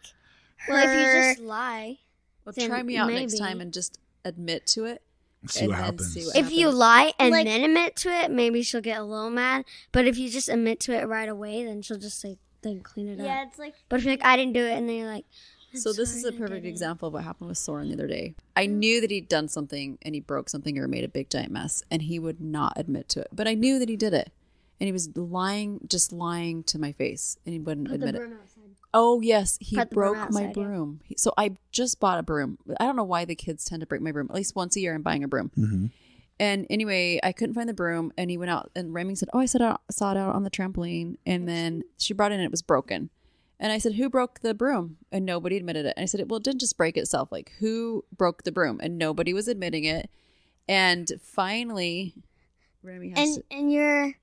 her. 0.67 0.74
Well, 0.74 0.88
if 0.88 0.93
you 0.93 1.34
just 1.34 1.39
lie, 1.41 2.00
Well, 2.45 2.54
try 2.54 2.82
me 2.82 2.97
out 2.97 3.10
next 3.12 3.38
time 3.38 3.60
and 3.62 3.74
just 3.74 4.00
admit 4.26 4.65
to 4.67 4.86
it. 4.86 5.02
See 5.47 5.67
what 5.67 5.77
happens. 5.77 6.13
see 6.13 6.25
what 6.25 6.36
If 6.36 6.51
you 6.51 6.69
lie 6.69 7.13
and 7.19 7.32
Like- 7.32 7.45
then 7.47 7.63
admit 7.63 7.95
to 7.97 8.10
it, 8.10 8.30
maybe 8.32 8.62
she'll 8.62 8.82
get 8.82 8.99
a 8.99 9.04
little 9.04 9.30
mad. 9.32 9.65
But 9.91 10.06
if 10.08 10.17
you 10.17 10.30
just 10.30 10.49
admit 10.49 10.80
to 10.82 10.93
it 10.93 11.08
right 11.08 11.27
away, 11.30 11.63
then 11.65 11.82
she'll 11.82 11.97
just 11.97 12.23
like 12.23 12.38
then 12.62 12.82
clean 12.82 13.08
it 13.08 13.17
Yeah, 13.17 13.41
up. 13.41 13.47
it's 13.49 13.58
like 13.60 13.73
But 13.89 13.99
if 13.99 14.06
you're 14.06 14.13
like, 14.13 14.23
I 14.25 14.38
didn't 14.38 14.54
do 14.54 14.63
it, 14.63 14.73
and 14.77 14.88
then 14.88 14.97
you're 14.97 15.08
like, 15.08 15.25
So 15.73 15.93
this 15.93 16.13
is 16.13 16.25
a 16.25 16.32
perfect 16.32 16.65
example 16.65 17.08
of 17.08 17.13
what 17.13 17.23
happened 17.23 17.47
with 17.49 17.58
Soren 17.58 17.88
the 17.88 17.93
other 17.95 18.08
day. 18.08 18.36
I 18.56 18.65
mm-hmm. 18.67 18.80
knew 18.80 19.01
that 19.01 19.10
he'd 19.10 19.27
done 19.30 19.47
something 19.47 19.97
and 20.04 20.13
he 20.13 20.21
broke 20.21 20.49
something 20.49 20.77
or 20.77 20.88
made 20.88 21.04
a 21.04 21.08
big 21.08 21.30
giant 21.30 21.51
mess 21.51 21.82
and 21.89 22.04
he 22.04 22.19
would 22.19 22.39
not 22.41 22.73
admit 22.75 23.10
to 23.10 23.21
it. 23.21 23.30
But 23.34 23.47
I 23.47 23.54
knew 23.56 23.80
that 23.80 23.89
he 23.89 23.95
did 23.97 24.13
it. 24.13 24.32
And 24.80 24.88
he 24.88 24.91
was 24.91 25.15
lying, 25.15 25.80
just 25.88 26.12
lying 26.12 26.63
to 26.63 26.80
my 26.80 26.91
face 26.91 27.38
and 27.45 27.54
he 27.54 27.60
wouldn't 27.60 27.88
Put 27.88 27.99
the 27.99 28.08
admit 28.08 28.15
it. 28.15 28.27
broom 28.27 28.39
outside. 28.41 28.51
Oh 28.93 29.21
yes, 29.21 29.58
he 29.62 29.75
Put 29.77 29.89
the 29.89 29.95
broom 29.95 30.13
broke 30.13 30.32
my 30.32 30.51
broom. 30.54 30.99
He- 31.06 31.15
So 31.17 31.34
I 31.38 31.56
just 31.71 31.99
bought 31.99 32.19
a 32.19 32.23
broom. 32.23 32.58
I 32.80 32.86
don't 32.86 32.95
know 32.97 33.04
why 33.06 33.23
the 33.25 33.36
kids 33.36 33.63
tend 33.63 33.80
to 33.82 33.86
break 33.88 34.01
my 34.01 34.12
broom. 34.12 34.27
At 34.30 34.36
least 34.36 34.56
once 34.56 34.75
a 34.75 34.82
year, 34.82 34.93
I'm 34.93 35.01
buying 35.01 35.23
a 35.23 35.27
broom. 35.27 35.51
hmm 35.56 35.86
And 36.39 36.65
anyway, 36.69 37.19
I 37.23 37.32
couldn't 37.32 37.54
find 37.54 37.69
the 37.69 37.73
broom, 37.73 38.12
and 38.17 38.30
he 38.32 38.38
went 38.38 38.49
out. 38.51 38.71
And 38.75 38.93
Remi 38.93 39.15
said, 39.15 39.30
"Oh, 39.32 39.39
I 39.39 39.45
saw 39.45 39.58
it 39.60 39.62
out, 39.62 39.82
saw 39.91 40.12
it 40.12 40.17
out 40.17 40.36
on 40.36 40.43
the 40.43 40.49
trampoline." 40.49 41.17
And 41.25 41.47
then 41.47 41.84
she 41.97 42.13
brought 42.13 42.32
it 42.32 42.36
in, 42.36 42.39
and 42.41 42.47
it 42.47 42.51
was 42.51 42.62
broken. 42.63 43.10
And 43.60 43.71
I 43.71 43.77
said, 43.77 43.93
"Who 43.93 44.10
broke 44.10 44.39
the 44.39 44.54
broom?" 44.56 44.97
And 45.12 45.23
nobody 45.25 45.56
admitted 45.56 45.86
it. 45.86 45.93
And 45.95 46.04
I 46.04 46.08
said, 46.08 46.30
"Well, 46.30 46.38
it 46.39 46.43
didn't 46.43 46.62
just 46.62 46.77
break 46.77 46.97
itself. 46.97 47.32
Like, 47.32 47.51
who 47.60 48.04
broke 48.17 48.43
the 48.43 48.51
broom?" 48.51 48.80
And 48.82 48.97
nobody 48.97 49.34
was 49.34 49.47
admitting 49.47 49.84
it. 49.84 50.10
And 50.67 51.12
finally, 51.21 52.15
Remi 52.84 53.10
has 53.10 53.19
and 53.19 53.36
to, 53.49 53.56
and 53.56 53.71
you're 53.71 54.13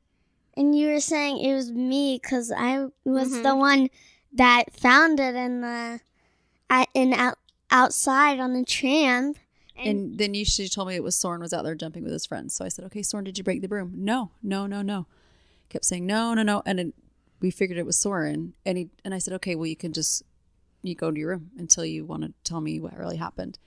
and 0.54 0.76
you 0.76 0.88
were 0.88 1.00
saying 1.00 1.38
it 1.38 1.54
was 1.54 1.70
me 1.70 2.18
because 2.20 2.50
I 2.50 2.86
was 3.04 3.32
Mhm. 3.32 3.42
the 3.44 3.54
one 3.56 3.88
that 4.32 4.72
found 4.72 5.20
it 5.20 5.34
in 5.34 5.60
the 5.60 6.00
at 6.70 6.88
in 6.94 7.12
out 7.12 7.38
outside 7.70 8.40
on 8.40 8.52
the 8.52 8.64
tram. 8.64 9.34
And 9.76 10.18
then 10.18 10.34
you 10.34 10.44
she 10.44 10.68
told 10.68 10.88
me 10.88 10.96
it 10.96 11.04
was 11.04 11.14
Soren 11.14 11.40
was 11.40 11.52
out 11.52 11.64
there 11.64 11.74
jumping 11.74 12.02
with 12.02 12.12
his 12.12 12.26
friends. 12.26 12.54
So 12.54 12.64
I 12.64 12.68
said, 12.68 12.84
"Okay, 12.86 13.02
Soren, 13.02 13.24
did 13.24 13.38
you 13.38 13.44
break 13.44 13.62
the 13.62 13.68
broom?" 13.68 13.92
No, 13.94 14.32
no, 14.42 14.66
no, 14.66 14.82
no. 14.82 15.06
Kept 15.68 15.84
saying 15.84 16.06
no, 16.06 16.34
no, 16.34 16.42
no, 16.42 16.62
and 16.66 16.78
then 16.78 16.92
we 17.40 17.50
figured 17.50 17.78
it 17.78 17.86
was 17.86 17.96
Soren. 17.96 18.54
And 18.66 18.76
he 18.76 18.88
and 19.04 19.14
I 19.14 19.18
said, 19.18 19.34
"Okay, 19.34 19.54
well 19.54 19.66
you 19.66 19.76
can 19.76 19.92
just 19.92 20.22
you 20.82 20.94
go 20.94 21.10
to 21.10 21.18
your 21.18 21.30
room 21.30 21.50
until 21.56 21.84
you 21.84 22.04
want 22.04 22.24
to 22.24 22.32
tell 22.42 22.60
me 22.60 22.80
what 22.80 22.96
really 22.96 23.16
happened." 23.16 23.58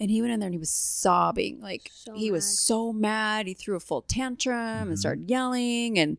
And 0.00 0.10
he 0.10 0.20
went 0.20 0.32
in 0.32 0.40
there 0.40 0.48
and 0.48 0.54
he 0.54 0.58
was 0.58 0.70
sobbing, 0.70 1.60
like 1.60 1.92
So 1.94 2.14
he 2.14 2.32
was 2.32 2.44
so 2.44 2.92
mad. 2.92 3.46
He 3.46 3.54
threw 3.54 3.76
a 3.76 3.80
full 3.80 4.02
tantrum 4.02 4.56
and 4.56 4.86
mm-hmm. 4.88 4.96
started 4.96 5.30
yelling 5.30 5.98
and 5.98 6.18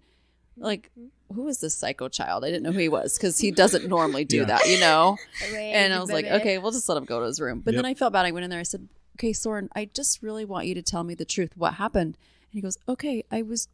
like. 0.58 0.92
Mm-hmm. 0.98 1.08
Who 1.34 1.44
was 1.44 1.60
this 1.60 1.74
psycho 1.76 2.08
child? 2.08 2.46
I 2.46 2.50
didn't 2.50 2.64
know 2.64 2.72
who 2.72 2.80
he 2.80 2.90
was 2.90 3.18
because 3.18 3.38
he 3.40 3.52
doesn't 3.64 3.88
normally 3.88 4.26
do 4.26 4.38
Yeah. 4.38 4.46
that, 4.46 4.68
you 4.68 4.80
know. 4.80 5.18
And 5.54 5.94
I 5.94 6.00
was 6.00 6.12
like, 6.12 6.26
baby. 6.26 6.36
okay, 6.42 6.58
we'll 6.58 6.72
just 6.72 6.88
let 6.88 6.98
him 6.98 7.06
go 7.06 7.20
to 7.20 7.26
his 7.26 7.40
room. 7.42 7.62
But 7.66 7.76
then 7.76 7.86
I 7.86 7.94
felt 7.94 8.14
bad. 8.14 8.26
I 8.26 8.32
went 8.32 8.44
in 8.44 8.50
there. 8.50 8.60
I 8.60 8.64
said, 8.64 8.88
okay, 9.18 9.34
Soren, 9.34 9.70
I 9.76 9.86
just 9.86 10.22
really 10.22 10.46
want 10.46 10.68
you 10.68 10.76
to 10.76 10.82
tell 10.82 11.04
me 11.04 11.16
the 11.16 11.26
truth. 11.26 11.52
What 11.56 11.76
happened? 11.76 12.18
And 12.52 12.54
he 12.54 12.62
goes, 12.62 12.78
okay, 12.88 13.24
I 13.32 13.42
was, 13.42 13.68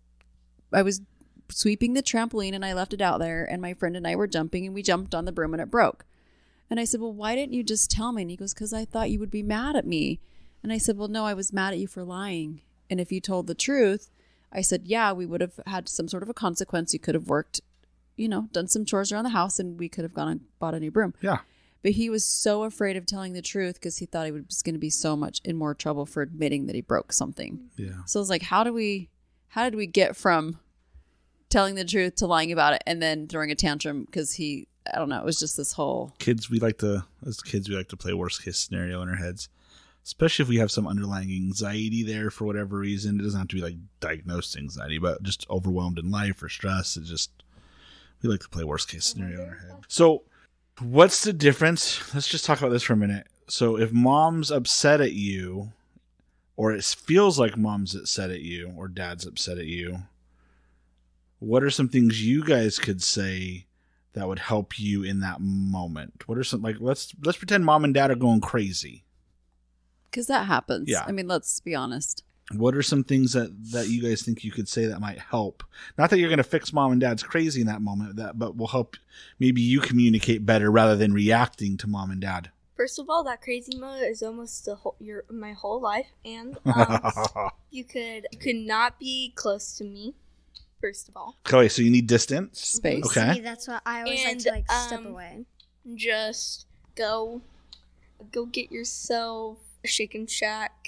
I 0.71 0.81
was 0.81 1.01
sweeping 1.49 1.93
the 1.93 2.01
trampoline 2.03 2.53
and 2.55 2.63
I 2.63 2.73
left 2.73 2.93
it 2.93 3.01
out 3.01 3.19
there, 3.19 3.43
and 3.43 3.61
my 3.61 3.73
friend 3.73 3.97
and 3.97 4.07
I 4.07 4.15
were 4.15 4.27
jumping, 4.27 4.65
and 4.65 4.73
we 4.73 4.81
jumped 4.81 5.13
on 5.13 5.25
the 5.25 5.31
broom 5.33 5.53
and 5.53 5.61
it 5.61 5.69
broke. 5.69 6.05
And 6.69 6.79
I 6.79 6.85
said, 6.85 7.01
well, 7.01 7.11
why 7.11 7.35
didn't 7.35 7.53
you 7.53 7.63
just 7.63 7.91
tell 7.91 8.13
me? 8.13 8.21
And 8.21 8.31
he 8.31 8.37
goes, 8.37 8.53
because 8.53 8.71
I 8.71 8.85
thought 8.85 9.11
you 9.11 9.19
would 9.19 9.29
be 9.31 9.43
mad 9.43 9.75
at 9.75 9.85
me. 9.85 10.21
And 10.63 10.71
I 10.71 10.77
said, 10.77 10.97
well, 10.97 11.09
no, 11.09 11.25
I 11.25 11.33
was 11.33 11.51
mad 11.51 11.73
at 11.73 11.79
you 11.79 11.87
for 11.87 12.03
lying. 12.05 12.61
And 12.89 13.01
if 13.01 13.11
you 13.11 13.19
told 13.19 13.47
the 13.47 13.55
truth, 13.55 14.09
I 14.51 14.61
said, 14.61 14.83
yeah, 14.85 15.13
we 15.13 15.25
would 15.25 15.41
have 15.41 15.59
had 15.65 15.87
some 15.87 16.07
sort 16.07 16.23
of 16.23 16.29
a 16.29 16.33
consequence. 16.33 16.93
You 16.93 16.99
could 16.99 17.15
have 17.15 17.27
worked, 17.27 17.61
you 18.17 18.27
know, 18.27 18.49
done 18.51 18.67
some 18.67 18.85
chores 18.85 19.11
around 19.11 19.23
the 19.23 19.29
house, 19.29 19.59
and 19.59 19.79
we 19.79 19.89
could 19.89 20.03
have 20.03 20.13
gone 20.13 20.27
and 20.27 20.41
bought 20.59 20.73
a 20.73 20.79
new 20.79 20.91
broom. 20.91 21.13
Yeah. 21.21 21.39
But 21.83 21.93
he 21.93 22.09
was 22.09 22.25
so 22.25 22.63
afraid 22.63 22.95
of 22.95 23.05
telling 23.05 23.33
the 23.33 23.41
truth 23.41 23.75
because 23.75 23.97
he 23.97 24.05
thought 24.05 24.25
he 24.25 24.31
was 24.31 24.61
going 24.61 24.75
to 24.75 24.79
be 24.79 24.89
so 24.89 25.15
much 25.15 25.41
in 25.43 25.55
more 25.55 25.73
trouble 25.73 26.05
for 26.05 26.21
admitting 26.21 26.67
that 26.67 26.75
he 26.75 26.81
broke 26.81 27.11
something. 27.11 27.69
Yeah. 27.75 28.03
So 28.05 28.19
I 28.19 28.21
was 28.21 28.29
like, 28.29 28.43
how 28.43 28.63
do 28.63 28.71
we, 28.71 29.09
how 29.47 29.63
did 29.63 29.75
we 29.75 29.87
get 29.87 30.15
from 30.15 30.59
telling 31.49 31.75
the 31.75 31.83
truth 31.83 32.15
to 32.17 32.27
lying 32.27 32.51
about 32.51 32.73
it 32.73 32.83
and 32.85 33.01
then 33.01 33.27
throwing 33.27 33.51
a 33.51 33.55
tantrum 33.55 34.05
because 34.05 34.33
he, 34.33 34.67
I 34.93 34.99
don't 34.99 35.09
know, 35.09 35.19
it 35.19 35.25
was 35.25 35.39
just 35.39 35.57
this 35.57 35.73
whole. 35.73 36.13
Kids, 36.19 36.49
we 36.49 36.59
like 36.59 36.77
to, 36.79 37.03
as 37.25 37.41
kids, 37.41 37.67
we 37.67 37.75
like 37.75 37.89
to 37.89 37.97
play 37.97 38.13
worst 38.13 38.43
case 38.43 38.59
scenario 38.59 39.01
in 39.01 39.09
our 39.09 39.15
heads, 39.15 39.49
especially 40.03 40.43
if 40.43 40.49
we 40.49 40.57
have 40.57 40.71
some 40.71 40.87
underlying 40.87 41.31
anxiety 41.31 42.03
there 42.03 42.29
for 42.29 42.45
whatever 42.45 42.77
reason. 42.77 43.19
It 43.19 43.23
doesn't 43.23 43.39
have 43.39 43.47
to 43.49 43.55
be 43.55 43.61
like 43.61 43.75
diagnosed 43.99 44.57
anxiety, 44.57 44.97
but 44.97 45.23
just 45.23 45.49
overwhelmed 45.49 45.99
in 45.99 46.11
life 46.11 46.41
or 46.41 46.49
stress. 46.49 46.97
It 46.97 47.03
just, 47.03 47.31
we 48.21 48.29
like 48.29 48.41
to 48.41 48.49
play 48.49 48.63
worst 48.63 48.89
case 48.89 49.05
scenario 49.05 49.43
in 49.43 49.49
our 49.49 49.55
head. 49.55 49.75
So, 49.87 50.23
what's 50.79 51.23
the 51.23 51.33
difference? 51.33 52.13
Let's 52.13 52.27
just 52.27 52.45
talk 52.45 52.59
about 52.59 52.69
this 52.69 52.83
for 52.83 52.93
a 52.93 52.97
minute. 52.97 53.27
So, 53.47 53.77
if 53.77 53.91
mom's 53.91 54.51
upset 54.51 55.01
at 55.01 55.13
you, 55.13 55.71
or 56.55 56.71
it 56.71 56.83
feels 56.83 57.39
like 57.39 57.57
mom's 57.57 57.95
upset 57.95 58.31
at 58.31 58.41
you, 58.41 58.73
or 58.77 58.87
dad's 58.87 59.25
upset 59.25 59.57
at 59.57 59.65
you, 59.65 60.03
what 61.39 61.63
are 61.63 61.71
some 61.71 61.89
things 61.89 62.23
you 62.23 62.43
guys 62.43 62.77
could 62.77 63.01
say 63.01 63.65
that 64.13 64.27
would 64.27 64.39
help 64.39 64.79
you 64.79 65.03
in 65.03 65.21
that 65.21 65.41
moment? 65.41 66.27
What 66.27 66.37
are 66.37 66.43
some 66.43 66.61
like 66.61 66.77
let's 66.79 67.13
let's 67.23 67.37
pretend 67.37 67.65
mom 67.65 67.83
and 67.83 67.93
dad 67.93 68.11
are 68.11 68.15
going 68.15 68.41
crazy. 68.41 69.03
Because 70.11 70.27
that 70.27 70.45
happens. 70.45 70.89
Yeah. 70.89 71.05
I 71.07 71.11
mean, 71.11 71.27
let's 71.27 71.59
be 71.61 71.73
honest. 71.73 72.23
What 72.53 72.75
are 72.75 72.83
some 72.83 73.03
things 73.03 73.31
that 73.31 73.49
that 73.71 73.87
you 73.87 74.01
guys 74.01 74.23
think 74.23 74.43
you 74.43 74.51
could 74.51 74.67
say 74.67 74.85
that 74.85 74.99
might 74.99 75.19
help? 75.19 75.63
Not 75.97 76.09
that 76.09 76.19
you're 76.19 76.27
going 76.27 76.37
to 76.37 76.43
fix 76.43 76.73
mom 76.73 76.91
and 76.91 76.99
dad's 76.99 77.23
crazy 77.23 77.61
in 77.61 77.67
that 77.67 77.81
moment, 77.81 78.17
that 78.17 78.37
but 78.37 78.57
will 78.57 78.67
help 78.67 78.97
maybe 79.39 79.61
you 79.61 79.79
communicate 79.79 80.45
better 80.45 80.69
rather 80.69 80.97
than 80.97 81.13
reacting 81.13 81.77
to 81.77 81.87
mom 81.87 82.11
and 82.11 82.19
dad. 82.19 82.51
First 82.75 82.99
of 82.99 83.09
all, 83.09 83.23
that 83.23 83.41
crazy 83.41 83.77
mode 83.77 84.03
is 84.03 84.21
almost 84.21 84.65
the 84.65 84.75
whole 84.75 84.95
your 84.99 85.23
my 85.29 85.53
whole 85.53 85.79
life, 85.79 86.07
and 86.25 86.57
um, 86.65 87.11
you 87.71 87.85
could 87.85 88.27
you 88.31 88.39
could 88.39 88.55
not 88.55 88.99
be 88.99 89.31
close 89.35 89.77
to 89.77 89.83
me. 89.85 90.13
First 90.81 91.07
of 91.07 91.15
all, 91.15 91.37
okay, 91.47 91.69
so 91.69 91.83
you 91.83 91.91
need 91.91 92.07
distance. 92.07 92.59
Space. 92.59 93.05
Okay. 93.05 93.35
See, 93.35 93.41
that's 93.41 93.67
what 93.67 93.81
I 93.85 94.01
always 94.01 94.25
like 94.25 94.39
to 94.39 94.49
like 94.49 94.71
step 94.71 94.99
um, 94.99 95.05
away. 95.05 95.45
just 95.95 96.65
go 96.95 97.41
go 98.31 98.45
get 98.45 98.71
yourself 98.71 99.59
a 99.83 99.87
shaken 99.87 100.27
shack. 100.27 100.87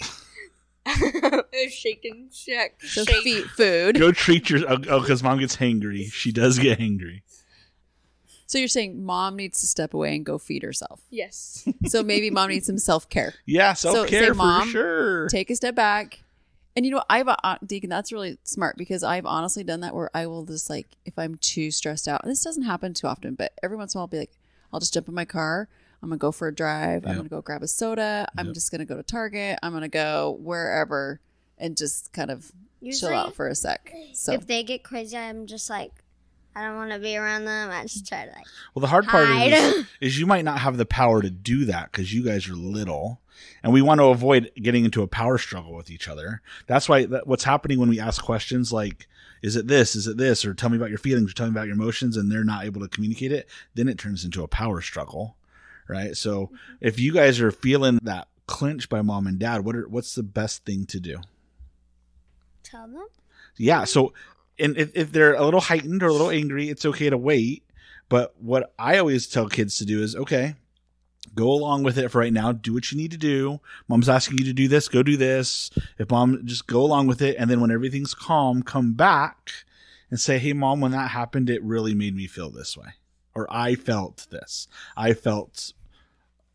a 0.86 1.70
shaken 1.70 2.30
shack. 2.32 2.82
So 2.82 3.06
shake. 3.06 3.24
feet 3.24 3.46
food. 3.46 3.98
Go 4.00 4.12
treat 4.12 4.50
your 4.50 4.62
oh 4.70 5.00
because 5.00 5.24
mom 5.24 5.40
gets 5.40 5.58
hangry. 5.58 6.12
She 6.12 6.32
does 6.32 6.60
get 6.60 6.80
hangry. 6.80 7.22
So 8.46 8.58
you're 8.60 8.68
saying 8.68 9.04
mom 9.04 9.36
needs 9.36 9.62
to 9.62 9.68
step 9.68 9.94
away 9.94 10.16
and 10.16 10.26
go 10.26 10.38
feed 10.38 10.64
herself. 10.64 11.02
Yes. 11.10 11.68
So 11.88 12.04
maybe 12.04 12.30
mom 12.30 12.50
needs 12.50 12.68
some 12.68 12.78
self 12.78 13.10
care. 13.10 13.34
Yeah, 13.46 13.74
So, 13.74 13.94
self 13.94 14.10
say, 14.10 14.20
care 14.20 14.28
for 14.34 14.36
"Mom, 14.36 14.70
sure. 14.70 15.28
take 15.28 15.50
a 15.50 15.56
step 15.56 15.76
back. 15.76 16.24
And 16.76 16.86
you 16.86 16.92
know. 16.92 17.04
I've 17.10 17.28
uh, 17.28 17.58
Deacon, 17.66 17.90
that's 17.90 18.12
really 18.12 18.38
smart 18.44 18.78
because 18.78 19.04
I've 19.04 19.26
honestly 19.26 19.64
done 19.64 19.82
that 19.82 19.94
where 19.94 20.10
I 20.14 20.28
will 20.28 20.46
just 20.46 20.70
like 20.70 20.88
if 21.06 21.18
I'm 21.18 21.36
too 21.36 21.72
stressed 21.72 22.08
out. 22.08 22.24
And 22.24 22.32
this 22.32 22.44
doesn't 22.44 22.64
happen 22.64 22.94
too 22.94 23.08
often, 23.08 23.36
but 23.36 23.54
every 23.62 23.78
once 23.78 23.94
in 23.94 23.98
a 23.98 24.00
while 24.00 24.04
I'll 24.04 24.08
be 24.08 24.20
like, 24.20 24.32
I'll 24.72 24.80
just 24.80 24.94
jump 24.94 25.08
in 25.08 25.14
my 25.14 25.26
car. 25.26 25.68
I'm 26.04 26.10
gonna 26.10 26.20
go 26.20 26.34
for 26.34 26.50
a 26.50 26.54
drive. 26.54 27.08
I'm 27.08 27.16
gonna 27.16 27.30
go 27.30 27.42
grab 27.42 27.64
a 27.64 27.68
soda. 27.68 28.28
I'm 28.38 28.54
just 28.54 28.72
gonna 28.72 28.84
go 28.84 28.98
to 28.98 29.04
Target. 29.04 29.58
I'm 29.64 29.72
gonna 29.72 29.88
go 29.88 30.38
wherever 30.42 31.22
and 31.58 31.78
just 31.78 32.12
kind 32.12 32.30
of 32.30 32.52
Usually, 32.82 33.14
chill 33.14 33.18
out 33.18 33.36
for 33.36 33.48
a 33.48 33.56
sec. 33.56 33.94
So 34.14 34.34
if 34.34 34.46
they 34.46 34.64
get 34.64 34.84
crazy, 34.84 35.16
I'm 35.16 35.48
just 35.48 35.70
like, 35.70 35.94
I 36.56 36.62
don't 36.62 36.76
want 36.76 36.92
to 36.92 37.00
be 37.00 37.16
around 37.16 37.46
them. 37.46 37.72
I 37.72 37.84
just 37.84 38.06
try 38.06 38.26
to 38.26 38.32
like, 38.32 38.46
Well, 38.76 38.82
the 38.82 38.88
hard 38.88 39.08
part 39.08 39.30
is, 39.30 39.86
is 40.02 40.20
you 40.20 40.26
might 40.26 40.44
not 40.44 40.60
have 40.60 40.76
the 40.76 40.86
power 40.86 41.22
to 41.22 41.30
do 41.30 41.64
that 41.66 41.92
because 41.92 42.14
you 42.14 42.22
guys 42.22 42.50
are 42.50 42.54
little, 42.54 43.22
and 43.64 43.72
we 43.72 43.82
want 43.82 44.00
to 44.00 44.06
avoid 44.08 44.52
getting 44.62 44.84
into 44.84 45.04
a 45.04 45.08
power 45.08 45.38
struggle 45.38 45.74
with 45.74 45.90
each 45.90 46.10
other. 46.10 46.42
That's 46.68 46.90
why 46.90 47.06
that, 47.06 47.28
what's 47.28 47.46
happening 47.46 47.80
when 47.80 47.88
we 47.88 48.02
ask 48.02 48.22
questions 48.22 48.74
like, 48.74 49.08
"Is 49.42 49.56
it 49.56 49.68
this? 49.68 49.96
Is 49.96 50.06
it 50.06 50.18
this?" 50.18 50.44
or 50.44 50.54
"Tell 50.54 50.70
me 50.70 50.76
about 50.76 50.90
your 50.90 51.00
feelings," 51.00 51.32
or 51.32 51.34
"Tell 51.34 51.48
me 51.48 51.52
about 51.52 51.68
your 51.68 51.76
emotions," 51.76 52.18
and 52.18 52.30
they're 52.30 52.44
not 52.44 52.66
able 52.66 52.82
to 52.82 52.90
communicate 52.90 53.32
it, 53.32 53.48
then 53.74 53.88
it 53.88 53.98
turns 53.98 54.26
into 54.26 54.44
a 54.44 54.48
power 54.50 54.82
struggle, 54.82 55.38
right? 55.88 56.16
So 56.16 56.48
mm-hmm. 56.48 56.56
if 56.82 57.00
you 57.00 57.14
guys 57.14 57.40
are 57.42 57.52
feeling 57.52 58.00
that 58.04 58.28
clinch 58.48 58.90
by 58.90 59.02
mom 59.02 59.28
and 59.28 59.40
dad, 59.40 59.64
what 59.64 59.76
are 59.76 59.88
what's 59.88 60.16
the 60.16 60.24
best 60.24 60.66
thing 60.66 60.86
to 60.88 61.00
do? 61.00 61.20
tell 62.74 62.88
them. 62.88 63.08
Yeah. 63.58 63.84
So, 63.84 64.08
mm-hmm. 64.08 64.66
and 64.66 64.78
if, 64.78 64.96
if 64.96 65.12
they're 65.12 65.36
a 65.36 65.46
little 65.46 65.62
heightened 65.62 66.04
or 66.04 66.08
a 66.08 66.12
little 66.12 66.32
angry, 66.32 66.70
it's 66.70 66.86
okay 66.86 67.10
to 67.10 67.18
wait. 67.18 67.64
But 68.10 68.34
what 68.40 68.74
I 68.78 68.98
always 68.98 69.28
tell 69.28 69.48
kids 69.48 69.78
to 69.78 69.86
do 69.86 70.04
is, 70.04 70.16
okay, 70.16 70.56
go 71.34 71.50
along 71.50 71.84
with 71.84 71.98
it 71.98 72.10
for 72.10 72.20
right 72.20 72.34
now. 72.34 72.52
Do 72.52 72.74
what 72.74 72.92
you 72.92 72.98
need 72.98 73.12
to 73.12 73.18
do. 73.18 73.60
Mom's 73.88 74.10
asking 74.10 74.40
you 74.40 74.46
to 74.46 74.54
do 74.54 74.68
this. 74.68 74.88
Go 74.88 75.04
do 75.04 75.18
this. 75.18 75.72
If 75.98 76.12
mom, 76.12 76.42
just 76.46 76.68
go 76.68 76.82
along 76.82 77.08
with 77.08 77.22
it. 77.22 77.38
And 77.40 77.50
then 77.50 77.62
when 77.62 77.72
everything's 77.72 78.14
calm, 78.14 78.62
come 78.62 78.94
back 78.94 79.52
and 80.10 80.20
say, 80.20 80.38
hey, 80.38 80.54
mom, 80.54 80.82
when 80.82 80.92
that 80.92 81.12
happened, 81.12 81.50
it 81.50 81.64
really 81.64 81.96
made 81.96 82.16
me 82.16 82.28
feel 82.28 82.52
this 82.52 82.78
way. 82.78 82.90
Or 83.36 83.48
I 83.50 83.76
felt 83.76 84.28
this. 84.30 84.68
I 84.96 85.14
felt 85.14 85.74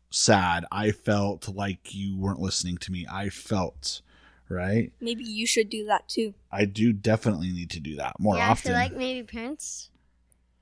sad. 0.09 0.65
I 0.71 0.91
felt 0.91 1.49
like 1.49 1.93
you 1.93 2.17
weren't 2.17 2.39
listening 2.39 2.77
to 2.77 2.91
me. 2.91 3.05
I 3.11 3.29
felt, 3.29 4.01
right? 4.47 4.91
Maybe 5.01 5.23
you 5.23 5.45
should 5.45 5.69
do 5.69 5.85
that 5.85 6.07
too. 6.07 6.33
I 6.51 6.65
do 6.65 6.93
definitely 6.93 7.51
need 7.51 7.69
to 7.71 7.79
do 7.79 7.95
that 7.97 8.19
more 8.19 8.37
yeah, 8.37 8.49
often. 8.49 8.71
I 8.71 8.73
feel 8.73 8.81
like 8.81 8.97
maybe 8.97 9.27
parents 9.27 9.89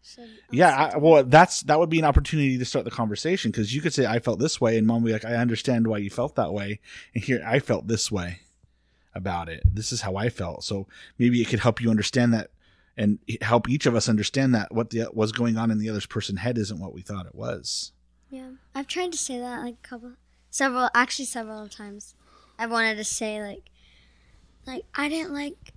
should. 0.01 0.29
yeah, 0.51 0.91
I, 0.93 0.97
well, 0.97 1.23
that's 1.23 1.61
that 1.61 1.79
would 1.79 1.89
be 1.89 1.99
an 1.99 2.05
opportunity 2.05 2.57
to 2.57 2.65
start 2.65 2.85
the 2.85 2.91
conversation 2.91 3.51
because 3.51 3.75
you 3.75 3.81
could 3.81 3.93
say 3.93 4.05
I 4.05 4.19
felt 4.19 4.39
this 4.39 4.59
way, 4.59 4.77
and 4.77 4.87
mom 4.87 5.03
would 5.03 5.09
be 5.09 5.13
like, 5.13 5.25
I 5.25 5.35
understand 5.35 5.87
why 5.87 5.99
you 5.99 6.09
felt 6.09 6.35
that 6.35 6.51
way, 6.51 6.79
and 7.13 7.23
here 7.23 7.43
I 7.45 7.59
felt 7.59 7.87
this 7.87 8.11
way, 8.11 8.39
about 9.17 9.49
it. 9.49 9.63
This 9.69 9.91
is 9.91 10.01
how 10.01 10.15
I 10.15 10.29
felt. 10.29 10.63
So 10.63 10.87
maybe 11.17 11.41
it 11.41 11.49
could 11.49 11.59
help 11.59 11.81
you 11.81 11.89
understand 11.89 12.33
that 12.33 12.51
and 12.97 13.19
help 13.41 13.69
each 13.69 13.85
of 13.85 13.95
us 13.95 14.09
understand 14.09 14.55
that 14.55 14.73
what 14.73 14.89
the, 14.89 15.07
was 15.13 15.31
going 15.31 15.55
on 15.55 15.69
in 15.69 15.77
the 15.77 15.89
other 15.89 16.01
person's 16.09 16.39
head 16.39 16.57
isn't 16.57 16.79
what 16.79 16.93
we 16.93 17.01
thought 17.01 17.27
it 17.27 17.35
was. 17.35 17.91
Yeah, 18.29 18.51
I've 18.73 18.87
tried 18.87 19.11
to 19.11 19.17
say 19.17 19.37
that 19.39 19.61
like 19.61 19.75
a 19.83 19.87
couple, 19.87 20.11
several, 20.49 20.89
actually 20.93 21.25
several 21.25 21.69
times. 21.69 22.15
I've 22.57 22.71
wanted 22.71 22.95
to 22.95 23.03
say 23.03 23.41
like, 23.41 23.69
like 24.65 24.83
I 24.95 25.07
didn't 25.09 25.33
like 25.33 25.73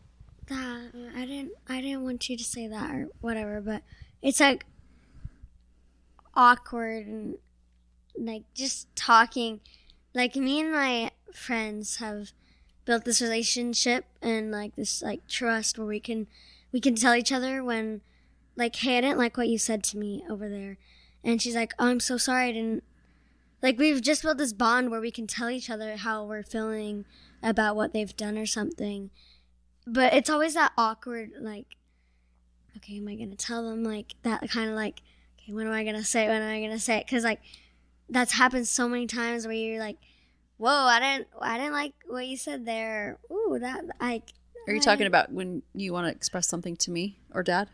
that. 0.47 0.93
I 1.15 1.27
didn't, 1.27 1.53
I 1.69 1.81
didn't 1.83 2.03
want 2.03 2.29
you 2.29 2.37
to 2.37 2.45
say 2.45 2.67
that 2.67 2.91
or 2.91 3.09
whatever. 3.21 3.61
But 3.61 3.83
it's 4.23 4.41
like 4.41 4.65
awkward 6.35 7.07
and 7.07 7.37
like 8.19 8.45
just 8.55 8.95
talking. 8.97 9.61
Like 10.15 10.35
me 10.35 10.61
and 10.61 10.73
my 10.73 11.11
friends 11.33 11.99
have 11.99 12.33
built 12.85 13.05
this 13.05 13.21
relationship 13.21 14.07
and 14.21 14.51
like 14.51 14.75
this 14.75 15.03
like 15.03 15.29
trust 15.29 15.79
where 15.79 15.87
we 15.87 16.01
can 16.01 16.27
we 16.73 16.81
can 16.81 16.95
tell 16.95 17.15
each 17.15 17.33
other 17.33 17.63
when 17.63 18.01
like 18.57 18.77
hey 18.77 18.99
i 18.99 19.01
didn't 19.01 19.19
like 19.19 19.37
what 19.37 19.49
you 19.49 19.59
said 19.59 19.83
to 19.83 19.99
me 19.99 20.23
over 20.29 20.49
there. 20.49 20.79
And 21.23 21.41
she's 21.41 21.55
like 21.55 21.75
oh 21.79 21.87
i'm 21.87 22.01
so 22.01 22.17
sorry 22.17 22.49
i 22.49 22.53
didn't 22.53 22.85
like 23.63 23.79
we've 23.79 24.01
just 24.01 24.23
built 24.23 24.39
this 24.39 24.53
bond 24.53 24.91
where 24.91 25.01
we 25.01 25.11
can 25.11 25.27
tell 25.27 25.51
each 25.51 25.69
other 25.71 25.97
how 25.97 26.25
we're 26.25 26.43
feeling 26.43 27.05
about 27.43 27.77
what 27.77 27.93
they've 27.93 28.17
done 28.17 28.39
or 28.39 28.47
something. 28.47 29.11
But 29.87 30.15
it's 30.15 30.31
always 30.31 30.55
that 30.55 30.73
awkward 30.79 31.33
like 31.41 31.67
okay 32.77 32.99
am 32.99 33.09
i 33.09 33.15
gonna 33.15 33.35
tell 33.35 33.65
them 33.65 33.83
like 33.83 34.15
that 34.23 34.49
kind 34.51 34.71
of 34.71 34.77
like 34.77 35.03
okay 35.39 35.53
when 35.53 35.67
am 35.67 35.73
i 35.73 35.85
gonna 35.85 36.05
say 36.05 36.25
it 36.25 36.29
when 36.29 36.43
am 36.43 36.49
i 36.49 36.61
gonna 36.61 36.79
say? 36.79 36.99
It 36.99 37.07
because 37.07 37.25
like 37.25 37.41
that's 38.09 38.33
happened 38.33 38.67
so 38.67 38.89
many 38.89 39.07
times 39.07 39.47
where 39.47 39.55
you're 39.55 39.81
like 39.81 39.97
whoa 40.57 40.71
i 40.71 41.01
didn't 41.01 41.29
i 41.41 41.57
didn't 41.59 41.73
like 41.73 41.95
what 42.07 42.27
you 42.27 42.37
said 42.37 42.65
there. 42.67 43.19
Ooh 43.31 43.59
that 43.61 43.85
like 44.01 44.33
Are 44.67 44.73
you 44.75 44.81
talking 44.81 45.07
about 45.07 45.33
when 45.33 45.63
you 45.75 45.93
want 45.93 46.07
to 46.07 46.13
express 46.13 46.47
something 46.49 46.77
to 46.77 46.91
me 46.91 47.19
or 47.35 47.43
dad? 47.43 47.69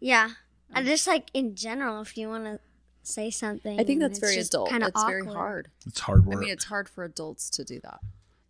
Yeah. 0.00 0.30
And 0.74 0.86
just 0.86 1.06
like 1.06 1.30
in 1.34 1.54
general, 1.54 2.02
if 2.02 2.16
you 2.16 2.28
want 2.28 2.44
to 2.44 2.60
say 3.02 3.30
something. 3.30 3.78
I 3.78 3.84
think 3.84 4.00
that's 4.00 4.18
very 4.18 4.36
adult. 4.38 4.68
kinda 4.68 4.88
It's 4.88 5.04
very 5.04 5.24
hard. 5.24 5.68
It's 5.86 6.00
hard 6.00 6.26
work. 6.26 6.36
I 6.36 6.40
mean, 6.40 6.50
it's 6.50 6.64
hard 6.64 6.88
for 6.88 7.04
adults 7.04 7.48
to 7.50 7.64
do 7.64 7.80
that. 7.84 8.00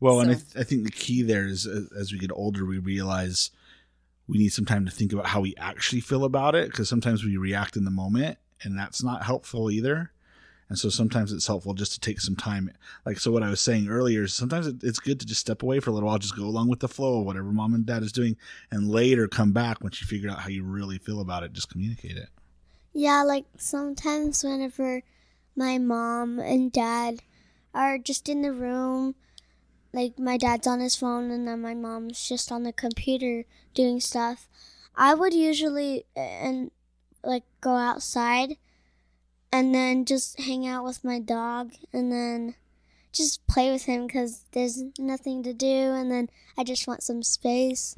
Well, 0.01 0.21
and 0.21 0.31
I, 0.31 0.35
So- 0.35 0.41
th- 0.53 0.57
I 0.57 0.69
think 0.69 0.85
the 0.85 0.91
key 0.91 1.23
there 1.23 1.47
is 1.47 1.67
uh, 1.67 1.85
as 1.99 2.13
we 2.13 2.19
get 2.19 2.31
older, 2.33 2.65
we 2.65 2.79
realize 2.79 3.51
we 4.27 4.39
need 4.39 4.49
some 4.51 4.65
time 4.65 4.85
to 4.87 4.91
think 4.91 5.13
about 5.13 5.27
how 5.27 5.41
we 5.41 5.55
actually 5.57 6.01
feel 6.01 6.25
about 6.25 6.55
it 6.55 6.71
because 6.71 6.89
sometimes 6.89 7.23
we 7.25 7.37
react 7.37 7.77
in 7.77 7.85
the 7.85 7.91
moment 7.91 8.39
and 8.65 8.79
that's 8.79 9.03
not 9.03 9.23
helpful 9.25 9.71
either. 9.71 10.11
And 10.69 10.79
so 10.79 10.89
sometimes 10.89 11.33
it's 11.33 11.47
helpful 11.47 11.75
just 11.75 11.93
to 11.93 12.01
take 12.01 12.21
some 12.21 12.35
time. 12.35 12.71
Like, 13.05 13.21
so 13.21 13.31
what 13.31 13.45
I 13.45 13.51
was 13.51 13.61
saying 13.61 13.89
earlier 13.89 14.25
is 14.25 14.35
sometimes 14.35 14.67
it, 14.67 14.83
it's 14.83 14.99
good 14.99 15.21
to 15.21 15.27
just 15.27 15.41
step 15.41 15.63
away 15.63 15.79
for 15.79 15.91
a 15.91 15.93
little 15.93 16.09
while, 16.09 16.19
just 16.19 16.37
go 16.37 16.45
along 16.45 16.69
with 16.69 16.81
the 16.81 16.89
flow 16.89 17.21
of 17.21 17.27
whatever 17.27 17.53
mom 17.53 17.75
and 17.75 17.87
dad 17.87 18.03
is 18.03 18.13
doing, 18.13 18.37
and 18.71 18.91
later 18.91 19.29
come 19.29 19.53
back 19.53 19.81
once 19.83 20.01
you 20.01 20.07
figure 20.07 20.29
out 20.29 20.41
how 20.41 20.49
you 20.49 20.65
really 20.65 20.99
feel 20.99 21.21
about 21.21 21.45
it, 21.45 21.53
just 21.53 21.71
communicate 21.71 22.17
it. 22.17 22.29
Yeah, 22.93 23.23
like 23.23 23.45
sometimes 23.57 24.43
whenever 24.43 25.03
my 25.55 25.79
mom 25.79 26.41
and 26.41 26.73
dad 26.73 27.21
are 27.73 27.99
just 27.99 28.29
in 28.29 28.43
the 28.43 28.53
room, 28.53 29.15
like 29.93 30.19
my 30.19 30.37
dad's 30.37 30.67
on 30.67 30.81
his 30.81 30.97
phone 30.97 31.31
and 31.31 31.47
then 31.47 31.61
my 31.61 31.75
mom's 31.75 32.27
just 32.27 32.51
on 32.51 32.65
the 32.65 32.73
computer 32.73 33.45
doing 33.75 34.01
stuff, 34.01 34.49
I 34.97 35.15
would 35.15 35.33
usually 35.33 36.07
and 36.17 36.71
like 37.23 37.45
go 37.61 37.77
outside 37.77 38.57
and 39.53 39.75
then 39.75 40.05
just 40.05 40.41
hang 40.41 40.67
out 40.67 40.85
with 40.85 41.05
my 41.05 41.19
dog 41.19 41.73
and 41.93 42.13
then 42.13 42.55
just 43.13 43.47
play 43.47 43.71
with 43.71 43.85
him 43.85 44.09
cuz 44.09 44.45
there's 44.53 44.83
nothing 44.99 45.43
to 45.43 45.55
do 45.55 45.93
and 45.93 46.11
then 46.11 46.29
I 46.57 46.65
just 46.65 46.87
want 46.87 47.03
some 47.03 47.23
space. 47.23 47.97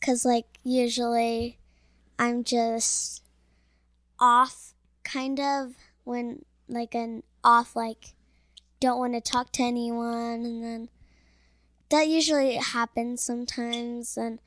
Cuz 0.00 0.24
like 0.24 0.58
usually 0.64 1.58
I'm 2.18 2.44
just 2.44 3.22
off 4.18 4.74
kind 5.02 5.40
of 5.40 5.74
when 6.04 6.44
like 6.68 6.94
an 6.94 7.22
off 7.44 7.74
like 7.76 8.14
don't 8.80 8.98
want 8.98 9.14
to 9.14 9.20
talk 9.20 9.52
to 9.52 9.62
anyone 9.62 10.44
and 10.44 10.64
then 10.64 10.88
that 11.90 12.08
usually 12.08 12.54
happens 12.54 13.22
sometimes 13.22 14.16
and 14.16 14.40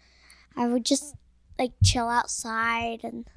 I 0.56 0.68
would 0.68 0.86
just 0.86 1.16
like 1.60 1.74
chill 1.84 2.10
outside 2.10 3.02
and 3.04 3.30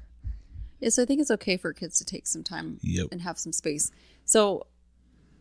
Yeah, 0.79 0.89
so 0.89 1.03
I 1.03 1.05
think 1.05 1.21
it's 1.21 1.31
okay 1.31 1.57
for 1.57 1.73
kids 1.73 1.97
to 1.97 2.05
take 2.05 2.27
some 2.27 2.43
time 2.43 2.79
Yep. 2.81 3.07
and 3.11 3.21
have 3.21 3.37
some 3.37 3.51
space. 3.51 3.91
So, 4.25 4.67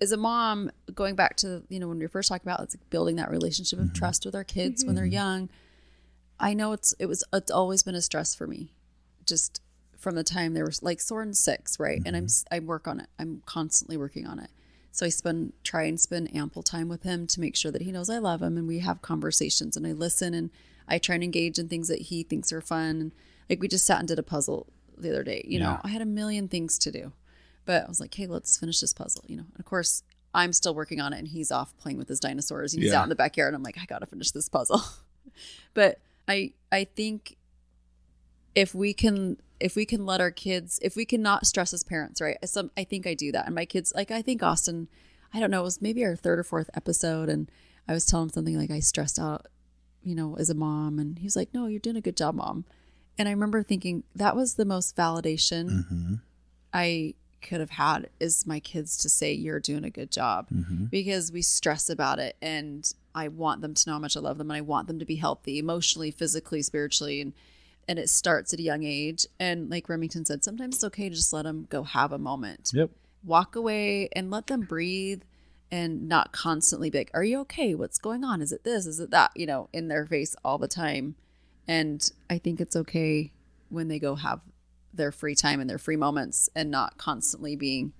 as 0.00 0.12
a 0.12 0.16
mom, 0.16 0.70
going 0.94 1.16
back 1.16 1.36
to 1.38 1.62
you 1.68 1.80
know 1.80 1.88
when 1.88 1.98
we 1.98 2.04
were 2.04 2.08
first 2.08 2.28
talking 2.28 2.48
about 2.48 2.60
it's 2.60 2.76
like 2.76 2.90
building 2.90 3.16
that 3.16 3.30
relationship 3.30 3.78
of 3.78 3.86
mm-hmm. 3.86 3.94
trust 3.94 4.24
with 4.24 4.34
our 4.34 4.44
kids 4.44 4.84
when 4.84 4.94
they're 4.94 5.04
mm-hmm. 5.04 5.12
young. 5.12 5.50
I 6.38 6.54
know 6.54 6.72
it's 6.72 6.94
it 7.00 7.06
was 7.06 7.24
it's 7.32 7.50
always 7.50 7.82
been 7.82 7.96
a 7.96 8.02
stress 8.02 8.34
for 8.34 8.46
me, 8.46 8.72
just 9.26 9.60
from 9.96 10.14
the 10.14 10.22
time 10.22 10.54
there 10.54 10.64
was 10.64 10.82
like 10.82 11.00
Soren 11.00 11.34
six, 11.34 11.80
right? 11.80 12.00
And 12.06 12.16
I'm 12.16 12.26
mm-hmm. 12.26 12.54
I 12.54 12.60
work 12.60 12.86
on 12.86 13.00
it. 13.00 13.08
I'm 13.18 13.42
constantly 13.44 13.96
working 13.96 14.26
on 14.26 14.38
it. 14.38 14.50
So 14.92 15.04
I 15.04 15.10
spend 15.10 15.52
try 15.64 15.84
and 15.84 16.00
spend 16.00 16.34
ample 16.34 16.62
time 16.62 16.88
with 16.88 17.02
him 17.02 17.26
to 17.28 17.40
make 17.40 17.56
sure 17.56 17.70
that 17.72 17.82
he 17.82 17.92
knows 17.92 18.08
I 18.08 18.18
love 18.18 18.42
him 18.42 18.56
and 18.56 18.66
we 18.66 18.78
have 18.80 19.02
conversations 19.02 19.76
and 19.76 19.86
I 19.86 19.92
listen 19.92 20.34
and 20.34 20.50
I 20.88 20.98
try 20.98 21.16
and 21.16 21.24
engage 21.24 21.58
in 21.58 21.68
things 21.68 21.88
that 21.88 22.02
he 22.02 22.22
thinks 22.22 22.52
are 22.52 22.60
fun. 22.60 23.00
And 23.00 23.12
like 23.50 23.60
we 23.60 23.68
just 23.68 23.86
sat 23.86 23.98
and 23.98 24.08
did 24.08 24.18
a 24.18 24.22
puzzle 24.22 24.68
the 25.02 25.10
other 25.10 25.24
day. 25.24 25.44
You 25.46 25.60
know, 25.60 25.80
I 25.82 25.88
had 25.88 26.02
a 26.02 26.06
million 26.06 26.48
things 26.48 26.78
to 26.80 26.90
do, 26.92 27.12
but 27.64 27.84
I 27.84 27.88
was 27.88 28.00
like, 28.00 28.14
hey, 28.14 28.26
let's 28.26 28.56
finish 28.58 28.80
this 28.80 28.92
puzzle. 28.92 29.24
You 29.26 29.36
know, 29.38 29.44
and 29.50 29.58
of 29.60 29.64
course 29.64 30.02
I'm 30.34 30.52
still 30.52 30.74
working 30.74 31.00
on 31.00 31.12
it 31.12 31.18
and 31.18 31.28
he's 31.28 31.50
off 31.50 31.76
playing 31.78 31.98
with 31.98 32.08
his 32.08 32.20
dinosaurs 32.20 32.74
and 32.74 32.82
he's 32.82 32.92
Yeah. 32.92 33.00
out 33.00 33.04
in 33.04 33.08
the 33.08 33.14
backyard. 33.16 33.48
And 33.48 33.56
I'm 33.56 33.62
like, 33.62 33.78
I 33.78 33.84
gotta 33.86 34.06
finish 34.06 34.30
this 34.30 34.48
puzzle. 34.48 34.82
but 35.74 35.98
I 36.28 36.52
I 36.70 36.84
think 36.84 37.36
if 38.54 38.74
we 38.74 38.92
can 38.92 39.36
if 39.60 39.74
we 39.76 39.84
can 39.84 40.04
let 40.06 40.20
our 40.20 40.30
kids 40.30 40.78
if 40.82 40.96
we 40.96 41.04
cannot 41.04 41.46
stress 41.46 41.72
as 41.72 41.82
parents 41.82 42.20
right 42.20 42.36
some 42.48 42.70
i 42.76 42.84
think 42.84 43.06
i 43.06 43.14
do 43.14 43.30
that 43.32 43.44
and 43.46 43.54
my 43.54 43.64
kids 43.64 43.92
like 43.94 44.10
i 44.10 44.22
think 44.22 44.42
austin 44.42 44.88
i 45.34 45.40
don't 45.40 45.50
know 45.50 45.60
it 45.60 45.64
was 45.64 45.82
maybe 45.82 46.04
our 46.04 46.14
third 46.16 46.38
or 46.38 46.42
fourth 46.44 46.70
episode 46.74 47.28
and 47.28 47.50
i 47.88 47.92
was 47.92 48.06
telling 48.06 48.26
him 48.26 48.30
something 48.30 48.56
like 48.56 48.70
i 48.70 48.78
stressed 48.80 49.18
out 49.18 49.46
you 50.02 50.14
know 50.14 50.36
as 50.38 50.48
a 50.48 50.54
mom 50.54 50.98
and 50.98 51.18
he 51.18 51.24
was 51.24 51.36
like 51.36 51.52
no 51.52 51.66
you're 51.66 51.80
doing 51.80 51.96
a 51.96 52.00
good 52.00 52.16
job 52.16 52.34
mom 52.36 52.64
and 53.18 53.28
i 53.28 53.32
remember 53.32 53.62
thinking 53.62 54.02
that 54.14 54.34
was 54.36 54.54
the 54.54 54.64
most 54.64 54.96
validation 54.96 55.68
Mm-hmm. 55.68 56.14
i 56.72 57.14
could 57.40 57.60
have 57.60 57.70
had 57.70 58.08
is 58.18 58.46
my 58.46 58.58
kids 58.60 58.96
to 58.98 59.08
say 59.08 59.32
you're 59.32 59.60
doing 59.60 59.84
a 59.84 59.90
good 59.90 60.10
job 60.10 60.48
Mm-hmm. 60.50 60.86
because 60.86 61.30
we 61.32 61.40
stress 61.42 61.88
about 61.88 62.18
it 62.18 62.36
and 62.42 62.92
I 63.14 63.26
want 63.28 63.62
them 63.62 63.74
to 63.74 63.88
know 63.88 63.94
how 63.94 63.98
much 64.00 64.16
I 64.16 64.20
love 64.20 64.38
them 64.38 64.50
and 64.50 64.56
I 64.56 64.60
want 64.60 64.86
them 64.86 65.00
to 65.00 65.04
be 65.04 65.16
healthy 65.16 65.58
emotionally, 65.58 66.12
physically, 66.12 66.62
spiritually 66.62 67.20
and 67.20 67.32
and 67.88 67.98
it 67.98 68.08
starts 68.10 68.52
at 68.52 68.58
a 68.60 68.62
young 68.62 68.84
age 68.84 69.26
and 69.40 69.68
like 69.70 69.88
Remington 69.88 70.24
said 70.24 70.44
sometimes 70.44 70.76
it's 70.76 70.84
okay 70.84 71.08
to 71.08 71.14
just 71.16 71.32
let 71.32 71.42
them 71.42 71.66
go 71.70 71.82
have 71.84 72.12
a 72.12 72.18
moment. 72.18 72.70
Yep. 72.74 72.90
Walk 73.24 73.56
away 73.56 74.08
and 74.14 74.30
let 74.30 74.46
them 74.48 74.60
breathe 74.62 75.22
and 75.70 76.08
not 76.08 76.30
constantly 76.32 76.90
be 76.90 76.98
like, 76.98 77.10
"Are 77.14 77.24
you 77.24 77.40
okay? 77.40 77.74
What's 77.74 77.98
going 77.98 78.22
on? 78.24 78.40
Is 78.40 78.52
it 78.52 78.62
this? 78.64 78.86
Is 78.86 79.00
it 79.00 79.10
that?" 79.10 79.30
you 79.34 79.46
know, 79.46 79.68
in 79.72 79.88
their 79.88 80.06
face 80.06 80.36
all 80.44 80.58
the 80.58 80.68
time. 80.68 81.14
And 81.68 82.10
I 82.30 82.38
think 82.38 82.60
it's 82.60 82.74
okay 82.74 83.30
when 83.68 83.88
they 83.88 83.98
go 83.98 84.14
have 84.14 84.40
their 84.94 85.12
free 85.12 85.34
time 85.34 85.60
and 85.60 85.68
their 85.68 85.78
free 85.78 85.96
moments 85.96 86.48
and 86.56 86.70
not 86.70 86.96
constantly 86.96 87.54
being 87.54 87.92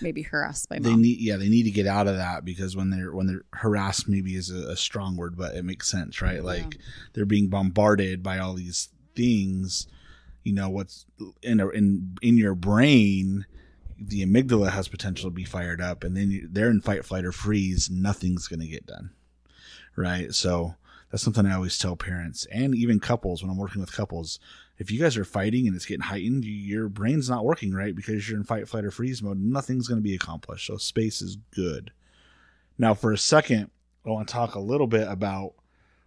maybe 0.00 0.22
harassed 0.22 0.68
by 0.68 0.78
mom. 0.78 0.82
They 0.82 0.96
need, 0.96 1.20
yeah, 1.20 1.36
they 1.36 1.48
need 1.48 1.64
to 1.64 1.70
get 1.72 1.86
out 1.86 2.06
of 2.06 2.16
that 2.16 2.44
because 2.44 2.76
when 2.76 2.90
they're 2.90 3.12
when 3.12 3.26
they're 3.26 3.44
harassed, 3.52 4.08
maybe 4.08 4.36
is 4.36 4.50
a, 4.50 4.70
a 4.70 4.76
strong 4.76 5.16
word, 5.16 5.36
but 5.36 5.54
it 5.54 5.64
makes 5.64 5.90
sense, 5.90 6.22
right? 6.22 6.42
Like 6.42 6.78
they're 7.12 7.26
being 7.26 7.48
bombarded 7.48 8.22
by 8.22 8.38
all 8.38 8.54
these 8.54 8.88
things. 9.16 9.88
You 10.44 10.52
know 10.52 10.68
what's 10.68 11.06
in 11.42 11.60
a, 11.60 11.68
in 11.68 12.16
in 12.22 12.36
your 12.38 12.54
brain. 12.54 13.46
The 13.98 14.24
amygdala 14.24 14.70
has 14.70 14.88
potential 14.88 15.30
to 15.30 15.34
be 15.34 15.44
fired 15.44 15.80
up, 15.80 16.04
and 16.04 16.16
then 16.16 16.30
you, 16.30 16.48
they're 16.50 16.70
in 16.70 16.80
fight, 16.80 17.04
flight, 17.04 17.24
or 17.24 17.32
freeze. 17.32 17.90
Nothing's 17.90 18.48
going 18.48 18.60
to 18.60 18.66
get 18.66 18.86
done, 18.86 19.10
right? 19.96 20.34
So 20.34 20.74
that's 21.14 21.22
something 21.22 21.46
I 21.46 21.54
always 21.54 21.78
tell 21.78 21.94
parents 21.94 22.44
and 22.50 22.74
even 22.74 22.98
couples 22.98 23.40
when 23.40 23.48
I'm 23.48 23.56
working 23.56 23.80
with 23.80 23.94
couples. 23.94 24.40
If 24.78 24.90
you 24.90 24.98
guys 24.98 25.16
are 25.16 25.24
fighting 25.24 25.68
and 25.68 25.76
it's 25.76 25.86
getting 25.86 26.02
heightened, 26.02 26.44
your 26.44 26.88
brain's 26.88 27.30
not 27.30 27.44
working 27.44 27.72
right 27.72 27.94
because 27.94 28.28
you're 28.28 28.36
in 28.36 28.42
fight, 28.42 28.68
flight, 28.68 28.84
or 28.84 28.90
freeze 28.90 29.22
mode. 29.22 29.38
Nothing's 29.38 29.86
going 29.86 30.00
to 30.00 30.02
be 30.02 30.16
accomplished. 30.16 30.66
So 30.66 30.76
space 30.76 31.22
is 31.22 31.36
good. 31.54 31.92
Now, 32.78 32.94
for 32.94 33.12
a 33.12 33.16
second, 33.16 33.70
I 34.04 34.10
want 34.10 34.26
to 34.26 34.34
talk 34.34 34.56
a 34.56 34.60
little 34.60 34.88
bit 34.88 35.06
about 35.06 35.52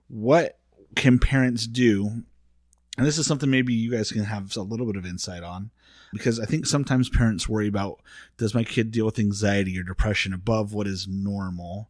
what 0.10 0.60
can 0.98 1.20
parents 1.20 1.68
do, 1.68 2.24
and 2.98 3.08
this 3.08 3.18
is 3.18 3.26
something 3.26 3.50
maybe 3.50 3.74
you 3.74 3.90
guys 3.90 4.12
can 4.12 4.26
have 4.26 4.58
a 4.58 4.62
little 4.62 4.88
bit 4.88 4.98
of 4.98 5.06
insight 5.06 5.42
on, 5.42 5.72
because 6.12 6.38
I 6.38 6.44
think 6.44 6.66
sometimes 6.66 7.08
parents 7.08 7.48
worry 7.48 7.70
about 7.70 8.02
does 8.36 8.54
my 8.54 8.66
kid 8.66 8.92
deal 8.92 9.06
with 9.06 9.20
anxiety 9.20 9.80
or 9.80 9.84
depression 9.84 10.34
above 10.34 10.74
what 10.74 10.86
is 10.86 11.08
normal, 11.08 11.88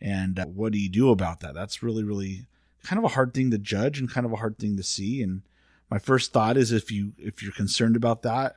and 0.00 0.38
uh, 0.38 0.46
what 0.46 0.70
do 0.70 0.78
you 0.78 0.88
do 0.88 1.10
about 1.10 1.40
that? 1.40 1.54
That's 1.54 1.82
really, 1.82 2.04
really 2.04 2.46
kind 2.82 2.98
of 2.98 3.04
a 3.04 3.14
hard 3.14 3.34
thing 3.34 3.50
to 3.50 3.58
judge 3.58 3.98
and 3.98 4.10
kind 4.10 4.26
of 4.26 4.32
a 4.32 4.36
hard 4.36 4.58
thing 4.58 4.76
to 4.76 4.82
see. 4.82 5.22
And 5.22 5.42
my 5.90 5.98
first 5.98 6.32
thought 6.32 6.56
is 6.56 6.72
if 6.72 6.90
you 6.90 7.12
if 7.18 7.42
you're 7.42 7.52
concerned 7.52 7.96
about 7.96 8.22
that, 8.22 8.56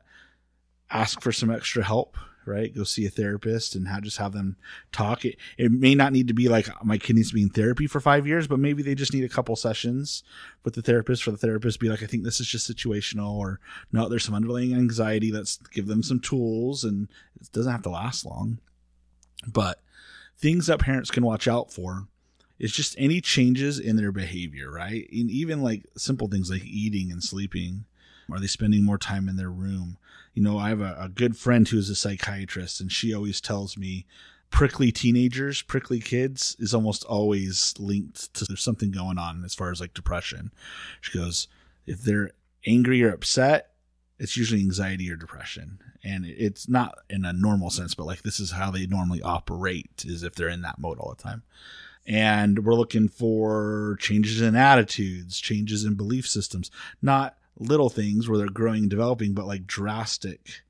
ask 0.89 1.21
for 1.21 1.31
some 1.31 1.51
extra 1.51 1.83
help 1.83 2.17
right? 2.45 2.75
Go 2.75 2.83
see 2.83 3.05
a 3.05 3.09
therapist 3.09 3.75
and 3.75 3.87
have, 3.87 4.03
just 4.03 4.17
have 4.17 4.33
them 4.33 4.55
talk. 4.91 5.25
It, 5.25 5.37
it 5.57 5.71
may 5.71 5.95
not 5.95 6.13
need 6.13 6.27
to 6.27 6.33
be 6.33 6.47
like 6.47 6.69
my 6.83 6.97
kid 6.97 7.15
needs 7.15 7.29
to 7.29 7.35
be 7.35 7.41
in 7.41 7.49
therapy 7.49 7.87
for 7.87 7.99
five 7.99 8.27
years, 8.27 8.47
but 8.47 8.59
maybe 8.59 8.83
they 8.83 8.95
just 8.95 9.13
need 9.13 9.23
a 9.23 9.29
couple 9.29 9.55
sessions 9.55 10.23
with 10.63 10.75
the 10.75 10.81
therapist 10.81 11.23
for 11.23 11.31
the 11.31 11.37
therapist 11.37 11.79
be 11.79 11.89
like, 11.89 12.03
I 12.03 12.05
think 12.05 12.23
this 12.23 12.39
is 12.39 12.47
just 12.47 12.69
situational 12.69 13.33
or 13.33 13.59
no, 13.91 14.07
there's 14.07 14.23
some 14.23 14.35
underlying 14.35 14.73
anxiety. 14.73 15.31
Let's 15.31 15.57
give 15.57 15.87
them 15.87 16.03
some 16.03 16.19
tools 16.19 16.83
and 16.83 17.09
it 17.41 17.51
doesn't 17.51 17.71
have 17.71 17.83
to 17.83 17.89
last 17.89 18.25
long. 18.25 18.59
But 19.47 19.79
things 20.37 20.67
that 20.67 20.79
parents 20.79 21.11
can 21.11 21.25
watch 21.25 21.47
out 21.47 21.71
for 21.71 22.07
is 22.59 22.71
just 22.71 22.95
any 22.97 23.21
changes 23.21 23.79
in 23.79 23.95
their 23.95 24.11
behavior, 24.11 24.71
right? 24.71 25.07
And 25.11 25.29
even 25.29 25.61
like 25.61 25.85
simple 25.97 26.27
things 26.27 26.49
like 26.49 26.63
eating 26.65 27.11
and 27.11 27.23
sleeping. 27.23 27.85
Are 28.31 28.39
they 28.39 28.47
spending 28.47 28.83
more 28.83 28.97
time 28.97 29.29
in 29.29 29.35
their 29.35 29.51
room? 29.51 29.97
you 30.35 30.43
know, 30.43 30.59
I 30.59 30.69
have 30.69 30.81
a, 30.81 30.95
a 30.99 31.09
good 31.09 31.35
friend 31.35 31.67
who's 31.67 31.89
a 31.89 31.95
psychiatrist, 31.95 32.81
and 32.81 32.91
she 32.91 33.13
always 33.13 33.41
tells 33.41 33.77
me 33.77 34.05
prickly 34.51 34.91
teenagers, 34.91 35.61
prickly 35.61 35.99
kids 35.99 36.55
is 36.59 36.73
almost 36.73 37.03
always 37.05 37.73
linked 37.79 38.33
to 38.35 38.45
there's 38.45 38.61
something 38.61 38.91
going 38.91 39.17
on 39.17 39.43
as 39.43 39.55
far 39.55 39.71
as 39.71 39.79
like 39.79 39.93
depression. 39.93 40.51
She 41.01 41.17
goes, 41.17 41.47
if 41.87 42.01
they're 42.01 42.31
angry 42.67 43.01
or 43.01 43.11
upset, 43.11 43.71
it's 44.19 44.37
usually 44.37 44.61
anxiety 44.61 45.09
or 45.09 45.15
depression. 45.15 45.79
And 46.03 46.25
it's 46.25 46.69
not 46.69 46.95
in 47.09 47.25
a 47.25 47.33
normal 47.33 47.69
sense, 47.69 47.95
but 47.95 48.05
like 48.05 48.21
this 48.21 48.39
is 48.39 48.51
how 48.51 48.71
they 48.71 48.85
normally 48.85 49.21
operate 49.21 50.03
is 50.05 50.21
if 50.21 50.35
they're 50.35 50.49
in 50.49 50.61
that 50.61 50.79
mode 50.79 50.99
all 50.99 51.13
the 51.15 51.23
time. 51.23 51.43
And 52.07 52.63
we're 52.63 52.75
looking 52.75 53.07
for 53.07 53.97
changes 53.99 54.41
in 54.41 54.55
attitudes, 54.55 55.39
changes 55.39 55.83
in 55.83 55.95
belief 55.95 56.27
systems, 56.27 56.69
not 57.01 57.37
little 57.57 57.89
things 57.89 58.27
where 58.27 58.37
they're 58.37 58.47
growing 58.47 58.83
and 58.83 58.89
developing, 58.89 59.33
but 59.33 59.47
like 59.47 59.65
drastic 59.65 60.61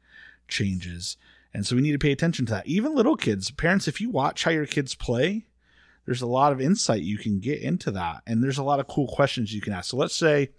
changes. 0.48 1.18
And 1.54 1.66
so 1.66 1.76
we 1.76 1.82
need 1.82 1.94
to 1.94 2.00
pay 2.00 2.12
attention 2.12 2.46
to 2.48 2.54
that. 2.54 2.68
Even 2.68 2.96
little 2.96 3.18
kids, 3.18 3.52
parents, 3.52 3.88
if 3.88 4.00
you 4.00 4.10
watch 4.10 4.44
how 4.44 4.52
your 4.52 4.66
kids 4.66 4.96
play, 4.96 5.46
there's 6.06 6.22
a 6.22 6.28
lot 6.28 6.52
of 6.52 6.62
insight 6.62 7.02
you 7.02 7.18
can 7.18 7.40
get 7.40 7.62
into 7.62 7.92
that. 7.92 8.22
And 8.28 8.44
there's 8.44 8.58
a 8.58 8.64
lot 8.64 8.80
of 8.80 8.88
cool 8.88 9.08
questions 9.08 9.54
you 9.54 9.62
can 9.62 9.74
ask. 9.74 9.90
So 9.90 9.98
let's 9.98 10.16
say 10.16 10.52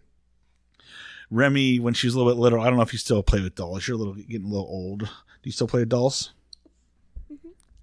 Remi, 1.30 1.78
when 1.78 1.94
she 1.94 2.06
was 2.06 2.14
a 2.14 2.18
little 2.18 2.32
bit 2.32 2.38
little, 2.38 2.60
I 2.60 2.66
don't 2.66 2.76
know 2.76 2.82
if 2.82 2.92
you 2.92 2.98
still 2.98 3.22
play 3.22 3.40
with 3.40 3.54
dolls. 3.54 3.86
You're 3.86 3.96
a 3.96 3.98
little 3.98 4.14
getting 4.14 4.46
a 4.46 4.50
little 4.50 4.68
old. 4.68 5.00
Do 5.00 5.08
you 5.42 5.52
still 5.52 5.68
play 5.68 5.80
with 5.80 5.88
dolls? 5.88 6.32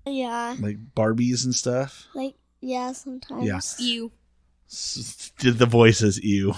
Yeah. 0.05 0.55
Like 0.59 0.77
Barbies 0.95 1.45
and 1.45 1.55
stuff? 1.55 2.07
Like 2.13 2.35
yeah, 2.63 2.91
sometimes. 2.93 3.45
Yeah. 3.45 3.59
You. 3.85 4.11
did 5.37 5.59
the 5.59 5.67
voices 5.67 6.19
ew 6.23 6.55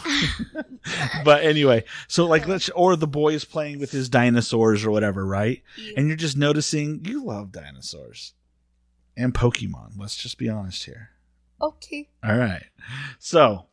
but 1.25 1.43
anyway 1.43 1.83
so 2.07 2.25
like 2.25 2.47
let's 2.47 2.69
or 2.69 2.95
the 2.95 3.07
boy 3.07 3.33
is 3.33 3.43
playing 3.43 3.77
with 3.79 3.91
his 3.91 4.07
dinosaurs 4.07 4.85
or 4.85 4.91
whatever 4.91 5.25
right 5.25 5.63
Ew. 5.75 5.93
and 5.97 6.07
you're 6.07 6.15
just 6.15 6.37
noticing 6.37 7.03
you 7.03 7.25
love 7.25 7.51
dinosaurs 7.51 8.33
and 9.17 9.33
pokemon 9.33 9.93
let's 9.97 10.15
just 10.15 10.37
be 10.37 10.47
honest 10.47 10.85
here 10.85 11.09
Okay. 11.61 12.07
all 12.23 12.37
right 12.37 12.65
so 13.19 13.65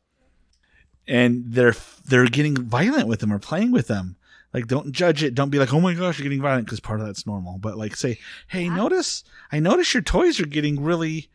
and 1.06 1.44
they're 1.46 1.76
they're 2.04 2.26
getting 2.26 2.56
violent 2.56 3.06
with 3.06 3.20
them 3.20 3.32
or 3.32 3.38
playing 3.38 3.70
with 3.70 3.86
them 3.86 4.16
like 4.52 4.66
don't 4.66 4.90
judge 4.92 5.22
it 5.22 5.34
don't 5.36 5.50
be 5.50 5.58
like 5.58 5.72
oh 5.72 5.80
my 5.80 5.94
gosh 5.94 6.18
you're 6.18 6.24
getting 6.24 6.42
violent 6.42 6.64
because 6.66 6.80
part 6.80 7.00
of 7.00 7.06
that's 7.06 7.26
normal 7.26 7.58
but 7.58 7.76
like 7.78 7.94
say 7.94 8.18
hey 8.48 8.68
notice 8.68 9.22
i 9.52 9.60
notice 9.60 9.94
your 9.94 10.02
toys 10.02 10.40
are 10.40 10.46
getting 10.46 10.82
really 10.82 11.28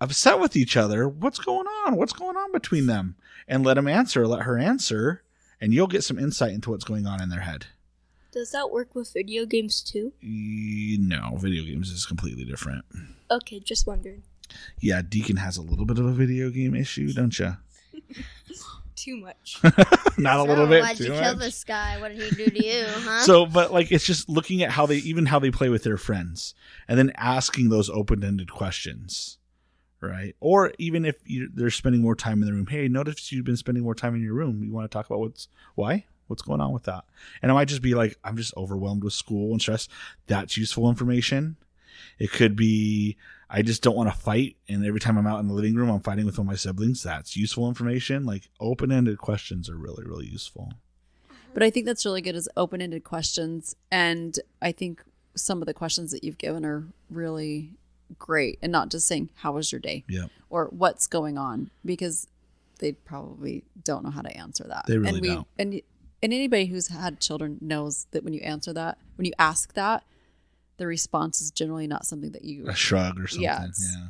upset 0.00 0.38
with 0.40 0.56
each 0.56 0.76
other. 0.76 1.08
What's 1.08 1.38
going 1.38 1.66
on? 1.86 1.96
What's 1.96 2.12
going 2.12 2.36
on 2.36 2.52
between 2.52 2.86
them? 2.86 3.16
And 3.46 3.64
let 3.64 3.78
him 3.78 3.88
answer, 3.88 4.26
let 4.26 4.42
her 4.42 4.58
answer, 4.58 5.22
and 5.60 5.72
you'll 5.74 5.86
get 5.86 6.04
some 6.04 6.18
insight 6.18 6.52
into 6.54 6.70
what's 6.70 6.84
going 6.84 7.06
on 7.06 7.22
in 7.22 7.28
their 7.28 7.40
head. 7.40 7.66
Does 8.32 8.50
that 8.52 8.70
work 8.70 8.94
with 8.94 9.12
video 9.12 9.46
games 9.46 9.80
too? 9.82 10.12
E- 10.22 10.96
No, 11.00 11.36
video 11.36 11.62
games 11.64 11.90
is 11.90 12.04
completely 12.06 12.44
different. 12.44 12.84
Okay, 13.30 13.60
just 13.60 13.86
wondering. 13.86 14.22
Yeah, 14.80 15.02
Deacon 15.06 15.36
has 15.36 15.56
a 15.56 15.62
little 15.62 15.84
bit 15.86 15.98
of 15.98 16.06
a 16.06 16.12
video 16.12 16.50
game 16.50 16.74
issue, 16.74 17.12
don't 17.12 17.38
you? 17.38 17.56
Too 18.96 19.16
much. 19.16 19.58
Not 20.18 20.36
a 20.36 20.42
So, 20.42 20.44
little 20.44 20.66
bit 20.68 20.82
Why'd 20.82 20.96
too 20.96 21.04
you 21.04 21.10
kill 21.12 21.34
this 21.34 21.64
guy? 21.64 22.00
What 22.00 22.14
did 22.14 22.22
he 22.22 22.44
do 22.44 22.50
to 22.50 22.64
you? 22.66 22.84
Huh? 22.88 23.20
So, 23.22 23.44
but 23.44 23.72
like 23.72 23.90
it's 23.90 24.06
just 24.06 24.28
looking 24.28 24.62
at 24.62 24.70
how 24.70 24.86
they 24.86 24.96
even 24.98 25.26
how 25.26 25.38
they 25.40 25.50
play 25.50 25.68
with 25.68 25.82
their 25.82 25.96
friends, 25.96 26.54
and 26.86 26.96
then 26.98 27.12
asking 27.16 27.68
those 27.70 27.90
open-ended 27.90 28.50
questions, 28.52 29.38
right? 30.08 30.34
Or 30.40 30.72
even 30.78 31.04
if 31.04 31.16
they're 31.54 31.70
spending 31.70 32.02
more 32.02 32.14
time 32.14 32.42
in 32.42 32.46
the 32.46 32.52
room, 32.52 32.66
hey, 32.66 32.88
notice 32.88 33.32
you've 33.32 33.44
been 33.44 33.56
spending 33.56 33.84
more 33.84 33.94
time 33.94 34.14
in 34.14 34.22
your 34.22 34.34
room. 34.34 34.62
You 34.62 34.72
want 34.72 34.90
to 34.90 34.94
talk 34.94 35.06
about 35.06 35.20
what's 35.20 35.48
why? 35.74 36.04
What's 36.26 36.42
going 36.42 36.60
on 36.60 36.72
with 36.72 36.84
that? 36.84 37.04
And 37.42 37.50
it 37.50 37.54
might 37.54 37.68
just 37.68 37.82
be 37.82 37.94
like 37.94 38.18
I'm 38.24 38.36
just 38.36 38.56
overwhelmed 38.56 39.04
with 39.04 39.12
school 39.12 39.52
and 39.52 39.60
stress. 39.60 39.88
That's 40.26 40.56
useful 40.56 40.88
information. 40.88 41.56
It 42.18 42.32
could 42.32 42.56
be 42.56 43.16
I 43.48 43.62
just 43.62 43.82
don't 43.82 43.96
want 43.96 44.10
to 44.10 44.18
fight, 44.18 44.56
and 44.68 44.84
every 44.84 45.00
time 45.00 45.16
I'm 45.16 45.26
out 45.26 45.38
in 45.38 45.48
the 45.48 45.54
living 45.54 45.74
room, 45.74 45.90
I'm 45.90 46.00
fighting 46.00 46.26
with 46.26 46.38
one 46.38 46.46
of 46.46 46.50
my 46.50 46.56
siblings. 46.56 47.02
That's 47.02 47.36
useful 47.36 47.68
information. 47.68 48.24
Like 48.24 48.48
open-ended 48.58 49.18
questions 49.18 49.68
are 49.68 49.76
really, 49.76 50.04
really 50.04 50.26
useful. 50.26 50.72
But 51.52 51.62
I 51.62 51.70
think 51.70 51.86
that's 51.86 52.04
really 52.04 52.22
good 52.22 52.34
as 52.34 52.48
open 52.56 52.82
ended 52.82 53.04
questions. 53.04 53.76
And 53.92 54.40
I 54.60 54.72
think 54.72 55.04
some 55.36 55.62
of 55.62 55.66
the 55.66 55.74
questions 55.74 56.10
that 56.10 56.24
you've 56.24 56.38
given 56.38 56.64
are 56.64 56.84
really 57.10 57.70
great 58.18 58.58
and 58.62 58.70
not 58.72 58.90
just 58.90 59.06
saying, 59.06 59.30
How 59.36 59.52
was 59.52 59.70
your 59.72 59.80
day? 59.80 60.04
Yeah. 60.08 60.26
or 60.50 60.66
what's 60.66 61.06
going 61.06 61.36
on 61.38 61.70
because 61.84 62.26
they 62.78 62.92
probably 62.92 63.64
don't 63.82 64.04
know 64.04 64.10
how 64.10 64.22
to 64.22 64.36
answer 64.36 64.64
that. 64.68 64.84
They 64.86 64.98
really 64.98 65.08
and 65.10 65.20
we, 65.20 65.28
don't. 65.28 65.46
And 65.58 65.72
and 66.22 66.32
anybody 66.32 66.66
who's 66.66 66.88
had 66.88 67.20
children 67.20 67.58
knows 67.60 68.06
that 68.12 68.24
when 68.24 68.32
you 68.32 68.40
answer 68.40 68.72
that, 68.72 68.98
when 69.16 69.26
you 69.26 69.32
ask 69.38 69.74
that, 69.74 70.04
the 70.78 70.86
response 70.86 71.40
is 71.40 71.50
generally 71.50 71.86
not 71.86 72.06
something 72.06 72.32
that 72.32 72.44
you. 72.44 72.66
A 72.66 72.74
shrug 72.74 73.20
or 73.20 73.26
something. 73.26 73.42
Yeah, 73.44 73.58
Yeah. 73.60 73.64
it's- 73.68 74.08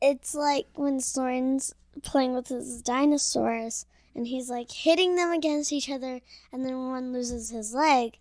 It's 0.00 0.34
like 0.34 0.66
when 0.74 1.00
Soren's 1.00 1.74
playing 2.02 2.34
with 2.34 2.48
his 2.48 2.82
dinosaurs 2.82 3.86
and 4.14 4.26
he's 4.26 4.50
like 4.50 4.70
hitting 4.70 5.16
them 5.16 5.30
against 5.30 5.72
each 5.72 5.88
other 5.90 6.20
and 6.52 6.64
then 6.64 6.88
one 6.88 7.12
loses 7.12 7.50
his 7.50 7.72
leg. 7.74 8.18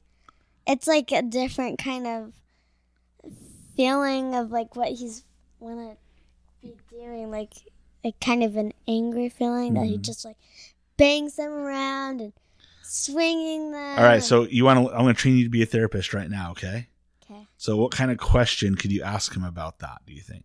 It's 0.68 0.88
like 0.88 1.12
a 1.12 1.22
different 1.22 1.80
kind 1.80 2.08
of 2.08 2.34
feeling 3.76 4.36
of 4.36 4.52
like 4.52 4.76
what 4.76 4.90
he's 4.90 5.24
wanna 5.60 5.96
be 6.62 6.76
doing, 6.90 7.32
like 7.32 7.54
like 8.04 8.20
kind 8.20 8.44
of 8.44 8.56
an 8.58 8.74
angry 8.88 9.30
feeling 9.30 9.74
that 9.76 9.86
he 9.86 9.98
Mhm. 9.98 10.02
just 10.02 10.26
like 10.26 10.38
bangs 10.98 11.36
them 11.38 11.52
around 11.52 12.20
and 12.22 12.34
swinging 12.82 13.72
them. 13.72 13.98
All 14.00 14.04
right, 14.06 14.22
so 14.22 14.44
you 14.44 14.66
want 14.66 14.86
to? 14.88 14.94
I'm 14.94 15.04
going 15.04 15.16
to 15.16 15.22
train 15.22 15.38
you 15.38 15.46
to 15.46 15.50
be 15.50 15.64
a 15.64 15.66
therapist 15.66 16.14
right 16.14 16.30
now. 16.30 16.52
Okay. 16.52 16.90
okay, 17.24 17.48
So, 17.58 17.78
what 17.78 17.92
kind 17.92 18.12
of 18.12 18.18
question 18.18 18.76
could 18.76 18.92
you 18.92 19.02
ask 19.02 19.36
him 19.36 19.44
about 19.44 19.80
that? 19.80 20.02
Do 20.06 20.14
you 20.14 20.22
think? 20.22 20.44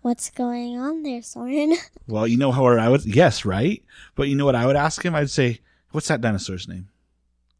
what's 0.00 0.30
going 0.30 0.78
on 0.78 1.02
there, 1.02 1.20
Soren? 1.22 1.74
Well, 2.06 2.26
you 2.26 2.38
know 2.38 2.52
how 2.52 2.64
I 2.64 2.88
would. 2.88 3.04
Yes, 3.04 3.44
right. 3.44 3.82
But 4.14 4.28
you 4.28 4.34
know 4.36 4.46
what 4.46 4.54
I 4.54 4.64
would 4.64 4.76
ask 4.76 5.04
him? 5.04 5.14
I'd 5.14 5.28
say, 5.28 5.60
"What's 5.90 6.08
that 6.08 6.22
dinosaur's 6.22 6.66
name? 6.66 6.88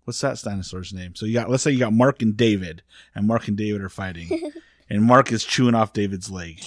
What's 0.09 0.23
that 0.23 0.41
dinosaur's 0.43 0.95
name?" 0.95 1.15
So 1.15 1.27
you 1.27 1.35
got, 1.35 1.51
let's 1.51 1.63
say 1.63 1.71
you 1.71 1.79
got 1.79 1.93
Mark 1.93 2.23
and 2.23 2.35
David, 2.35 2.83
and 3.15 3.27
Mark 3.27 3.47
and 3.47 3.59
David 3.59 3.83
are 3.83 3.91
fighting, 3.91 4.53
and 4.91 5.03
Mark 5.03 5.31
is 5.31 5.45
chewing 5.45 5.75
off 5.75 5.93
David's 5.93 6.31
leg. 6.31 6.63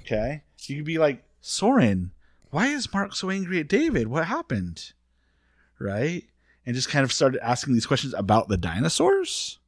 Okay, 0.00 0.44
so 0.56 0.72
you 0.72 0.78
could 0.78 0.86
be 0.86 0.96
like, 0.96 1.22
Soren, 1.42 2.12
why 2.48 2.68
is 2.68 2.90
Mark 2.94 3.14
so 3.14 3.28
angry 3.28 3.60
at 3.60 3.68
David? 3.68 4.08
What 4.08 4.24
happened? 4.24 4.94
Right, 5.78 6.24
and 6.64 6.74
just 6.74 6.88
kind 6.88 7.04
of 7.04 7.12
started 7.12 7.46
asking 7.46 7.74
these 7.74 7.84
questions 7.84 8.14
about 8.14 8.48
the 8.48 8.56
dinosaurs. 8.56 9.58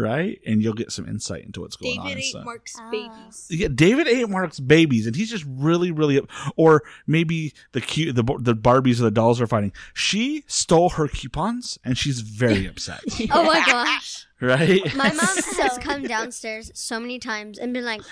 Right, 0.00 0.40
and 0.46 0.62
you'll 0.62 0.74
get 0.74 0.92
some 0.92 1.08
insight 1.08 1.44
into 1.44 1.60
what's 1.60 1.74
going 1.74 1.98
on. 1.98 2.06
David 2.06 2.18
ate 2.20 2.26
inside. 2.26 2.44
Mark's 2.44 2.76
Ah. 2.78 2.90
babies. 2.90 3.46
Yeah, 3.50 3.66
David 3.66 4.06
ate 4.06 4.28
Mark's 4.28 4.60
babies, 4.60 5.08
and 5.08 5.16
he's 5.16 5.28
just 5.28 5.44
really, 5.48 5.90
really, 5.90 6.20
or 6.54 6.84
maybe 7.08 7.52
the 7.72 7.80
cute, 7.80 8.14
the 8.14 8.22
the 8.38 8.54
Barbies 8.54 9.00
or 9.00 9.02
the 9.04 9.10
dolls 9.10 9.40
are 9.40 9.48
fighting. 9.48 9.72
She 9.94 10.44
stole 10.46 10.90
her 10.90 11.08
coupons, 11.08 11.78
and 11.84 11.98
she's 11.98 12.20
very 12.20 12.64
upset. 12.72 13.00
oh 13.32 13.42
my 13.52 13.60
gosh. 13.66 14.26
right? 14.40 14.82
My 14.94 15.12
mom 15.12 15.36
has 15.60 15.78
come 15.78 16.04
downstairs 16.04 16.70
so 16.74 17.00
many 17.00 17.18
times 17.18 17.58
and 17.58 17.74
been 17.74 17.84
like, 17.84 18.02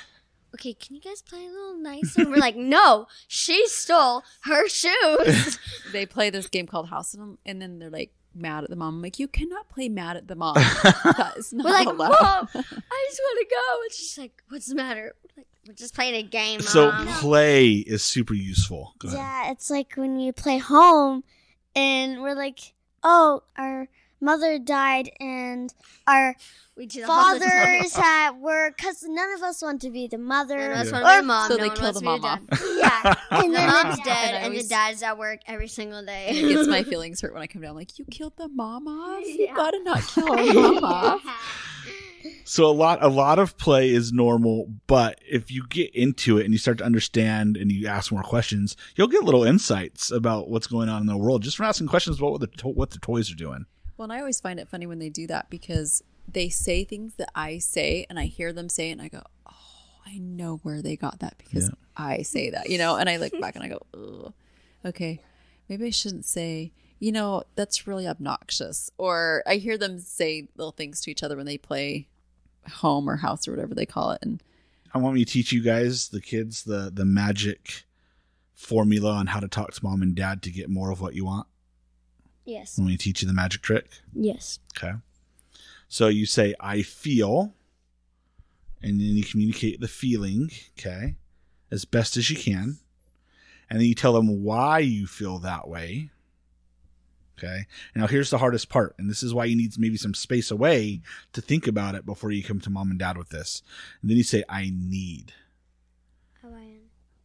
okay, 0.55 0.74
can 0.74 0.97
you 0.97 1.01
guys 1.01 1.22
play 1.22 1.47
a 1.47 1.51
little 1.51 1.76
nicer? 1.78 2.22
And 2.22 2.30
we're 2.30 2.39
like, 2.39 2.57
no, 2.57 3.07
she 3.28 3.68
stole 3.68 4.24
her 4.41 4.68
shoes. 4.68 5.59
They 5.93 6.05
play 6.05 6.30
this 6.30 6.49
game 6.49 6.66
called 6.66 6.89
House 6.89 7.14
of 7.14 7.20
them, 7.20 7.39
and 7.47 7.62
then 7.62 7.78
they're 7.78 7.91
like 7.91 8.11
mad 8.37 8.64
at 8.64 8.70
the 8.70 8.76
mom. 8.76 8.97
I'm 8.97 9.03
like, 9.03 9.18
you 9.18 9.28
cannot 9.28 9.68
play 9.68 9.89
mad 9.89 10.16
at 10.16 10.28
the 10.28 10.34
mom. 10.34 10.55
that 10.55 11.34
is 11.37 11.53
not 11.53 11.64
we're 11.64 11.70
like, 11.72 11.87
allowed. 11.87 12.11
mom, 12.11 12.49
I 12.55 13.07
just 13.09 13.20
want 13.20 13.39
to 13.39 13.47
go. 13.51 13.82
And 13.82 13.93
she's 13.93 14.18
like, 14.18 14.43
what's 14.49 14.66
the 14.66 14.74
matter? 14.74 15.14
We're 15.22 15.43
like, 15.43 15.47
we're 15.66 15.74
just 15.74 15.95
playing 15.95 16.14
a 16.14 16.22
game, 16.22 16.61
so 16.61 16.93
mom. 16.93 17.07
play 17.07 17.72
is 17.74 18.05
super 18.05 18.34
useful. 18.34 18.95
Go 18.99 19.09
ahead. 19.09 19.18
Yeah, 19.18 19.51
it's 19.51 19.70
like 19.70 19.95
when 19.95 20.20
you 20.20 20.32
play 20.32 20.59
home 20.59 21.24
and 21.74 22.22
we're 22.22 22.37
like, 22.37 22.74
oh, 23.03 23.43
our 23.57 23.89
mother 24.21 24.59
died 24.59 25.11
and 25.21 25.73
our 26.07 26.35
We 26.77 26.87
that 26.87 27.09
all 27.09 27.35
the 27.39 27.45
time. 27.45 27.81
fathers 27.83 27.99
at 27.99 28.31
work 28.33 28.77
because 28.77 29.03
none 29.03 29.33
of 29.35 29.43
us 29.43 29.62
want 29.62 29.81
to 29.83 29.91
be 29.91 30.09
the 30.09 30.19
mother. 30.19 30.57
None 30.59 30.73
of 30.73 30.79
us 30.79 30.87
Yeah. 30.91 30.93
want 30.93 31.05
to 31.05 31.09
be 31.09 31.14
Or- 31.14 31.21
the 31.21 31.27
mom. 31.27 31.49
So 31.51 31.57
no 31.57 31.62
they 31.62 31.69
one 31.69 31.77
kill 31.77 31.93
the 31.93 32.01
mom 32.03 32.25
off. 32.25 32.41
Yeah, 32.77 33.14
and 33.31 33.53
The 33.53 33.57
then 33.57 33.67
mom's 33.71 33.99
it- 33.99 34.05
dead, 34.05 34.35
And 34.35 34.37
I 34.45 34.47
and 34.49 34.57
the 34.57 34.62
dad's 34.69 35.03
at 35.03 35.19
work 35.19 35.41
every 35.47 35.69
single 35.69 36.01
It 36.01 36.07
day. 36.07 36.43
gets 36.53 36.69
my 36.69 36.83
feelings 36.91 37.21
hurt 37.21 37.33
when 37.35 37.43
I 37.43 37.47
come 37.47 37.62
down. 37.62 37.75
Like, 37.75 37.99
you 37.99 38.05
killed 38.11 38.35
the 38.37 38.49
mom 38.49 38.87
off. 38.89 39.25
You 39.27 39.47
Yeah. 39.49 39.55
gotta 39.55 39.83
not 39.83 40.03
kill 40.07 40.31
our 40.33 40.45
mom 40.55 40.85
off. 40.85 41.23
So 42.45 42.67
a 42.67 42.73
lot 42.73 43.03
a 43.05 43.09
lot 43.09 43.39
of 43.39 43.57
play 43.59 43.91
is 43.91 44.12
normal, 44.12 44.67
but 44.87 45.21
if 45.29 45.51
you 45.51 45.64
get 45.69 45.95
into 45.95 46.39
it 46.39 46.45
and 46.45 46.53
you 46.53 46.59
start 46.59 46.79
to 46.79 46.85
understand 46.85 47.57
and 47.57 47.71
you 47.71 47.87
ask 47.87 48.11
more 48.11 48.23
questions, 48.23 48.77
you'll 48.97 49.07
get 49.09 49.23
little 49.25 49.45
insights 49.45 50.11
about 50.11 50.49
what's 50.49 50.67
going 50.67 50.89
on 50.89 51.01
in 51.01 51.07
the 51.07 51.17
world 51.17 51.43
just 51.43 51.57
from 51.57 51.67
asking 51.67 51.87
questions 51.89 52.19
about 52.19 52.33
what 52.33 52.41
the 52.41 52.47
to- 52.49 52.69
what 52.69 52.91
the 52.91 52.99
toys 52.99 53.31
are 53.31 53.37
doing. 53.37 53.67
Well, 53.97 54.05
and 54.05 54.12
I 54.12 54.18
always 54.18 54.40
find 54.40 54.61
it 54.61 54.68
funny 54.68 54.86
when 54.86 54.99
they 54.99 55.09
do 55.09 55.26
that 55.28 55.49
because 55.51 56.03
they 56.30 56.49
say 56.49 56.84
things 56.84 57.14
that 57.14 57.30
I 57.34 57.59
say 57.59 58.07
and 58.11 58.18
I 58.18 58.26
hear 58.26 58.53
them 58.53 58.68
say 58.68 58.90
it 58.90 58.92
and 58.92 59.03
I 59.03 59.09
go, 59.09 59.22
oh, 59.49 59.55
I 60.07 60.18
know 60.18 60.59
where 60.62 60.82
they 60.82 60.97
got 60.97 61.20
that 61.20 61.38
because 61.38 61.64
Yeah. 61.64 61.74
I 61.97 62.22
say 62.22 62.51
that, 62.51 62.68
you 62.68 62.78
know, 62.78 62.97
and 62.97 63.09
I 63.09 63.16
look 63.16 63.32
back 63.40 63.57
and 63.57 63.64
I 63.64 63.68
go, 63.68 63.80
Ugh, 63.94 64.32
okay, 64.84 65.20
maybe 65.68 65.86
I 65.86 65.90
shouldn't 65.90 66.26
say, 66.26 66.72
you 66.99 67.11
know, 67.12 67.42
that's 67.55 67.86
really 67.86 68.07
obnoxious. 68.07 68.90
Or 68.99 69.42
I 69.47 69.57
hear 69.57 69.78
them 69.78 69.99
say 69.99 70.49
little 70.57 70.72
things 70.72 71.01
to 71.03 71.11
each 71.11 71.22
other 71.22 71.36
when 71.36 71.47
they 71.47 71.59
play 71.59 72.09
home 72.70 73.09
or 73.09 73.16
house 73.16 73.49
or 73.49 73.53
whatever 73.53 73.74
they 73.74 73.86
call 73.86 74.11
it. 74.12 74.18
And 74.22 74.42
I 74.92 74.99
want 74.99 75.14
me 75.14 75.24
to 75.24 75.30
teach 75.30 75.53
you 75.53 75.62
guys, 75.62 76.09
the 76.09 76.20
kids, 76.20 76.64
the 76.64 76.90
the 76.92 77.05
magic 77.05 77.84
formula 78.55 79.12
on 79.12 79.28
how 79.28 79.40
to 79.40 79.49
talk 79.49 79.72
to 79.72 79.84
mom 79.84 80.03
and 80.03 80.14
dad 80.14 80.42
to 80.42 80.51
get 80.51 80.68
more 80.70 80.90
of 80.90 81.01
what 81.01 81.14
you 81.14 81.24
want. 81.24 81.47
Yes, 82.47 82.78
Let 82.78 82.86
me 82.86 82.97
teach 82.97 83.20
you 83.22 83.28
the 83.28 83.34
magic 83.34 83.61
trick. 83.62 83.88
yes, 84.14 84.59
Okay. 84.76 84.92
So 85.88 86.09
you 86.09 86.26
say, 86.26 86.55
I 86.59 86.82
feel, 86.82 87.55
and 88.82 88.99
then 89.01 89.16
you 89.16 89.22
communicate 89.24 89.80
the 89.80 89.86
feeling, 89.88 90.51
okay, 90.78 91.14
as 91.70 91.84
best 91.84 92.16
as 92.16 92.28
you 92.30 92.36
can. 92.36 92.78
And 93.70 93.80
then 93.80 93.86
you 93.86 93.94
tell 93.94 94.12
them 94.12 94.42
why 94.44 94.78
you 94.80 95.07
feel 95.07 95.38
that 95.40 95.68
way. 95.68 96.11
Okay. 97.38 97.66
Now 97.94 98.07
here's 98.07 98.30
the 98.30 98.38
hardest 98.38 98.68
part, 98.68 98.94
and 98.99 99.11
this 99.11 99.22
is 99.22 99.34
why 99.34 99.44
you 99.44 99.57
need 99.57 99.78
maybe 99.78 99.97
some 99.97 100.14
space 100.14 100.51
away 100.51 101.03
to 101.34 101.40
think 101.40 101.66
about 101.66 101.94
it 101.94 102.07
before 102.07 102.30
you 102.30 102.42
come 102.42 102.61
to 102.61 102.70
mom 102.70 102.90
and 102.90 102.99
dad 102.99 103.16
with 103.18 103.28
this. 103.28 103.62
And 104.01 104.11
then 104.11 104.16
you 104.16 104.22
say, 104.24 104.42
I 104.49 104.72
need. 104.74 105.32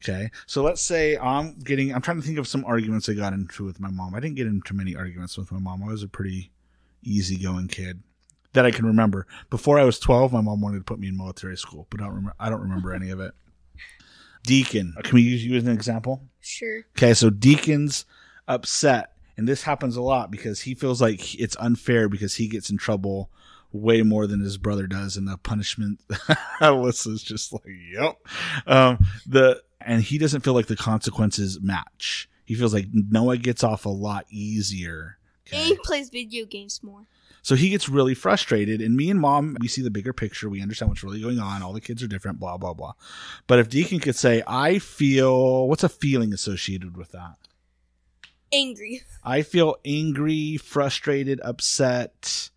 Okay. 0.04 0.32
So 0.48 0.64
let's 0.64 0.82
say 0.82 1.18
I'm 1.18 1.60
getting, 1.60 1.94
I'm 1.94 2.02
trying 2.02 2.20
to 2.20 2.26
think 2.26 2.40
of 2.40 2.48
some 2.48 2.66
arguments 2.66 3.08
I 3.08 3.14
got 3.14 3.34
into 3.34 3.64
with 3.64 3.80
my 3.80 3.90
mom. 3.90 4.16
I 4.16 4.20
didn't 4.20 4.36
get 4.36 4.48
into 4.48 4.74
many 4.74 4.96
arguments 4.96 5.38
with 5.38 5.52
my 5.52 5.60
mom. 5.60 5.84
I 5.84 5.88
was 5.88 6.04
a 6.04 6.08
pretty 6.08 6.52
easygoing 7.04 7.68
kid 7.68 8.02
that 8.54 8.66
I 8.66 8.72
can 8.72 8.86
remember. 8.86 9.28
Before 9.50 9.80
I 9.80 9.84
was 9.84 10.00
12, 10.00 10.34
my 10.34 10.42
mom 10.42 10.62
wanted 10.62 10.80
to 10.80 10.84
put 10.84 11.00
me 11.00 11.08
in 11.08 11.18
military 11.18 11.58
school, 11.58 11.88
but 11.90 12.02
I 12.02 12.06
don't 12.06 12.16
remember, 12.16 12.36
I 12.40 12.50
don't 12.50 12.62
remember 12.62 12.94
any 12.94 13.12
of 13.12 13.20
it. 13.20 13.34
Deacon. 14.44 14.96
Can 15.04 15.16
we 15.16 15.22
use 15.22 15.46
you 15.46 15.56
as 15.56 15.66
an 15.66 15.72
example? 15.72 16.24
Sure. 16.40 16.84
Okay. 16.98 17.14
So 17.14 17.30
Deacon's 17.30 18.06
upset. 18.48 19.14
And 19.38 19.48
this 19.48 19.64
happens 19.64 19.96
a 19.96 20.02
lot 20.02 20.30
because 20.30 20.62
he 20.62 20.76
feels 20.76 21.02
like 21.02 21.40
it's 21.40 21.56
unfair 21.60 22.10
because 22.10 22.36
he 22.36 22.48
gets 22.48 22.70
in 22.70 22.78
trouble 22.78 23.32
way 23.72 24.02
more 24.02 24.28
than 24.28 24.42
his 24.42 24.58
brother 24.58 24.88
does. 24.88 25.16
And 25.16 25.28
the 25.28 25.38
punishment, 25.38 26.00
Alyssa's 26.62 27.24
just 27.24 27.54
like, 27.54 27.64
yep. 27.92 28.18
Um, 28.68 29.06
the, 29.26 29.62
and 29.86 30.02
he 30.02 30.18
doesn't 30.18 30.42
feel 30.42 30.54
like 30.54 30.68
the 30.68 30.76
consequences 30.76 31.60
match. 31.62 32.30
He 32.46 32.56
feels 32.56 32.74
like 32.74 32.88
Noah 32.92 33.38
gets 33.38 33.64
off 33.64 33.86
a 33.86 33.90
lot 33.90 34.26
easier. 34.30 35.18
And 35.52 35.68
he 35.68 35.78
plays 35.84 36.10
video 36.10 36.46
games 36.46 36.82
more. 36.84 37.06
So 37.44 37.56
he 37.56 37.70
gets 37.70 37.90
really 37.90 38.14
frustrated. 38.14 38.82
And 38.82 38.96
me 38.96 39.10
and 39.10 39.20
mom, 39.20 39.58
we 39.60 39.68
see 39.68 39.82
the 39.82 39.90
bigger 39.90 40.14
picture. 40.14 40.50
We 40.50 40.62
understand 40.62 40.90
what's 40.90 41.04
really 41.04 41.22
going 41.22 41.40
on. 41.40 41.64
All 41.64 41.74
the 41.74 41.82
kids 41.82 42.04
are 42.04 42.08
different, 42.08 42.40
blah, 42.40 42.58
blah, 42.58 42.74
blah. 42.74 42.94
But 43.48 43.60
if 43.60 43.70
Deacon 43.70 44.00
could 44.00 44.16
say, 44.16 44.44
I 44.46 44.80
feel, 44.80 45.68
what's 45.68 45.84
a 45.84 45.90
feeling 45.90 46.34
associated 46.34 46.96
with 46.96 47.12
that? 47.12 47.36
Angry. 48.54 49.02
I 49.24 49.42
feel 49.42 49.78
angry, 49.86 50.58
frustrated, 50.58 51.40
upset 51.42 52.50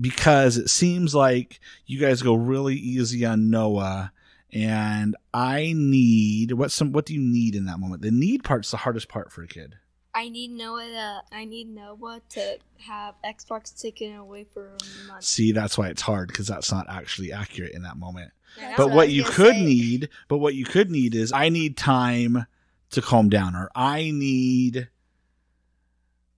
because 0.00 0.56
it 0.56 0.70
seems 0.70 1.14
like 1.14 1.60
you 1.86 2.00
guys 2.00 2.22
go 2.22 2.34
really 2.34 2.74
easy 2.74 3.24
on 3.24 3.50
Noah 3.50 4.10
and 4.54 5.16
I 5.34 5.74
need 5.76 6.52
what 6.52 6.70
some 6.70 6.92
what 6.92 7.06
do 7.06 7.14
you 7.14 7.20
need 7.20 7.56
in 7.56 7.66
that 7.66 7.80
moment? 7.80 8.02
The 8.02 8.12
need 8.12 8.44
part's 8.44 8.70
the 8.70 8.78
hardest 8.78 9.08
part 9.08 9.32
for 9.32 9.42
a 9.42 9.48
kid. 9.48 9.74
I 10.14 10.28
need 10.28 10.52
Noah 10.52 10.86
to 10.86 11.36
I 11.36 11.44
need 11.44 11.68
Noah 11.68 12.20
to 12.30 12.58
have 12.78 13.16
Xbox 13.24 13.78
taken 13.80 14.14
away 14.14 14.46
for 14.54 14.68
a 14.68 15.08
month. 15.08 15.24
See, 15.24 15.50
that's 15.50 15.76
why 15.76 15.88
it's 15.88 16.02
hard 16.02 16.28
because 16.28 16.46
that's 16.46 16.70
not 16.70 16.86
actually 16.88 17.32
accurate 17.32 17.72
in 17.72 17.82
that 17.82 17.96
moment. 17.96 18.30
That's 18.56 18.76
but 18.76 18.88
what 18.88 18.96
what 18.96 19.10
you 19.10 19.24
could 19.24 19.56
say. 19.56 19.64
need, 19.64 20.08
but 20.28 20.38
what 20.38 20.54
you 20.54 20.64
could 20.64 20.88
need 20.88 21.16
is 21.16 21.32
I 21.32 21.48
need 21.48 21.76
time 21.76 22.46
to 22.90 23.02
calm 23.02 23.28
down 23.28 23.56
or 23.56 23.70
I 23.74 24.12
need 24.12 24.88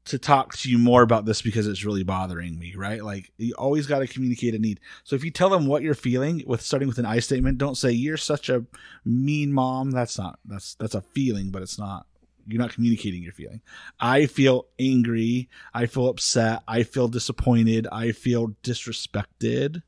to 0.06 0.18
talk 0.18 0.56
to 0.56 0.70
you 0.70 0.78
more 0.78 1.02
about 1.02 1.24
this 1.24 1.42
because 1.42 1.66
it's 1.66 1.84
really 1.84 2.04
bothering 2.04 2.58
me, 2.58 2.74
right? 2.76 3.02
Like 3.04 3.32
you 3.38 3.54
always 3.58 3.86
got 3.86 3.98
to 3.98 4.06
communicate 4.06 4.54
a 4.54 4.58
need. 4.58 4.80
So 5.04 5.16
if 5.16 5.24
you 5.24 5.30
tell 5.30 5.50
them 5.50 5.66
what 5.66 5.82
you're 5.82 5.94
feeling 5.94 6.42
with 6.46 6.62
starting 6.62 6.88
with 6.88 6.98
an 6.98 7.06
I 7.06 7.18
statement, 7.18 7.58
don't 7.58 7.76
say 7.76 7.90
you're 7.90 8.16
such 8.16 8.48
a 8.48 8.64
mean 9.04 9.52
mom. 9.52 9.90
That's 9.90 10.16
not 10.16 10.38
that's 10.44 10.74
that's 10.74 10.94
a 10.94 11.02
feeling, 11.02 11.50
but 11.50 11.62
it's 11.62 11.78
not 11.78 12.06
you're 12.46 12.62
not 12.62 12.72
communicating 12.72 13.22
your 13.22 13.32
feeling. 13.32 13.60
I 13.98 14.26
feel 14.26 14.66
angry, 14.78 15.48
I 15.74 15.86
feel 15.86 16.08
upset, 16.08 16.62
I 16.68 16.84
feel 16.84 17.08
disappointed, 17.08 17.88
I 17.90 18.12
feel 18.12 18.54
disrespected, 18.62 19.82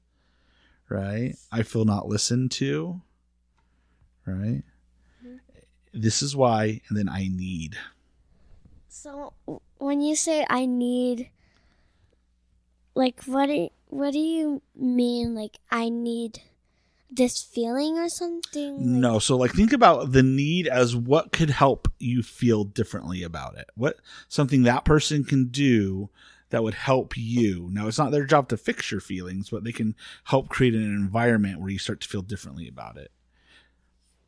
right? 0.89 1.35
I 1.53 1.63
feel 1.63 1.85
not 1.85 2.09
listened 2.09 2.51
to, 2.53 3.01
right? 4.27 4.63
Mm-hmm. 5.25 5.37
This 5.93 6.23
is 6.23 6.35
why, 6.35 6.81
and 6.89 6.99
then 6.99 7.09
I 7.09 7.29
need. 7.29 7.77
So 9.01 9.33
when 9.79 10.01
you 10.01 10.17
say 10.17 10.45
I 10.51 10.67
need, 10.67 11.31
like 12.97 13.23
what 13.27 13.47
do 13.47 13.69
what 13.87 14.13
do 14.13 14.19
you 14.19 14.61
mean? 14.75 15.37
Like 15.37 15.59
I 15.71 15.89
need 15.89 16.43
this 17.09 17.41
feeling 17.41 17.97
or 17.97 18.09
something? 18.09 18.77
Like, 18.79 19.01
No, 19.01 19.21
so 19.21 19.37
like 19.37 19.53
think 19.53 19.73
about 19.73 20.11
the 20.11 20.25
need 20.25 20.67
as 20.67 20.97
what 20.97 21.31
could 21.31 21.51
help 21.51 21.87
you 22.01 22.25
feel 22.25 22.65
differently 22.65 23.23
about 23.23 23.57
it. 23.57 23.71
What 23.77 23.99
something 24.27 24.65
that 24.65 24.85
person 24.85 25.23
can 25.23 25.47
do 25.47 26.11
that 26.51 26.65
would 26.65 26.75
help 26.75 27.17
you. 27.17 27.69
Now 27.71 27.87
it's 27.87 27.99
not 27.99 28.11
their 28.11 28.27
job 28.27 28.49
to 28.49 28.57
fix 28.57 28.91
your 28.91 29.01
feelings, 29.01 29.51
but 29.51 29.63
they 29.63 29.71
can 29.71 29.95
help 30.25 30.49
create 30.49 30.75
an 30.75 30.83
environment 30.83 31.61
where 31.61 31.71
you 31.71 31.79
start 31.79 32.01
to 32.01 32.09
feel 32.09 32.23
differently 32.23 32.67
about 32.67 32.97
it. 32.97 33.13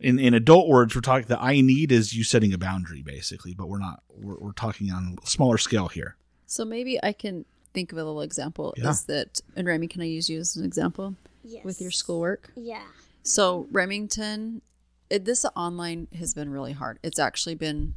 In 0.01 0.19
in 0.19 0.35
adult 0.35 0.69
words, 0.69 0.95
we're 0.95 1.01
talking 1.03 1.27
the 1.29 1.41
I 1.41 1.61
need 1.61 1.93
is 1.93 2.15
you 2.15 2.25
setting 2.25 2.53
a 2.55 2.59
boundary 2.59 3.03
basically, 3.03 3.55
but 3.55 3.69
we're 3.69 3.79
not 3.79 4.03
we're, 4.19 4.37
we're 4.39 4.53
talking 4.53 4.91
on 4.91 5.17
a 5.23 5.27
smaller 5.27 5.59
scale 5.59 5.89
here. 5.89 6.17
so 6.47 6.65
maybe 6.65 6.99
I 7.03 7.13
can 7.13 7.45
think 7.75 7.93
of 7.93 7.99
a 7.99 8.05
little 8.05 8.23
example 8.23 8.75
Yeah. 8.77 8.91
is 8.91 9.05
that, 9.05 9.41
and 9.55 9.67
Remi, 9.69 9.87
can 9.87 10.01
I 10.03 10.07
use 10.07 10.29
you 10.29 10.41
as 10.41 10.57
an 10.57 10.65
example 10.65 11.15
Yes. 11.45 11.65
with 11.65 11.81
your 11.81 11.93
schoolwork? 11.93 12.51
Yeah. 12.57 12.83
So 13.23 13.69
Remington, 13.71 14.63
it, 15.09 15.25
this 15.25 15.45
online 15.55 16.09
has 16.19 16.35
been 16.35 16.51
really 16.51 16.73
hard. 16.73 16.99
It's 17.05 17.19
actually 17.21 17.55
been 17.55 17.95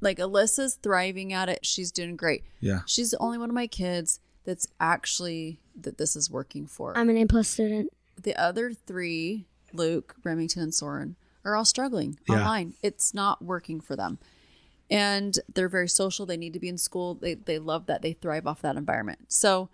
like 0.00 0.18
Alyssa's 0.18 0.74
thriving 0.82 1.32
at 1.32 1.48
it. 1.48 1.64
She's 1.64 1.92
doing 1.92 2.16
great. 2.16 2.42
Yeah. 2.60 2.80
She's 2.86 3.10
the 3.12 3.18
only 3.18 3.38
one 3.38 3.50
of 3.50 3.54
my 3.54 3.66
kids 3.68 4.18
that's 4.44 4.66
actually 4.80 5.60
that 5.80 5.96
this 5.98 6.16
is 6.16 6.28
working 6.30 6.66
for. 6.66 6.96
I'm 6.98 7.08
an 7.10 7.16
A 7.18 7.26
plus 7.26 7.46
student. 7.48 7.90
the 8.20 8.34
other 8.36 8.72
three, 8.72 9.46
Luke, 9.72 10.16
Remington, 10.24 10.62
and 10.62 10.74
Soren, 10.74 11.14
are 11.44 11.56
all 11.56 11.64
struggling 11.64 12.18
Yeah. 12.28 12.36
online. 12.36 12.74
It's 12.82 13.12
not 13.14 13.42
working 13.42 13.80
for 13.80 13.96
them. 13.96 14.18
And 14.90 15.38
they're 15.52 15.68
very 15.68 15.88
social. 15.88 16.26
They 16.26 16.36
need 16.36 16.52
to 16.52 16.60
be 16.60 16.68
in 16.68 16.78
school. 16.78 17.14
They 17.14 17.34
they 17.34 17.58
love 17.58 17.86
that. 17.86 18.02
They 18.02 18.12
thrive 18.12 18.46
off 18.46 18.62
that 18.62 18.76
environment. 18.76 19.20
So 19.28 19.68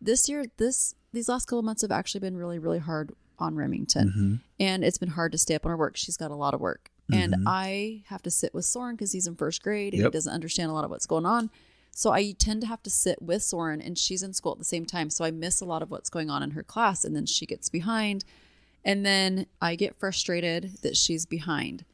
this 0.00 0.28
year, 0.28 0.44
this 0.56 0.94
these 1.12 1.28
last 1.28 1.46
couple 1.46 1.58
of 1.60 1.64
months 1.64 1.82
have 1.82 1.92
actually 1.92 2.20
been 2.20 2.36
really, 2.36 2.58
really 2.58 2.78
hard 2.78 3.12
on 3.38 3.54
Remington. 3.56 4.08
Mm-hmm. 4.08 4.34
And 4.60 4.84
it's 4.84 4.98
been 4.98 5.10
hard 5.10 5.32
to 5.32 5.38
stay 5.38 5.54
up 5.54 5.64
on 5.66 5.70
her 5.70 5.76
work. 5.76 5.96
She's 5.96 6.16
got 6.16 6.30
a 6.30 6.34
lot 6.34 6.54
of 6.54 6.60
work. 6.60 6.90
And 7.12 7.36
I 7.46 8.02
have 8.06 8.22
to 8.22 8.30
sit 8.30 8.54
with 8.54 8.64
Soren 8.64 8.96
because 8.96 9.12
he's 9.12 9.26
in 9.26 9.36
first 9.36 9.62
grade 9.62 9.92
and 9.92 10.02
Yep. 10.02 10.12
he 10.12 10.16
doesn't 10.16 10.32
understand 10.32 10.70
a 10.70 10.74
lot 10.74 10.84
of 10.84 10.90
what's 10.90 11.04
going 11.06 11.26
on. 11.26 11.50
So 11.90 12.10
I 12.12 12.32
tend 12.32 12.62
to 12.62 12.66
have 12.66 12.82
to 12.84 12.90
sit 12.90 13.20
with 13.20 13.42
Soren 13.42 13.82
and 13.82 13.98
she's 13.98 14.22
in 14.22 14.32
school 14.32 14.52
at 14.52 14.58
the 14.58 14.64
same 14.64 14.86
time. 14.86 15.10
So 15.10 15.22
I 15.24 15.30
miss 15.30 15.60
a 15.60 15.66
lot 15.66 15.82
of 15.82 15.90
what's 15.90 16.08
going 16.08 16.30
on 16.30 16.42
in 16.42 16.52
her 16.52 16.62
class 16.62 17.04
and 17.04 17.14
then 17.14 17.26
she 17.26 17.44
gets 17.44 17.68
behind. 17.68 18.24
And 18.84 19.04
then 19.04 19.46
I 19.60 19.76
get 19.76 19.96
frustrated 19.98 20.82
that 20.82 20.96
she's 20.96 21.26
behind. 21.26 21.84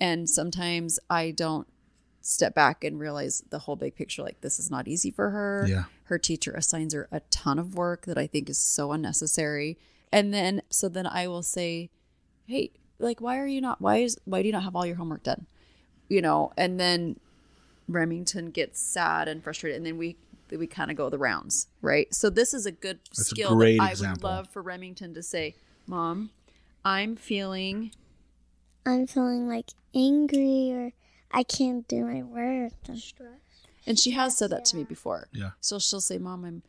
And 0.00 0.28
sometimes 0.30 1.00
I 1.10 1.32
don't 1.32 1.66
step 2.20 2.54
back 2.54 2.84
and 2.84 3.00
realize 3.00 3.42
the 3.50 3.60
whole 3.60 3.76
big 3.76 3.96
picture 3.96 4.22
like 4.22 4.40
this 4.40 4.58
is 4.58 4.70
not 4.70 4.86
easy 4.86 5.10
for 5.10 5.30
her. 5.30 5.66
Yeah. 5.68 5.84
Her 6.04 6.18
teacher 6.18 6.52
assigns 6.52 6.94
her 6.94 7.08
a 7.10 7.20
ton 7.30 7.58
of 7.58 7.74
work 7.74 8.06
that 8.06 8.18
I 8.18 8.26
think 8.26 8.48
is 8.48 8.58
so 8.58 8.92
unnecessary. 8.92 9.78
And 10.12 10.32
then 10.32 10.62
so 10.70 10.88
then 10.88 11.06
I 11.06 11.26
will 11.26 11.42
say, 11.42 11.90
"Hey, 12.46 12.70
like 12.98 13.20
why 13.20 13.38
are 13.38 13.46
you 13.46 13.60
not 13.60 13.80
why 13.80 13.98
is 13.98 14.18
why 14.24 14.42
do 14.42 14.46
you 14.46 14.52
not 14.52 14.62
have 14.62 14.76
all 14.76 14.86
your 14.86 14.96
homework 14.96 15.22
done?" 15.22 15.46
You 16.08 16.22
know, 16.22 16.52
and 16.56 16.78
then 16.78 17.18
Remington 17.88 18.50
gets 18.50 18.80
sad 18.80 19.28
and 19.28 19.42
frustrated 19.42 19.76
and 19.76 19.86
then 19.86 19.98
we 19.98 20.16
we 20.50 20.66
kind 20.66 20.90
of 20.90 20.96
go 20.96 21.10
the 21.10 21.18
rounds, 21.18 21.66
right? 21.82 22.12
So 22.14 22.30
this 22.30 22.54
is 22.54 22.64
a 22.64 22.72
good 22.72 23.00
That's 23.10 23.20
a 23.20 23.24
skill 23.24 23.54
great 23.54 23.78
that 23.78 23.82
I 23.84 23.90
example. 23.90 24.28
would 24.28 24.34
love 24.34 24.48
for 24.48 24.62
Remington 24.62 25.12
to 25.14 25.22
say, 25.22 25.54
"Mom, 25.88 26.30
I'm 26.84 27.16
feeling 27.16 27.92
I'm 28.86 29.06
feeling 29.06 29.48
like 29.48 29.70
angry 29.94 30.72
or 30.72 30.92
I 31.30 31.42
can't 31.42 31.86
do 31.88 32.04
my 32.04 32.22
work. 32.22 32.72
And 33.86 33.98
she 33.98 34.10
has 34.12 34.36
said 34.36 34.50
that 34.50 34.64
to 34.66 34.76
me 34.76 34.84
before. 34.84 35.28
Yeah. 35.32 35.50
So 35.60 35.78
she'll 35.78 36.00
say, 36.00 36.18
"Mom, 36.18 36.44
I'm 36.44 36.62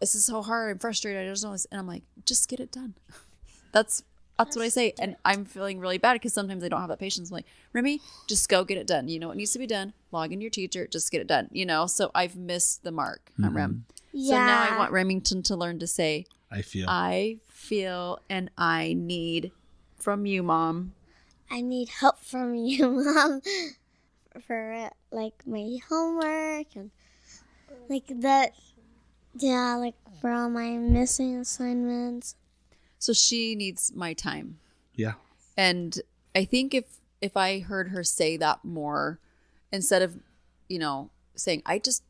this 0.00 0.14
is 0.14 0.24
so 0.24 0.42
hard. 0.42 0.70
I'm 0.70 0.78
frustrated. 0.78 1.22
I 1.26 1.30
just 1.30 1.42
don't." 1.42 1.66
And 1.70 1.80
I'm 1.80 1.86
like, 1.86 2.02
"Just 2.24 2.48
get 2.48 2.60
it 2.60 2.70
done." 2.72 2.94
That's 3.72 4.02
that's 4.38 4.56
what 4.56 4.64
I 4.64 4.68
say, 4.68 4.94
and 5.00 5.16
I'm 5.24 5.44
feeling 5.44 5.80
really 5.80 5.98
bad 5.98 6.12
because 6.12 6.32
sometimes 6.32 6.62
I 6.62 6.68
don't 6.68 6.78
have 6.78 6.88
that 6.90 7.00
patience. 7.00 7.28
I'm 7.28 7.34
like, 7.34 7.46
Remi, 7.72 8.00
just 8.28 8.48
go 8.48 8.62
get 8.62 8.78
it 8.78 8.86
done. 8.86 9.08
You 9.08 9.18
know 9.18 9.28
what 9.28 9.36
needs 9.36 9.52
to 9.52 9.58
be 9.58 9.66
done. 9.66 9.94
Log 10.12 10.32
in 10.32 10.40
your 10.40 10.50
teacher. 10.50 10.86
Just 10.86 11.10
get 11.10 11.20
it 11.20 11.26
done. 11.26 11.48
You 11.50 11.66
know. 11.66 11.86
So 11.86 12.10
I've 12.14 12.36
missed 12.36 12.84
the 12.84 12.92
mark 12.92 13.32
on 13.42 13.52
Rem. 13.52 13.84
Yeah. 14.12 14.30
So 14.30 14.36
now 14.36 14.74
I 14.74 14.78
want 14.78 14.92
Remington 14.92 15.42
to 15.44 15.56
learn 15.56 15.80
to 15.80 15.88
say, 15.88 16.24
I 16.50 16.62
feel. 16.62 16.86
"I 16.88 17.38
feel 17.48 18.20
and 18.28 18.50
I 18.56 18.94
need 18.96 19.52
from 19.96 20.26
you, 20.26 20.42
Mom." 20.42 20.94
I 21.50 21.60
need 21.62 21.88
help 21.88 22.18
from 22.18 22.54
you, 22.54 22.90
mom, 23.04 23.40
for 24.46 24.72
uh, 24.72 24.90
like 25.10 25.46
my 25.46 25.78
homework 25.88 26.76
and 26.76 26.90
like 27.88 28.06
that. 28.20 28.52
Yeah, 29.34 29.76
like 29.76 29.94
for 30.20 30.30
all 30.30 30.50
my 30.50 30.70
missing 30.76 31.36
assignments. 31.36 32.34
So 32.98 33.12
she 33.12 33.54
needs 33.54 33.92
my 33.94 34.12
time. 34.12 34.58
yeah. 34.94 35.14
and 35.56 36.00
i 36.34 36.44
think 36.44 36.74
if 36.74 36.84
if 37.20 37.36
i 37.36 37.60
heard 37.60 37.88
her 37.90 38.02
say 38.04 38.36
that 38.36 38.64
more 38.64 39.18
instead 39.72 40.02
of 40.02 40.18
you 40.68 40.78
know 40.78 41.10
saying 41.34 41.62
i 41.66 41.78
just 41.78 42.02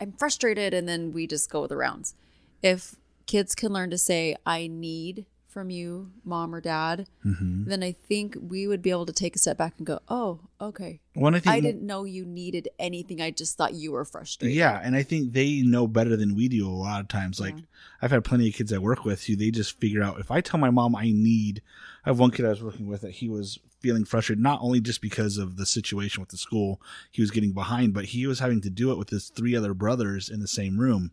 i'm 0.00 0.12
frustrated 0.12 0.72
and 0.74 0.88
then 0.88 1.12
we 1.12 1.26
just 1.26 1.50
go 1.50 1.66
the 1.66 1.76
rounds 1.76 2.14
if 2.62 2.96
kids 3.30 3.54
can 3.54 3.72
learn 3.72 3.90
to 3.90 3.96
say 3.96 4.34
i 4.44 4.66
need 4.66 5.24
from 5.50 5.70
you 5.70 6.10
mom 6.24 6.54
or 6.54 6.60
dad 6.60 7.08
mm-hmm. 7.24 7.64
then 7.68 7.82
i 7.82 7.92
think 7.92 8.36
we 8.40 8.66
would 8.66 8.80
be 8.80 8.90
able 8.90 9.06
to 9.06 9.12
take 9.12 9.34
a 9.34 9.38
step 9.38 9.58
back 9.58 9.74
and 9.78 9.86
go 9.86 9.98
oh 10.08 10.40
okay 10.60 11.00
One, 11.14 11.34
I 11.34 11.40
think. 11.40 11.54
i 11.54 11.60
didn't 11.60 11.84
know 11.84 12.04
you 12.04 12.24
needed 12.24 12.68
anything 12.78 13.20
i 13.20 13.30
just 13.30 13.56
thought 13.56 13.74
you 13.74 13.92
were 13.92 14.04
frustrated 14.04 14.56
Yeah, 14.56 14.80
and 14.82 14.94
I 14.94 15.02
think 15.02 15.32
they 15.32 15.62
know 15.62 15.86
better 15.86 16.16
than 16.16 16.34
we 16.34 16.48
do 16.48 16.68
a 16.68 16.70
lot 16.70 17.00
of 17.00 17.08
times. 17.08 17.40
Like 17.40 17.56
I've 18.02 18.10
had 18.10 18.24
plenty 18.24 18.48
of 18.48 18.54
kids 18.54 18.72
I 18.72 18.78
work 18.78 19.04
with 19.04 19.24
who 19.24 19.36
they 19.36 19.50
just 19.50 19.80
figure 19.80 20.02
out 20.02 20.20
if 20.20 20.30
I 20.30 20.40
tell 20.40 20.60
my 20.60 20.70
mom 20.70 20.94
I 20.94 21.06
need 21.06 21.62
I 22.04 22.10
have 22.10 22.18
one 22.18 22.30
kid 22.30 22.46
I 22.46 22.50
was 22.50 22.62
working 22.62 22.86
with 22.86 23.00
that 23.02 23.12
he 23.12 23.28
was 23.28 23.58
feeling 23.80 24.04
frustrated 24.04 24.42
not 24.42 24.60
only 24.62 24.80
just 24.80 25.00
because 25.00 25.38
of 25.38 25.56
the 25.56 25.66
situation 25.66 26.20
with 26.20 26.30
the 26.30 26.36
school, 26.36 26.80
he 27.10 27.22
was 27.22 27.30
getting 27.30 27.52
behind, 27.52 27.94
but 27.94 28.06
he 28.06 28.26
was 28.26 28.40
having 28.40 28.60
to 28.62 28.70
do 28.70 28.92
it 28.92 28.98
with 28.98 29.10
his 29.10 29.28
three 29.28 29.56
other 29.56 29.74
brothers 29.74 30.28
in 30.28 30.40
the 30.40 30.48
same 30.48 30.78
room. 30.78 31.12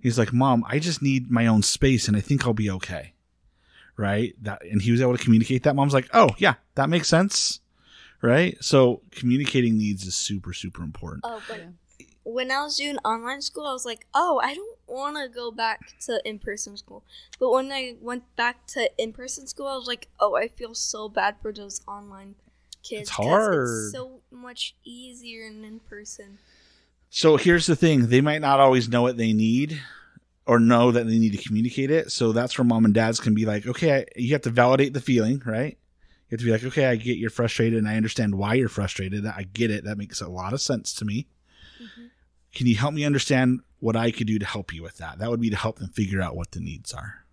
He's 0.00 0.18
like, 0.18 0.32
"Mom, 0.32 0.64
I 0.66 0.78
just 0.78 1.02
need 1.02 1.30
my 1.30 1.46
own 1.46 1.62
space 1.62 2.08
and 2.08 2.16
I 2.16 2.20
think 2.20 2.46
I'll 2.46 2.54
be 2.54 2.70
okay." 2.70 3.14
Right? 3.96 4.34
That 4.42 4.62
and 4.64 4.80
he 4.80 4.90
was 4.92 5.00
able 5.00 5.16
to 5.16 5.22
communicate 5.22 5.62
that. 5.64 5.74
Mom's 5.76 5.94
like, 5.94 6.08
"Oh, 6.14 6.30
yeah, 6.38 6.54
that 6.74 6.88
makes 6.88 7.08
sense." 7.08 7.60
Right? 8.22 8.56
So, 8.62 9.02
communicating 9.10 9.78
needs 9.78 10.06
is 10.06 10.14
super 10.14 10.52
super 10.52 10.82
important. 10.82 11.24
Oh, 11.24 11.42
but 11.48 11.60
when 12.24 12.50
I 12.50 12.62
was 12.62 12.76
doing 12.76 12.98
online 12.98 13.40
school, 13.42 13.66
I 13.66 13.72
was 13.72 13.86
like, 13.86 14.06
oh, 14.14 14.40
I 14.44 14.54
don't 14.54 14.78
want 14.86 15.16
to 15.16 15.28
go 15.34 15.50
back 15.50 15.80
to 16.00 16.20
in 16.24 16.38
person 16.38 16.76
school. 16.76 17.02
But 17.38 17.50
when 17.50 17.72
I 17.72 17.94
went 18.00 18.24
back 18.36 18.66
to 18.68 18.90
in 18.98 19.12
person 19.14 19.46
school, 19.46 19.66
I 19.66 19.74
was 19.76 19.86
like, 19.86 20.08
oh, 20.20 20.36
I 20.36 20.48
feel 20.48 20.74
so 20.74 21.08
bad 21.08 21.36
for 21.40 21.50
those 21.50 21.80
online 21.88 22.34
kids. 22.82 23.08
It's 23.08 23.10
'cause 23.10 23.26
hard. 23.26 23.62
It's 23.68 23.92
so 23.92 24.20
much 24.30 24.74
easier 24.84 25.46
in 25.46 25.64
in 25.64 25.80
person. 25.80 26.38
So 27.08 27.36
here's 27.38 27.66
the 27.66 27.74
thing 27.74 28.08
they 28.08 28.20
might 28.20 28.40
not 28.42 28.60
always 28.60 28.88
know 28.88 29.02
what 29.02 29.16
they 29.16 29.32
need 29.32 29.80
or 30.46 30.58
know 30.58 30.90
that 30.90 31.06
they 31.06 31.18
need 31.18 31.32
to 31.32 31.42
communicate 31.42 31.90
it. 31.90 32.10
So 32.10 32.32
that's 32.32 32.56
where 32.58 32.64
mom 32.64 32.84
and 32.84 32.94
dads 32.94 33.20
can 33.20 33.34
be 33.34 33.44
like, 33.46 33.66
okay, 33.66 33.98
I- 34.00 34.06
you 34.16 34.32
have 34.32 34.42
to 34.42 34.50
validate 34.50 34.94
the 34.94 35.00
feeling, 35.00 35.42
right? 35.44 35.78
You 36.28 36.36
have 36.36 36.40
to 36.40 36.46
be 36.46 36.52
like, 36.52 36.64
okay, 36.64 36.86
I 36.86 36.96
get 36.96 37.18
you're 37.18 37.30
frustrated 37.30 37.78
and 37.78 37.88
I 37.88 37.96
understand 37.96 38.36
why 38.36 38.54
you're 38.54 38.68
frustrated. 38.68 39.26
I 39.26 39.44
get 39.52 39.70
it. 39.70 39.84
That 39.84 39.98
makes 39.98 40.20
a 40.20 40.28
lot 40.28 40.52
of 40.52 40.60
sense 40.60 40.92
to 40.94 41.04
me. 41.04 41.26
Mm-hmm. 41.82 42.06
Can 42.54 42.66
you 42.66 42.76
help 42.76 42.94
me 42.94 43.04
understand 43.04 43.60
what 43.80 43.96
I 43.96 44.10
could 44.10 44.26
do 44.26 44.38
to 44.38 44.46
help 44.46 44.72
you 44.72 44.82
with 44.82 44.98
that? 44.98 45.18
That 45.18 45.30
would 45.30 45.40
be 45.40 45.50
to 45.50 45.56
help 45.56 45.78
them 45.78 45.88
figure 45.90 46.20
out 46.20 46.36
what 46.36 46.52
the 46.52 46.60
needs 46.60 46.92
are, 46.92 47.24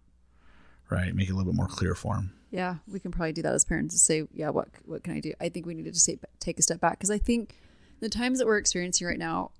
right? 0.89 1.13
Make 1.13 1.29
it 1.29 1.31
a 1.31 1.35
little 1.35 1.51
bit 1.51 1.57
more 1.57 1.67
clear 1.67 1.95
for 1.95 2.15
them. 2.15 2.33
Yeah, 2.49 2.75
we 2.87 2.99
can 2.99 3.11
probably 3.11 3.33
do 3.33 3.41
that 3.41 3.53
as 3.53 3.65
parents 3.65 3.93
to 3.93 3.99
say, 3.99 4.27
yeah, 4.33 4.49
what 4.49 4.69
what 4.85 5.03
can 5.03 5.13
I 5.13 5.19
do? 5.19 5.33
I 5.41 5.49
think 5.49 5.65
we 5.65 5.73
need 5.73 5.91
to 5.93 5.99
say, 5.99 6.17
take 6.39 6.59
a 6.59 6.61
step 6.61 6.79
back 6.79 6.93
because 6.93 7.11
I 7.11 7.17
think 7.17 7.59
the 7.99 8.09
times 8.09 8.39
that 8.39 8.47
we're 8.47 8.57
experiencing 8.57 9.05
right 9.05 9.19
now, 9.19 9.51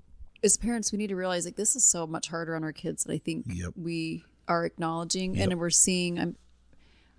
as 0.44 0.58
parents, 0.58 0.92
we 0.92 0.98
need 0.98 1.08
to 1.08 1.16
realize 1.16 1.46
like 1.46 1.56
this 1.56 1.76
is 1.76 1.84
so 1.84 2.06
much 2.08 2.28
harder 2.30 2.56
on 2.56 2.64
our 2.64 2.72
kids 2.74 3.04
that 3.04 3.14
I 3.14 3.18
think 3.18 3.46
Yep. 3.48 3.74
we 3.76 4.24
are 4.48 4.66
acknowledging 4.66 5.36
Yep. 5.36 5.50
and 5.52 5.60
we're 5.60 5.70
seeing. 5.70 6.20
I'm 6.20 6.36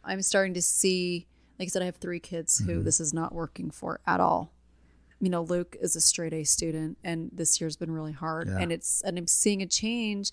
I'm 0.05 0.23
starting 0.23 0.55
to 0.55 0.63
see, 0.63 1.27
like 1.59 1.67
I 1.67 1.71
said, 1.71 1.83
I 1.83 1.87
have 1.87 1.97
three 1.97 2.21
kids 2.21 2.61
Mm-hmm. 2.61 2.73
who 2.73 2.83
this 2.83 3.01
is 3.01 3.13
not 3.13 3.35
working 3.35 3.71
for 3.71 4.01
at 4.07 4.21
all. 4.21 4.53
You 5.21 5.29
know, 5.31 5.43
Luke 5.43 5.77
is 5.81 5.97
a 5.97 6.01
straight 6.01 6.33
A 6.33 6.45
student, 6.45 6.97
and 7.03 7.31
this 7.33 7.61
year's 7.61 7.77
been 7.77 7.91
really 7.91 8.13
hard, 8.13 8.47
Yeah. 8.49 8.59
and 8.59 8.71
it's 8.73 9.03
and 9.03 9.19
I'm 9.19 9.27
seeing 9.27 9.61
a 9.63 9.67
change, 9.67 10.31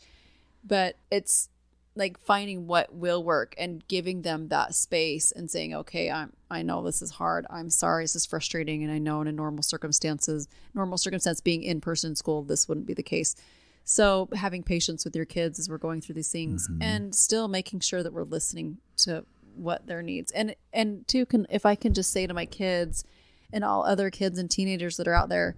but 0.64 0.98
it's 1.12 1.50
like 1.96 2.20
finding 2.20 2.68
what 2.68 2.94
will 2.94 3.24
work 3.24 3.56
and 3.58 3.88
giving 3.88 4.22
them 4.22 4.50
that 4.50 4.76
space 4.76 5.32
and 5.32 5.50
saying 5.50 5.74
okay 5.74 6.12
i'm 6.12 6.34
i 6.50 6.62
know 6.62 6.84
this 6.84 7.02
is 7.02 7.12
hard. 7.12 7.46
I'm 7.50 7.70
sorry. 7.70 8.04
This 8.04 8.16
is 8.16 8.26
frustrating. 8.26 8.84
And 8.84 8.92
i 8.92 8.98
know 8.98 9.22
in 9.22 9.28
a 9.28 9.32
normal 9.32 9.64
circumstances 9.64 10.48
normal 10.74 10.98
circumstance 10.98 11.42
being 11.42 11.64
in 11.64 11.82
person 11.82 12.16
school 12.16 12.44
this 12.44 12.68
wouldn't 12.68 12.88
be 12.88 12.94
the 12.94 13.04
case. 13.04 13.36
So 13.84 14.30
having 14.36 14.64
patience 14.64 15.06
with 15.06 15.16
your 15.16 15.26
kids 15.26 15.60
as 15.60 15.70
we're 15.70 15.78
going 15.78 16.02
through 16.02 16.16
these 16.16 16.32
things 16.32 16.68
mm-hmm. 16.68 16.82
and 16.82 17.16
still 17.16 17.48
making 17.48 17.82
sure 17.82 18.02
that 18.02 18.14
we're 18.14 18.24
listening 18.24 18.78
to 18.98 19.26
what 19.56 19.86
their 19.86 20.02
needs. 20.02 20.32
And 20.32 20.56
and 20.74 21.08
two 21.08 21.26
can 21.26 21.48
if 21.50 21.66
i 21.66 21.76
can 21.76 21.94
just 21.94 22.12
say 22.12 22.28
to 22.28 22.34
my 22.34 22.46
kids 22.46 23.06
and 23.54 23.64
all 23.64 23.86
other 23.86 24.10
kids 24.10 24.38
and 24.38 24.50
teenagers 24.50 24.98
that 24.98 25.08
are 25.08 25.14
out 25.14 25.30
there 25.30 25.56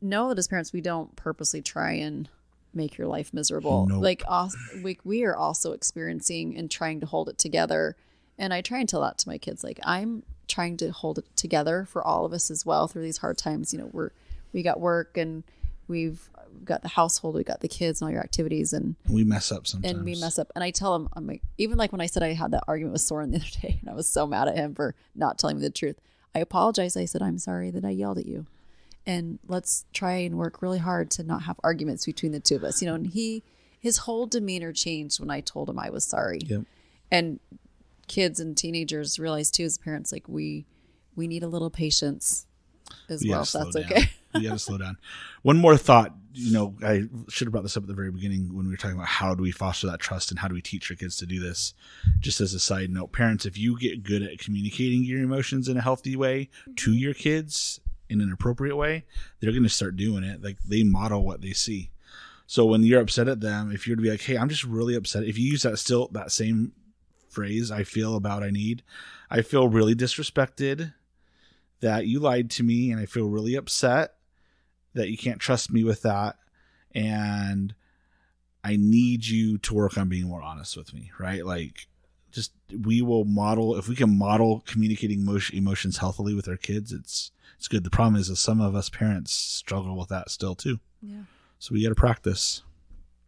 know 0.00 0.28
that 0.28 0.38
as 0.38 0.48
parents 0.48 0.72
we 0.72 0.80
don't 0.80 1.16
purposely 1.16 1.62
try 1.62 1.92
and 1.92 2.28
make 2.76 2.96
your 2.98 3.06
life 3.08 3.32
miserable 3.34 3.86
Nope. 3.88 4.02
like 4.02 4.22
we, 4.82 4.98
we 5.04 5.24
are 5.24 5.34
also 5.36 5.72
experiencing 5.72 6.56
and 6.56 6.70
trying 6.70 7.00
to 7.00 7.06
hold 7.06 7.28
it 7.28 7.38
together 7.38 7.96
and 8.38 8.52
i 8.54 8.60
try 8.60 8.78
and 8.78 8.88
tell 8.88 9.00
that 9.00 9.18
to 9.18 9.28
my 9.28 9.38
kids 9.38 9.64
like 9.64 9.80
i'm 9.84 10.22
trying 10.48 10.76
to 10.76 10.92
hold 10.92 11.18
it 11.18 11.24
together 11.36 11.84
for 11.88 12.06
all 12.06 12.24
of 12.24 12.32
us 12.32 12.50
as 12.50 12.64
well 12.66 12.86
through 12.86 13.02
these 13.02 13.18
hard 13.18 13.36
times 13.38 13.72
you 13.72 13.78
know 13.78 13.88
we're 13.92 14.10
we 14.52 14.62
got 14.62 14.78
work 14.80 15.16
and 15.16 15.42
we've 15.88 16.28
got 16.64 16.82
the 16.82 16.88
household 16.88 17.34
we 17.34 17.44
got 17.44 17.60
the 17.60 17.68
kids 17.68 18.00
and 18.00 18.06
all 18.08 18.12
your 18.12 18.22
activities 18.22 18.72
and 18.72 18.94
We 19.08 19.24
mess 19.24 19.50
up 19.52 19.66
sometimes. 19.66 19.94
and 19.94 20.04
we 20.04 20.14
mess 20.20 20.38
up. 20.38 20.50
And 20.54 20.64
I 20.64 20.70
tell 20.70 20.94
them, 20.94 21.08
I'm 21.12 21.26
like, 21.26 21.42
even 21.58 21.76
like 21.76 21.92
when 21.92 22.00
I 22.00 22.06
said 22.06 22.22
I 22.22 22.32
had 22.32 22.52
that 22.52 22.64
argument 22.66 22.92
with 22.94 23.02
Soren 23.02 23.30
the 23.30 23.36
other 23.36 23.46
day, 23.62 23.78
and 23.80 23.90
I 23.90 23.94
was 23.94 24.08
so 24.08 24.26
mad 24.26 24.48
at 24.48 24.56
him 24.56 24.74
for 24.74 24.94
not 25.14 25.38
telling 25.38 25.56
me 25.56 25.62
the 25.62 25.70
truth. 25.70 26.00
I 26.34 26.38
apologize. 26.38 26.96
I 26.96 27.04
said, 27.04 27.20
I'm 27.20 27.36
sorry 27.38 27.70
that 27.72 27.84
I 27.84 27.90
yelled 27.90 28.16
at 28.18 28.24
you. 28.26 28.46
And 29.06 29.38
let's 29.46 29.84
try 29.92 30.14
and 30.14 30.36
work 30.36 30.62
really 30.62 30.78
hard 30.78 31.10
to 31.12 31.22
not 31.22 31.42
have 31.44 31.60
arguments 31.62 32.04
between 32.06 32.32
the 32.32 32.40
two 32.40 32.56
of 32.56 32.64
us. 32.64 32.82
You 32.82 32.88
know, 32.88 32.94
and 32.94 33.06
he, 33.06 33.44
his 33.78 33.98
whole 33.98 34.26
demeanor 34.26 34.72
changed 34.72 35.20
when 35.20 35.30
I 35.30 35.40
told 35.40 35.70
him 35.70 35.78
I 35.78 35.90
was 35.90 36.04
sorry. 36.04 36.40
Yep. 36.44 36.62
And 37.10 37.38
kids 38.08 38.40
and 38.40 38.56
teenagers 38.56 39.18
realize 39.18 39.50
too, 39.50 39.64
as 39.64 39.78
parents, 39.78 40.10
like 40.10 40.28
we, 40.28 40.66
we 41.14 41.28
need 41.28 41.44
a 41.44 41.48
little 41.48 41.70
patience 41.70 42.46
as 43.08 43.22
We 43.22 43.30
well. 43.30 43.40
gotta 43.40 43.50
So 43.50 43.58
that's 43.64 43.76
down. 43.76 43.84
okay. 43.84 44.10
we 44.34 44.42
got 44.42 44.52
to 44.54 44.58
slow 44.58 44.78
down. 44.78 44.98
One 45.42 45.58
more 45.58 45.76
thought. 45.76 46.14
You 46.38 46.52
know, 46.52 46.74
I 46.84 47.04
should 47.30 47.46
have 47.46 47.52
brought 47.52 47.62
this 47.62 47.78
up 47.78 47.84
at 47.84 47.86
the 47.88 47.94
very 47.94 48.10
beginning 48.10 48.54
when 48.54 48.66
we 48.66 48.70
were 48.72 48.76
talking 48.76 48.96
about 48.96 49.06
how 49.08 49.34
do 49.34 49.42
we 49.42 49.52
foster 49.52 49.86
that 49.86 50.00
trust 50.00 50.30
and 50.30 50.38
how 50.38 50.48
do 50.48 50.54
we 50.54 50.60
teach 50.60 50.90
our 50.90 50.96
kids 50.96 51.16
to 51.16 51.26
do 51.26 51.40
this. 51.40 51.72
Just 52.20 52.42
as 52.42 52.52
a 52.52 52.58
side 52.60 52.90
note, 52.90 53.12
parents, 53.12 53.46
if 53.46 53.56
you 53.56 53.78
get 53.78 54.02
good 54.02 54.22
at 54.22 54.38
communicating 54.38 55.02
your 55.02 55.22
emotions 55.22 55.66
in 55.66 55.78
a 55.78 55.80
healthy 55.80 56.14
way 56.14 56.50
to 56.76 56.92
your 56.92 57.14
kids 57.14 57.80
in 58.08 58.20
an 58.20 58.32
appropriate 58.32 58.76
way, 58.76 59.04
they're 59.40 59.52
going 59.52 59.62
to 59.62 59.68
start 59.68 59.96
doing 59.96 60.24
it. 60.24 60.42
Like 60.42 60.58
they 60.62 60.82
model 60.82 61.24
what 61.24 61.40
they 61.40 61.52
see. 61.52 61.90
So 62.46 62.64
when 62.64 62.82
you're 62.84 63.00
upset 63.00 63.28
at 63.28 63.40
them, 63.40 63.72
if 63.72 63.86
you're 63.86 63.96
to 63.96 64.02
be 64.02 64.10
like, 64.10 64.22
"Hey, 64.22 64.36
I'm 64.36 64.48
just 64.48 64.64
really 64.64 64.94
upset," 64.94 65.24
if 65.24 65.36
you 65.38 65.50
use 65.50 65.62
that 65.62 65.78
still 65.78 66.08
that 66.12 66.30
same 66.30 66.72
phrase, 67.28 67.70
"I 67.70 67.82
feel 67.82 68.14
about 68.14 68.42
I 68.42 68.50
need," 68.50 68.82
I 69.28 69.42
feel 69.42 69.68
really 69.68 69.94
disrespected 69.94 70.94
that 71.80 72.06
you 72.06 72.20
lied 72.20 72.50
to 72.52 72.62
me, 72.62 72.90
and 72.90 73.00
I 73.00 73.06
feel 73.06 73.28
really 73.28 73.56
upset 73.56 74.14
that 74.94 75.10
you 75.10 75.18
can't 75.18 75.40
trust 75.40 75.72
me 75.72 75.84
with 75.84 76.02
that, 76.02 76.36
and 76.92 77.74
I 78.64 78.76
need 78.76 79.26
you 79.26 79.58
to 79.58 79.74
work 79.74 79.98
on 79.98 80.08
being 80.08 80.26
more 80.26 80.42
honest 80.42 80.76
with 80.76 80.94
me, 80.94 81.10
right? 81.18 81.44
Like, 81.44 81.88
just 82.36 82.52
we 82.84 83.02
will 83.02 83.24
model 83.24 83.76
if 83.76 83.88
we 83.88 83.96
can 83.96 84.16
model 84.16 84.62
communicating 84.66 85.20
emotion, 85.20 85.58
emotions 85.58 85.98
healthily 85.98 86.34
with 86.34 86.48
our 86.48 86.56
kids. 86.56 86.92
It's 86.92 87.32
it's 87.56 87.66
good. 87.66 87.82
The 87.82 87.90
problem 87.90 88.16
is 88.16 88.28
that 88.28 88.36
some 88.36 88.60
of 88.60 88.76
us 88.76 88.88
parents 88.88 89.32
struggle 89.34 89.96
with 89.96 90.08
that 90.10 90.30
still 90.30 90.54
too. 90.54 90.78
Yeah. 91.02 91.22
So 91.58 91.74
we 91.74 91.82
got 91.82 91.88
to 91.88 91.94
practice. 91.94 92.62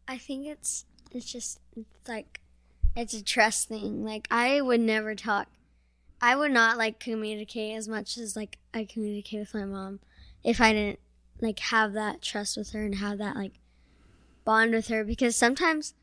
I 0.06 0.18
think 0.18 0.46
it's 0.46 0.84
it's 1.10 1.30
just 1.30 1.58
it's 1.76 2.08
like 2.08 2.40
it's 2.94 3.14
a 3.14 3.24
trust 3.24 3.68
thing. 3.68 4.04
Like 4.04 4.28
I 4.30 4.60
would 4.60 4.80
never 4.80 5.14
talk. 5.14 5.48
I 6.20 6.36
would 6.36 6.52
not 6.52 6.78
like 6.78 7.00
communicate 7.00 7.76
as 7.76 7.88
much 7.88 8.16
as 8.18 8.36
like 8.36 8.58
I 8.72 8.84
communicate 8.84 9.40
with 9.40 9.54
my 9.54 9.64
mom 9.64 10.00
if 10.44 10.60
I 10.60 10.72
didn't 10.72 11.00
like 11.40 11.58
have 11.60 11.92
that 11.94 12.22
trust 12.22 12.56
with 12.56 12.70
her 12.72 12.84
and 12.84 12.96
have 12.96 13.18
that 13.18 13.36
like 13.36 13.52
bond 14.44 14.72
with 14.72 14.88
her 14.88 15.04
because 15.04 15.36
sometimes, 15.36 15.94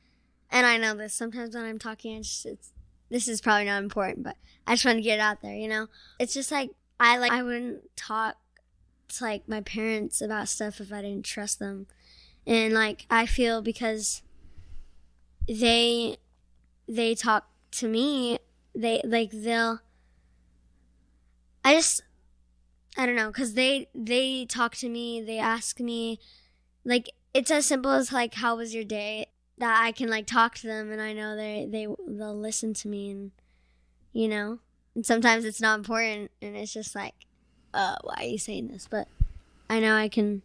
and 0.51 0.65
I 0.67 0.77
know 0.77 0.95
this, 0.95 1.13
sometimes 1.13 1.55
when 1.55 1.65
I'm 1.65 1.79
talking, 1.79 2.17
I 2.17 2.21
just, 2.21 2.45
it's, 2.45 2.71
this 3.09 3.27
is 3.27 3.41
probably 3.41 3.65
not 3.65 3.83
important, 3.83 4.23
but 4.23 4.37
I 4.65 4.73
just 4.73 4.85
want 4.85 4.97
to 4.97 5.01
get 5.01 5.19
it 5.19 5.21
out 5.21 5.41
there, 5.41 5.53
you 5.53 5.67
know? 5.67 5.87
It's 6.19 6.33
just 6.33 6.51
like, 6.51 6.71
I 6.99 7.17
like, 7.17 7.31
I 7.31 7.43
wouldn't 7.43 7.95
talk 7.95 8.37
to 9.09 9.23
like 9.23 9.47
my 9.47 9.61
parents 9.61 10.21
about 10.21 10.49
stuff 10.49 10.79
if 10.79 10.91
I 10.91 11.01
didn't 11.01 11.25
trust 11.25 11.59
them. 11.59 11.87
And 12.47 12.73
like, 12.73 13.05
I 13.09 13.25
feel 13.25 13.61
because 13.61 14.21
they, 15.47 16.17
they 16.87 17.15
talk 17.15 17.47
to 17.71 17.87
me, 17.87 18.39
they, 18.73 19.01
like, 19.03 19.31
they'll, 19.31 19.81
I 21.63 21.75
just, 21.75 22.01
I 22.97 23.05
don't 23.05 23.15
know, 23.15 23.31
cause 23.31 23.53
they, 23.53 23.87
they 23.93 24.45
talk 24.45 24.75
to 24.77 24.89
me, 24.89 25.21
they 25.21 25.39
ask 25.39 25.79
me, 25.79 26.19
like, 26.83 27.09
it's 27.33 27.51
as 27.51 27.65
simple 27.65 27.91
as 27.91 28.11
like, 28.11 28.35
how 28.35 28.55
was 28.55 28.73
your 28.73 28.83
day? 28.83 29.27
That 29.57 29.81
I 29.83 29.91
can 29.91 30.09
like 30.09 30.27
talk 30.27 30.55
to 30.55 30.67
them 30.67 30.91
and 30.91 31.01
I 31.01 31.13
know 31.13 31.35
they, 31.35 31.65
they, 31.69 31.87
they'll 32.07 32.37
listen 32.37 32.73
to 32.73 32.87
me 32.87 33.09
and, 33.09 33.31
you 34.11 34.27
know, 34.27 34.59
and 34.95 35.05
sometimes 35.05 35.45
it's 35.45 35.61
not 35.61 35.79
important 35.79 36.31
and 36.41 36.55
it's 36.55 36.73
just 36.73 36.93
like, 36.95 37.13
uh, 37.73 37.95
why 38.03 38.15
are 38.17 38.23
you 38.23 38.37
saying 38.37 38.67
this? 38.67 38.87
But 38.89 39.07
I 39.69 39.79
know 39.79 39.95
I 39.95 40.09
can 40.09 40.41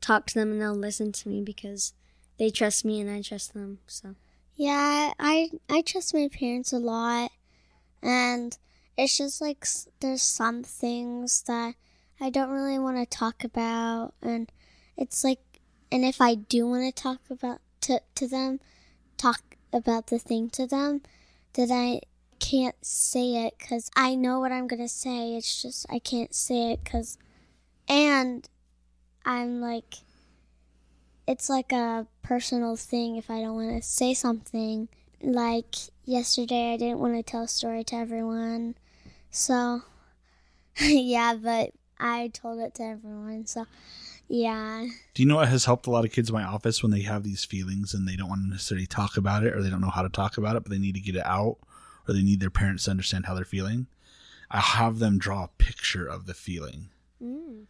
talk 0.00 0.26
to 0.26 0.34
them 0.34 0.52
and 0.52 0.60
they'll 0.60 0.74
listen 0.74 1.12
to 1.12 1.28
me 1.28 1.40
because 1.40 1.94
they 2.38 2.50
trust 2.50 2.84
me 2.84 3.00
and 3.00 3.10
I 3.10 3.22
trust 3.22 3.54
them. 3.54 3.78
So 3.86 4.14
Yeah, 4.56 5.12
I 5.18 5.50
I 5.68 5.82
trust 5.82 6.14
my 6.14 6.28
parents 6.28 6.72
a 6.72 6.78
lot, 6.78 7.30
and 8.02 8.56
it's 8.96 9.16
just 9.16 9.40
like 9.40 9.66
there's 10.00 10.22
some 10.22 10.62
things 10.62 11.42
that 11.46 11.74
I 12.20 12.30
don't 12.30 12.50
really 12.50 12.78
want 12.78 12.96
to 12.98 13.06
talk 13.06 13.44
about, 13.44 14.14
and 14.22 14.50
it's 14.96 15.24
like, 15.24 15.40
and 15.90 16.04
if 16.04 16.20
I 16.20 16.34
do 16.34 16.66
want 16.66 16.94
to 16.94 17.02
talk 17.02 17.20
about 17.30 17.60
to 17.84 18.00
to 18.16 18.28
them, 18.28 18.60
talk 19.16 19.56
about 19.72 20.08
the 20.08 20.18
thing 20.18 20.50
to 20.50 20.66
them, 20.66 21.02
that 21.54 21.70
I 21.70 22.00
can't 22.38 22.76
say 22.84 23.46
it 23.46 23.54
because 23.58 23.90
I 23.96 24.14
know 24.14 24.40
what 24.40 24.52
I'm 24.52 24.66
gonna 24.66 24.88
say. 24.88 25.36
It's 25.36 25.62
just 25.62 25.86
I 25.90 25.98
can't 25.98 26.34
say 26.34 26.72
it 26.72 26.84
because, 26.84 27.18
and 27.88 28.48
I'm 29.24 29.60
like 29.60 29.94
it's 31.26 31.48
like 31.48 31.72
a 31.72 32.06
personal 32.22 32.76
thing 32.76 33.16
if 33.16 33.30
I 33.30 33.40
don't 33.40 33.54
want 33.54 33.82
to 33.82 33.88
say 33.88 34.14
something. 34.14 34.88
Like 35.22 35.74
yesterday, 36.04 36.74
I 36.74 36.76
didn't 36.76 36.98
want 36.98 37.14
to 37.14 37.22
tell 37.22 37.44
a 37.44 37.48
story 37.48 37.84
to 37.84 37.96
everyone. 37.96 38.74
So, 39.30 39.82
yeah, 40.80 41.34
but 41.34 41.70
I 41.98 42.28
told 42.28 42.60
it 42.60 42.74
to 42.74 42.82
everyone. 42.84 43.46
So, 43.46 43.66
yeah. 44.28 44.86
Do 45.14 45.22
you 45.22 45.28
know 45.28 45.36
what 45.36 45.48
has 45.48 45.64
helped 45.64 45.86
a 45.86 45.90
lot 45.90 46.04
of 46.04 46.12
kids 46.12 46.28
in 46.28 46.34
my 46.34 46.44
office 46.44 46.82
when 46.82 46.92
they 46.92 47.02
have 47.02 47.22
these 47.22 47.44
feelings 47.44 47.94
and 47.94 48.08
they 48.08 48.16
don't 48.16 48.28
want 48.28 48.42
to 48.42 48.50
necessarily 48.50 48.86
talk 48.86 49.16
about 49.16 49.44
it 49.44 49.54
or 49.54 49.62
they 49.62 49.70
don't 49.70 49.80
know 49.80 49.90
how 49.90 50.02
to 50.02 50.08
talk 50.08 50.38
about 50.38 50.56
it, 50.56 50.62
but 50.62 50.70
they 50.70 50.78
need 50.78 50.94
to 50.94 51.00
get 51.00 51.16
it 51.16 51.26
out 51.26 51.58
or 52.06 52.14
they 52.14 52.22
need 52.22 52.40
their 52.40 52.50
parents 52.50 52.84
to 52.84 52.90
understand 52.90 53.26
how 53.26 53.34
they're 53.34 53.44
feeling? 53.44 53.86
I 54.50 54.60
have 54.60 54.98
them 54.98 55.18
draw 55.18 55.44
a 55.44 55.50
picture 55.58 56.06
of 56.06 56.26
the 56.26 56.34
feeling. 56.34 56.90
mm. 57.22 57.64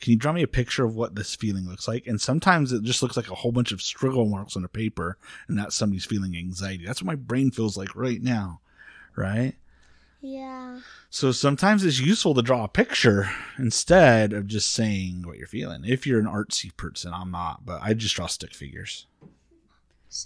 Can 0.00 0.12
you 0.12 0.16
draw 0.16 0.32
me 0.32 0.42
a 0.42 0.48
picture 0.48 0.84
of 0.84 0.94
what 0.94 1.16
this 1.16 1.34
feeling 1.34 1.68
looks 1.68 1.88
like? 1.88 2.06
And 2.06 2.20
sometimes 2.20 2.72
it 2.72 2.84
just 2.84 3.02
looks 3.02 3.16
like 3.16 3.30
a 3.30 3.34
whole 3.34 3.50
bunch 3.50 3.72
of 3.72 3.82
scribble 3.82 4.26
marks 4.26 4.56
on 4.56 4.64
a 4.64 4.68
paper, 4.68 5.18
and 5.48 5.58
that's 5.58 5.74
somebody's 5.74 6.04
feeling 6.04 6.36
anxiety. 6.36 6.86
That's 6.86 7.02
what 7.02 7.08
my 7.08 7.16
brain 7.16 7.50
feels 7.50 7.76
like 7.76 7.96
right 7.96 8.22
now, 8.22 8.60
right? 9.16 9.54
Yeah. 10.20 10.80
So 11.10 11.30
sometimes 11.32 11.84
it's 11.84 12.00
useful 12.00 12.34
to 12.34 12.42
draw 12.42 12.64
a 12.64 12.68
picture 12.68 13.30
instead 13.56 14.32
of 14.32 14.46
just 14.46 14.72
saying 14.72 15.22
what 15.24 15.38
you're 15.38 15.46
feeling. 15.46 15.84
If 15.84 16.06
you're 16.06 16.18
an 16.18 16.26
artsy 16.26 16.76
person, 16.76 17.12
I'm 17.14 17.30
not, 17.30 17.64
but 17.64 17.80
I 17.82 17.94
just 17.94 18.16
draw 18.16 18.26
stick 18.26 18.52
figures. 18.52 19.06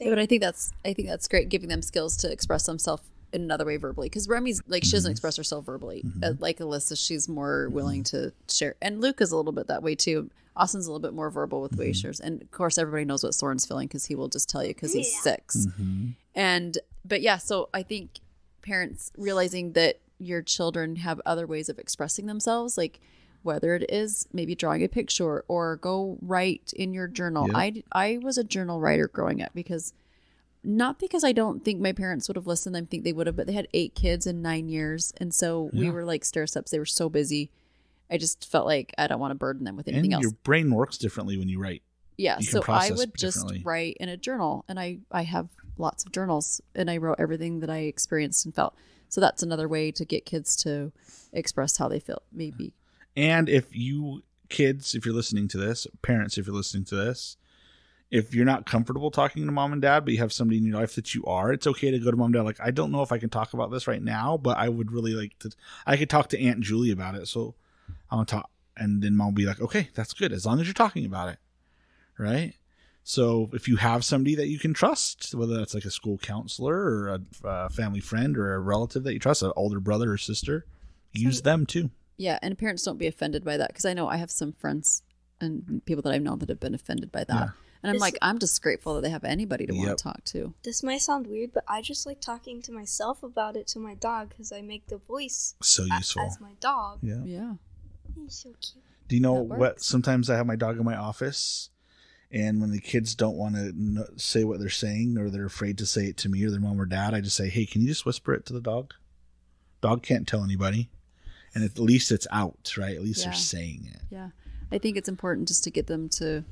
Yeah, 0.01 0.11
but 0.11 0.19
I 0.19 0.27
think 0.27 0.41
that's 0.41 0.73
I 0.85 0.93
think 0.93 1.09
that's 1.09 1.29
great, 1.29 1.49
giving 1.49 1.69
them 1.69 1.83
skills 1.83 2.17
to 2.19 2.31
express 2.31 2.67
themselves 2.67 3.03
in 3.33 3.43
another 3.43 3.65
way 3.65 3.77
verbally. 3.77 4.09
Because 4.09 4.29
Remi's 4.29 4.63
like 4.67 4.85
she 4.85 4.93
doesn't 4.93 5.09
mm-hmm. 5.09 5.13
express 5.13 5.37
herself 5.37 5.67
verbally. 5.67 6.03
Mm-hmm. 6.07 6.25
Uh, 6.25 6.33
like 6.39 6.59
Alyssa, 6.59 6.97
she's 6.97 7.29
more 7.29 7.67
mm-hmm. 7.67 7.75
willing 7.75 8.05
to 8.05 8.33
share, 8.49 8.77
and 8.81 9.01
Luke 9.01 9.21
is 9.21 9.33
a 9.33 9.37
little 9.37 9.53
bit 9.53 9.67
that 9.67 9.83
way 9.83 9.95
too. 9.95 10.31
Austin's 10.55 10.87
a 10.87 10.91
little 10.93 11.01
bit 11.01 11.15
more 11.15 11.31
verbal 11.31 11.63
with 11.63 11.73
the 11.73 11.79
way 11.79 11.87
he 11.89 11.93
shares, 11.95 12.21
and 12.21 12.43
of 12.43 12.51
course, 12.51 12.79
everybody 12.79 13.05
knows 13.05 13.25
what 13.25 13.35
Soren's 13.35 13.67
feeling 13.67 13.89
because 13.89 14.05
he 14.05 14.15
will 14.15 14.29
just 14.29 14.49
tell 14.51 14.63
you 14.63 14.75
because 14.75 14.93
he's 14.93 15.21
6 15.23 15.67
And 16.35 16.79
but 17.07 17.23
yeah, 17.23 17.39
so 17.39 17.71
I 17.73 17.83
think 17.83 18.21
parents 18.63 19.13
realizing 19.17 19.73
that 19.73 20.01
your 20.19 20.43
children 20.43 20.97
have 20.97 21.21
other 21.27 21.47
ways 21.47 21.69
of 21.69 21.79
expressing 21.79 22.27
themselves, 22.27 22.79
like 22.79 23.01
whether 23.43 23.75
it 23.75 23.91
is 23.91 24.27
maybe 24.33 24.55
drawing 24.55 24.85
a 24.85 24.89
picture 24.89 25.45
or 25.49 25.77
go 25.77 26.19
write 26.23 26.73
in 26.77 26.95
your 26.95 27.09
journal. 27.09 27.47
Yep. 27.49 27.57
I 27.57 27.83
I 27.93 28.19
was 28.23 28.39
a 28.39 28.45
journal 28.45 28.81
writer 28.81 29.09
growing 29.09 29.43
up 29.43 29.51
because 29.55 29.93
not 30.65 30.99
because 30.99 31.25
I 31.25 31.33
don't 31.33 31.65
think 31.65 31.81
my 31.81 31.93
parents 31.93 32.29
would 32.29 32.37
have 32.37 32.47
listened. 32.47 32.77
I 32.77 32.83
think 32.83 33.03
they 33.03 33.13
would 33.13 33.27
have, 33.27 33.35
but 33.35 33.49
they 33.49 33.53
had 33.53 33.67
eight 33.75 33.95
kids 33.95 34.27
in 34.27 34.43
nine 34.43 34.69
years, 34.69 35.13
and 35.17 35.35
so 35.35 35.71
we 35.73 35.91
were 35.91 36.05
like 36.05 36.25
stair 36.25 36.47
steps. 36.47 36.71
They 36.71 36.79
were 36.79 36.87
so 36.87 37.09
busy. 37.09 37.51
I 38.09 38.19
just 38.19 38.49
felt 38.49 38.67
like 38.67 38.95
I 38.99 39.07
don't 39.07 39.19
want 39.19 39.33
to 39.33 39.37
burden 39.37 39.65
them 39.65 39.75
with 39.75 39.89
anything 39.89 40.13
and 40.13 40.15
else. 40.15 40.23
your 40.23 40.33
brain 40.45 40.73
works 40.73 40.99
differently 40.99 41.37
when 41.37 41.49
you 41.49 41.59
write. 41.59 41.83
Yeah, 42.17 42.39
so 42.41 42.63
I 42.69 42.91
would 42.91 43.17
just 43.17 43.45
write 43.65 43.97
in 43.99 44.09
a 44.09 44.17
journal, 44.17 44.65
and 44.69 44.79
I 44.79 44.99
I 45.11 45.23
have 45.23 45.49
lots 45.79 46.05
of 46.05 46.13
journals, 46.13 46.61
and 46.75 46.91
I 46.91 46.99
wrote 46.99 47.17
everything 47.19 47.61
that 47.61 47.71
I 47.71 47.79
experienced 47.79 48.45
and 48.45 48.55
felt. 48.55 48.75
So 49.09 49.21
that's 49.21 49.43
another 49.43 49.69
way 49.69 49.91
to 49.93 50.05
get 50.05 50.25
kids 50.25 50.57
to 50.57 50.93
express 51.33 51.77
how 51.77 51.89
they 51.89 52.01
feel. 52.01 52.23
Maybe 52.33 52.73
And 53.17 53.49
if 53.49 53.75
you 53.77 54.23
kids, 54.49 54.95
if 54.95 55.05
you're 55.05 55.15
listening 55.15 55.49
to 55.49 55.59
this, 55.59 55.87
parents, 56.03 56.39
if 56.39 56.47
you're 56.47 56.57
listening 56.57 56.85
to 56.87 56.95
this, 56.95 57.37
if 58.11 58.35
you're 58.35 58.45
not 58.45 58.67
comfortable 58.67 59.11
talking 59.11 59.47
to 59.47 59.53
mom 59.53 59.73
and 59.73 59.83
dad, 59.83 60.05
but 60.05 60.13
you 60.13 60.21
have 60.21 60.33
somebody 60.33 60.59
in 60.59 60.67
your 60.67 60.79
life 60.79 60.95
that 60.97 61.15
you 61.15 61.25
are, 61.25 61.53
it's 61.53 61.67
okay 61.67 61.91
to 61.91 61.99
go 61.99 62.11
to 62.11 62.17
mom 62.17 62.27
and 62.27 62.35
dad. 62.35 62.43
Like, 62.43 62.61
I 62.61 62.71
don't 62.71 62.93
know 62.93 63.03
if 63.03 63.11
I 63.11 63.19
can 63.19 63.31
talk 63.31 63.55
about 63.55 63.71
this 63.71 63.87
right 63.87 64.03
now, 64.03 64.37
but 64.37 64.59
I 64.59 64.69
would 64.69 64.93
really 64.93 65.15
like 65.15 65.39
to. 65.41 65.51
I 65.87 65.97
could 65.97 66.11
talk 66.11 66.29
to 66.29 66.41
Aunt 66.41 66.61
Julie 66.61 66.91
about 66.91 67.15
it. 67.15 67.27
So 67.27 67.55
I 68.11 68.17
want 68.17 68.29
to 68.29 68.35
talk. 68.37 68.51
And 68.77 69.03
then 69.03 69.17
mom 69.17 69.29
will 69.29 69.33
be 69.33 69.47
like, 69.47 69.61
okay, 69.61 69.89
that's 69.95 70.13
good. 70.13 70.33
As 70.33 70.47
long 70.47 70.61
as 70.61 70.67
you're 70.67 70.75
talking 70.75 71.05
about 71.07 71.29
it. 71.31 71.39
Right. 72.23 72.55
So 73.05 73.51
if 73.53 73.67
you 73.67 73.77
have 73.77 74.05
somebody 74.05 74.37
that 74.37 74.47
you 74.49 74.59
can 74.61 74.73
trust, 74.75 75.35
whether 75.35 75.57
that's 75.57 75.75
like 75.75 75.85
a 75.85 75.91
school 75.91 76.19
counselor 76.19 76.77
or 76.77 77.09
a, 77.09 77.21
a 77.49 77.69
family 77.71 77.99
friend 78.01 78.39
or 78.39 78.55
a 78.55 78.61
relative 78.61 79.03
that 79.05 79.13
you 79.13 79.19
trust, 79.19 79.43
an 79.43 79.53
older 79.57 79.81
brother 79.81 80.13
or 80.13 80.17
sister, 80.19 80.67
use 81.13 81.43
them 81.43 81.67
too. 81.67 81.91
yeah, 82.17 82.39
and 82.43 82.57
parents 82.57 82.85
don't 82.85 82.99
be 82.99 83.09
offended 83.09 83.45
by 83.45 83.57
that 83.57 83.69
because 83.69 83.85
I 83.85 83.93
know 83.95 84.07
I 84.09 84.17
have 84.19 84.31
some 84.31 84.53
friends 84.53 85.03
and 85.41 85.83
people 85.85 86.03
that 86.03 86.13
I've 86.13 86.23
known 86.23 86.39
that 86.39 86.49
have 86.49 86.61
been 86.61 86.75
offended 86.77 87.11
by 87.11 87.25
that, 87.25 87.35
Yeah. 87.35 87.49
and 87.83 87.91
I'm 87.91 87.95
This- 87.95 88.01
like, 88.01 88.19
I'm 88.23 88.39
just 88.39 88.63
grateful 88.63 88.95
that 88.95 89.01
they 89.01 89.11
have 89.11 89.25
anybody 89.25 89.67
to 89.67 89.75
Yep. 89.75 89.85
want 89.87 89.99
to 89.99 90.03
talk 90.05 90.25
to. 90.27 90.55
This 90.63 90.85
might 90.85 90.99
sound 91.03 91.27
weird, 91.27 91.53
but 91.53 91.65
I 91.67 91.83
just 91.83 92.07
like 92.07 92.21
talking 92.21 92.63
to 92.63 92.71
myself 92.73 93.25
about 93.25 93.57
it 93.57 93.67
to 93.69 93.81
my 93.81 93.95
dog 93.97 94.29
because 94.29 94.53
I 94.53 94.63
make 94.63 94.87
the 94.87 94.99
voice 94.99 95.57
So 95.61 95.83
a- 95.83 95.97
useful. 95.99 96.23
as 96.23 96.41
my 96.41 96.53
dog. 96.61 97.01
Yeah. 97.03 97.25
Yeah, 97.25 97.55
He's 98.15 98.35
so 98.37 98.51
cute. 98.61 98.85
Do 99.09 99.17
you 99.17 99.23
know 99.23 99.33
what? 99.35 99.83
Sometimes 99.83 100.31
I 100.31 100.37
have 100.37 100.47
my 100.47 100.55
dog 100.57 100.79
in 100.79 100.85
my 100.85 100.97
office, 100.97 101.71
and 102.33 102.61
when 102.61 102.71
the 102.71 102.81
kids 102.81 103.15
don't 103.15 103.37
want 103.37 103.55
to 103.57 104.07
say 104.17 104.45
what 104.45 104.59
they're 104.59 104.69
saying, 104.71 105.19
or 105.19 105.29
they're 105.31 105.45
afraid 105.45 105.79
to 105.79 105.87
say 105.87 106.07
it 106.07 106.17
to 106.19 106.29
me 106.29 106.43
or 106.45 106.51
their 106.51 106.61
mom 106.61 106.81
or 106.81 106.87
dad, 106.87 107.15
I 107.15 107.21
just 107.21 107.37
say, 107.37 107.49
"Hey, 107.49 107.67
can 107.67 107.83
you 107.83 107.89
just 107.89 108.07
whisper 108.07 108.33
it 108.35 108.47
to 108.47 108.53
the 108.53 108.61
dog?" 108.61 108.95
Dog 109.81 110.03
can't 110.03 110.27
tell 110.29 110.45
anybody, 110.45 110.89
and 111.55 111.63
at 111.65 111.79
least 111.79 112.11
it's 112.13 112.27
out, 112.31 112.73
right? 112.79 112.97
At 112.97 113.03
least 113.03 113.21
Yeah. 113.21 113.27
they're 113.27 113.35
saying 113.35 113.91
it. 113.93 114.03
yeah. 114.11 114.31
I 114.71 114.79
think 114.79 114.97
it's 114.97 115.09
important 115.09 115.49
just 115.49 115.65
to 115.65 115.71
get 115.71 115.87
them 115.87 116.09
to 116.11 116.45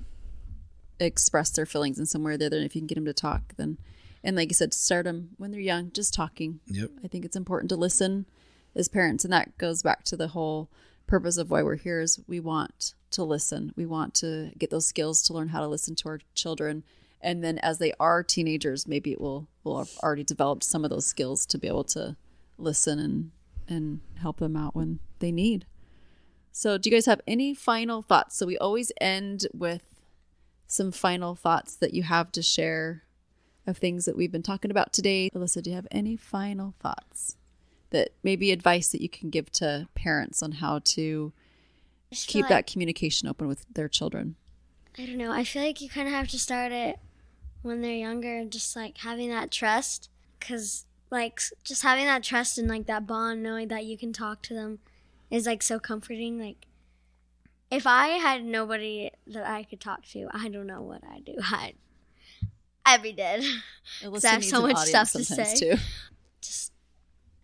express 0.99 1.51
their 1.51 1.65
feelings 1.67 1.99
in 1.99 2.07
some 2.07 2.23
way 2.23 2.33
or 2.35 2.37
the 2.37 2.47
other. 2.47 2.57
And 2.59 2.67
if 2.67 2.75
you 2.75 2.81
can 2.83 2.87
get 2.87 2.97
them 2.97 3.05
to 3.07 3.13
talk, 3.15 3.55
then 3.57 3.79
and 4.23 4.37
like 4.37 4.51
you 4.51 4.55
said, 4.55 4.75
start 4.75 5.05
them 5.05 5.31
when 5.39 5.51
they're 5.51 5.61
young, 5.61 5.91
just 5.93 6.13
talking. 6.13 6.61
Yep. 6.67 6.91
I 7.03 7.09
think 7.09 7.25
it's 7.25 7.37
important 7.37 7.71
to 7.71 7.77
listen 7.77 8.27
as 8.75 8.87
parents, 8.89 9.25
and 9.25 9.33
that 9.33 9.57
goes 9.57 9.83
back 9.83 10.05
to 10.05 10.17
the 10.17 10.29
whole 10.29 10.69
purpose 11.11 11.37
of 11.37 11.51
why 11.51 11.63
we're 11.63 11.77
here 11.77 12.01
is 12.01 12.21
we 12.27 12.41
want 12.41 12.95
to 13.11 13.25
listen. 13.25 13.73
We 13.77 13.85
want 13.85 14.15
to 14.15 14.53
get 14.57 14.71
those 14.71 14.87
skills 14.87 15.21
to 15.25 15.33
learn 15.35 15.49
how 15.49 15.61
to 15.61 15.67
listen 15.67 15.97
to 15.97 16.09
our 16.09 16.21
children. 16.35 16.85
And 17.21 17.45
then 17.45 17.59
as 17.59 17.79
they 17.79 17.93
are 18.01 18.23
teenagers, 18.23 18.87
maybe 18.87 19.13
it 19.13 19.21
will 19.21 19.49
will 19.65 19.79
have 19.79 19.91
already 20.03 20.25
developed 20.25 20.65
some 20.65 20.85
of 20.85 20.91
those 20.91 21.05
skills 21.05 21.45
to 21.47 21.59
be 21.59 21.69
able 21.69 21.85
to 21.85 22.17
listen 22.57 22.99
and 22.99 23.33
and 23.69 24.01
help 24.23 24.39
them 24.39 24.57
out 24.57 24.75
when 24.75 25.01
they 25.19 25.33
need. 25.33 25.67
So 26.53 26.79
do 26.79 26.89
you 26.89 26.97
guys 26.97 27.07
have 27.07 27.21
any 27.27 27.55
final 27.55 28.03
thoughts? 28.03 28.37
So 28.37 28.47
we 28.47 28.57
always 28.57 28.91
end 29.01 29.47
with 29.53 29.83
some 30.67 30.93
final 30.93 31.35
thoughts 31.35 31.75
that 31.77 31.93
you 31.93 32.05
have 32.05 32.33
to 32.33 32.43
share 32.43 33.03
of 33.67 33.77
things 33.77 34.05
that 34.05 34.17
we've 34.17 34.33
been 34.33 34.43
talking 34.43 34.71
about 34.71 34.93
today. 34.93 35.31
Alyssa, 35.35 35.63
do 35.63 35.71
you 35.71 35.77
have 35.77 35.89
any 35.91 36.17
final 36.17 36.75
thoughts 36.81 37.37
that 37.91 38.11
maybe 38.23 38.51
advice 38.53 38.89
that 38.93 39.01
you 39.03 39.09
can 39.09 39.31
give 39.31 39.51
to 39.53 39.89
parents 39.95 40.43
on 40.43 40.53
how 40.53 40.81
to 40.85 41.33
I 42.13 42.17
keep 42.17 42.43
like- 42.45 42.49
that 42.51 42.67
communication 42.67 43.29
open 43.29 43.49
with 43.49 43.67
their 43.73 43.89
children? 43.89 44.37
I 44.99 45.07
don't 45.07 45.19
know. 45.19 45.31
I 45.33 45.45
feel 45.45 45.63
like 45.63 45.81
you 45.81 45.89
kind 45.89 46.09
of 46.09 46.15
have 46.15 46.29
to 46.29 46.39
start 46.39 46.73
it 46.73 46.99
when 47.63 47.81
they're 47.81 47.93
younger, 47.93 48.45
just 48.45 48.75
like 48.75 48.99
having 48.99 49.29
that 49.31 49.51
trust. 49.51 50.09
Because, 50.39 50.87
like, 51.11 51.39
just 51.65 51.83
having 51.83 52.07
that 52.07 52.23
trust 52.23 52.57
and, 52.57 52.67
like, 52.67 52.87
that 52.87 53.07
bond, 53.07 53.43
knowing 53.43 53.69
that 53.69 53.85
you 53.85 53.99
can 53.99 54.11
talk 54.13 54.41
to 54.45 54.55
them 54.55 54.79
is, 55.31 55.45
like, 55.47 55.63
so 55.63 55.79
comforting. 55.79 56.41
Like, 56.41 56.65
if 57.71 57.87
I 57.87 58.09
had 58.09 58.43
nobody 58.45 59.11
that 59.27 59.47
I 59.47 59.65
could 59.65 59.81
talk 59.81 60.07
to, 60.13 60.29
I 60.33 60.49
don't 60.49 60.67
know 60.67 60.81
what 60.81 61.03
I'd 61.13 61.27
do. 61.27 61.35
I, 61.43 61.75
Abby 62.87 63.13
did. 63.13 63.45
Alyssa 64.03 64.25
have 64.31 64.45
so 64.45 64.63
much 64.63 64.79
stuff 64.79 65.13
to 65.13 65.23
say. 65.25 65.55
too. 65.55 65.75
Just 66.41 66.73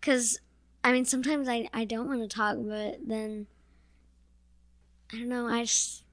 because, 0.06 0.38
I 0.84 0.92
mean, 0.92 1.04
sometimes 1.04 1.48
I, 1.48 1.68
I 1.74 1.84
don't 1.84 2.06
want 2.06 2.20
to 2.20 2.28
talk, 2.28 2.58
but 2.60 2.98
then 3.04 3.48
I 5.12 5.16
don't 5.16 5.28
know. 5.28 5.48
I 5.48 5.62
just 5.62 6.04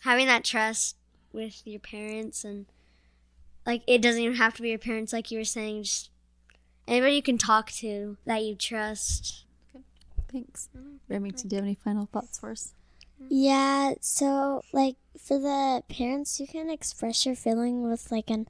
having 0.00 0.26
that 0.26 0.44
trust 0.44 0.96
with 1.32 1.62
your 1.64 1.80
parents 1.80 2.44
and 2.44 2.66
like 3.64 3.82
it 3.86 4.02
doesn't 4.02 4.20
even 4.20 4.36
have 4.36 4.54
to 4.56 4.62
be 4.62 4.68
your 4.68 4.78
parents, 4.78 5.14
like 5.14 5.30
you 5.30 5.38
were 5.38 5.44
saying. 5.44 5.84
Just 5.84 6.10
anybody 6.86 7.14
you 7.14 7.22
can 7.22 7.38
talk 7.38 7.70
to 7.72 8.18
that 8.26 8.44
you 8.44 8.56
trust. 8.56 9.46
Okay. 9.74 9.84
Thanks. 10.30 10.68
Remington, 11.08 11.48
do 11.48 11.56
you 11.56 11.62
have 11.62 11.66
any 11.66 11.78
final 11.82 12.10
thoughts 12.12 12.38
for 12.38 12.50
us? 12.50 12.74
Yeah, 13.30 13.94
so 14.02 14.60
like 14.74 14.96
for 15.18 15.38
the 15.38 15.82
parents, 15.88 16.40
you 16.40 16.46
can 16.46 16.68
express 16.68 17.24
your 17.24 17.36
feeling 17.36 17.88
with 17.88 18.12
like 18.12 18.28
an 18.28 18.48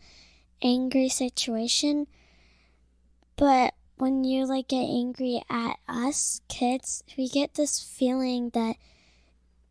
angry 0.62 1.08
situation, 1.08 2.08
but 3.36 3.74
when 4.00 4.24
you 4.24 4.46
like 4.46 4.68
get 4.68 4.82
angry 4.84 5.42
at 5.50 5.78
us 5.86 6.40
kids, 6.48 7.04
we 7.18 7.28
get 7.28 7.54
this 7.54 7.80
feeling 7.80 8.48
that 8.50 8.76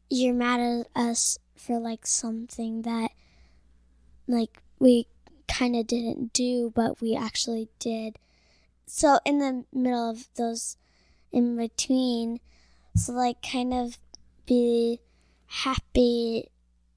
you're 0.08 0.36
mad 0.36 0.60
at 0.60 0.88
us 0.96 1.40
for 1.56 1.80
like 1.80 2.06
something 2.06 2.84
that 2.84 3.10
like 4.28 4.62
we 4.78 5.08
kind 5.48 5.76
of 5.76 5.88
didn't 5.88 6.32
do, 6.32 6.72
but 6.76 7.02
we 7.02 7.16
actually 7.16 7.70
did. 7.80 8.20
So 8.86 9.20
in 9.26 9.40
the 9.40 9.66
middle 9.74 10.12
of 10.12 10.28
those 10.36 10.78
in 11.32 11.58
between, 11.58 12.40
so 12.96 13.14
like 13.14 13.42
kind 13.42 13.74
of 13.74 13.98
be 14.46 15.00
happy 15.48 16.52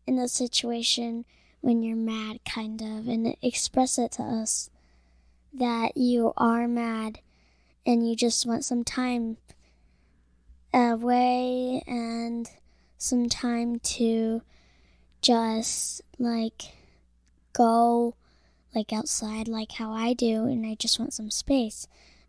in 0.06 0.18
a 0.18 0.28
situation 0.28 1.24
when 1.62 1.82
you're 1.82 1.96
mad, 1.96 2.40
kind 2.44 2.82
of, 2.82 3.08
and 3.08 3.34
express 3.40 3.98
it 3.98 4.12
to 4.12 4.22
us 4.22 4.68
that 5.52 5.96
you 5.96 6.32
are 6.36 6.66
mad 6.66 7.20
and 7.84 8.08
you 8.08 8.16
just 8.16 8.46
want 8.46 8.64
some 8.64 8.84
time 8.84 9.36
away 10.72 11.82
and 11.86 12.48
some 12.98 13.28
time 13.28 13.78
to 13.80 14.42
just 15.20 16.00
like 16.18 16.62
go 17.52 18.14
like 18.74 18.92
outside 18.92 19.48
like 19.48 19.72
how 19.72 19.92
I 19.92 20.14
do 20.14 20.46
and 20.46 20.64
I 20.64 20.74
just 20.74 20.98
want 20.98 21.12
some 21.12 21.30
space. 21.30 21.86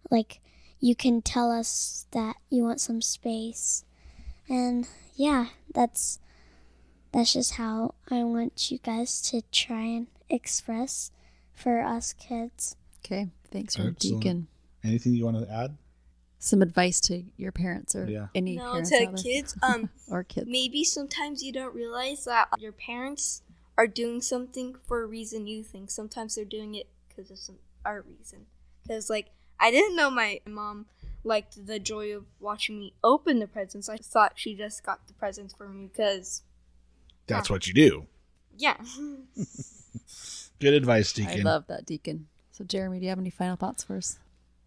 Like 0.10 0.42
you 0.80 0.96
can 0.96 1.22
tell 1.22 1.52
us 1.52 2.06
that 2.12 2.36
you 2.50 2.64
want 2.64 2.82
some 2.82 3.02
space. 3.02 3.86
And 4.50 4.88
yeah, 5.16 5.48
that's 5.74 6.20
that's 7.12 7.34
just 7.34 7.54
how 7.54 7.94
I 8.10 8.24
want 8.24 8.72
you 8.72 8.80
guys 8.80 9.22
to 9.30 9.44
try 9.52 9.84
and 9.84 10.08
express 10.30 11.12
for 11.56 11.82
us 11.82 12.14
kids. 12.14 12.76
Okay. 13.06 13.30
Thanks, 13.52 13.76
Excellent. 13.76 14.00
Deacon. 14.00 14.48
Anything 14.84 15.14
you 15.14 15.26
want 15.26 15.38
to 15.46 15.52
add? 15.54 15.78
Some 16.40 16.62
advice 16.62 17.00
to 17.02 17.24
your 17.38 17.52
parents 17.52 17.96
or 17.96 18.06
Yeah. 18.10 18.28
any 18.36 18.58
No, 18.58 18.72
parents 18.72 18.90
to 18.90 18.96
out 19.08 19.16
there? 19.16 19.24
kids, 19.24 19.56
um, 19.64 19.90
or 20.10 20.24
kids. 20.24 20.48
maybe 20.50 20.84
sometimes 20.84 21.42
you 21.44 21.52
don't 21.54 21.74
realize 21.74 22.26
that 22.26 22.50
your 22.60 22.72
parents 22.74 23.42
are 23.78 23.88
doing 23.88 24.22
something 24.22 24.76
for 24.86 25.04
a 25.04 25.06
reason 25.06 25.48
you 25.48 25.64
think. 25.64 25.90
Sometimes 25.90 26.36
they're 26.36 26.44
doing 26.46 26.76
it 26.76 26.88
because 27.08 27.32
of 27.32 27.38
some 27.40 27.58
our 27.86 28.02
reason. 28.02 28.46
Because 28.84 29.10
like 29.10 29.28
I 29.60 29.72
didn't 29.72 29.96
know 29.96 30.10
my 30.10 30.42
mom 30.46 30.86
liked 31.24 31.66
the 31.66 31.80
joy 31.80 32.14
of 32.16 32.26
watching 32.42 32.78
me 32.80 32.94
open 33.04 33.40
the 33.40 33.48
presents. 33.48 33.88
I 33.88 33.98
thought 33.98 34.34
she 34.36 34.54
just 34.54 34.84
got 34.86 35.08
the 35.08 35.14
presents 35.14 35.54
for 35.54 35.68
me 35.70 35.88
because 35.88 36.44
That's 37.28 37.50
what 37.50 37.68
you 37.68 37.74
do. 37.74 38.08
yeah. 38.58 38.78
Good 40.60 40.74
advice, 40.74 41.12
deacon. 41.14 41.30
I 41.32 41.34
Deacon. 41.36 41.46
love 41.46 41.68
that, 41.68 41.86
Deacon. 41.86 42.28
So, 42.54 42.64
Jeremy, 42.64 43.00
do 43.00 43.06
you 43.06 43.10
have 43.10 43.18
any 43.18 43.32
final 43.32 43.56
thoughts 43.56 43.84
for 43.84 43.98
us? 43.98 44.20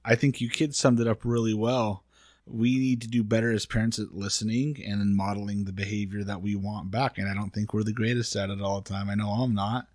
I 0.05 0.17
think 0.17 0.41
you 0.41 0.51
kids 0.51 0.77
summed 0.77 0.99
it 0.99 1.07
up 1.07 1.25
really 1.25 1.55
well. 1.55 2.03
We 2.45 2.79
need 2.79 3.01
to 3.03 3.09
do 3.09 3.23
better 3.23 3.53
as 3.53 3.65
parents 3.65 4.01
at 4.01 4.13
listening 4.13 4.83
and 4.85 5.01
in 5.01 5.17
modeling 5.17 5.65
the 5.65 5.73
behavior 5.73 6.25
that 6.25 6.43
we 6.43 6.57
want 6.57 6.91
back. 6.91 7.17
And 7.17 7.29
I 7.29 7.35
don't 7.35 7.51
think 7.51 7.73
we're 7.73 7.85
the 7.85 7.93
greatest 7.93 8.35
at 8.35 8.51
it 8.51 8.61
all 8.61 8.81
the 8.81 8.89
time. 8.89 9.09
I 9.09 9.15
know 9.15 9.31
I'm 9.31 9.55
not. 9.55 9.87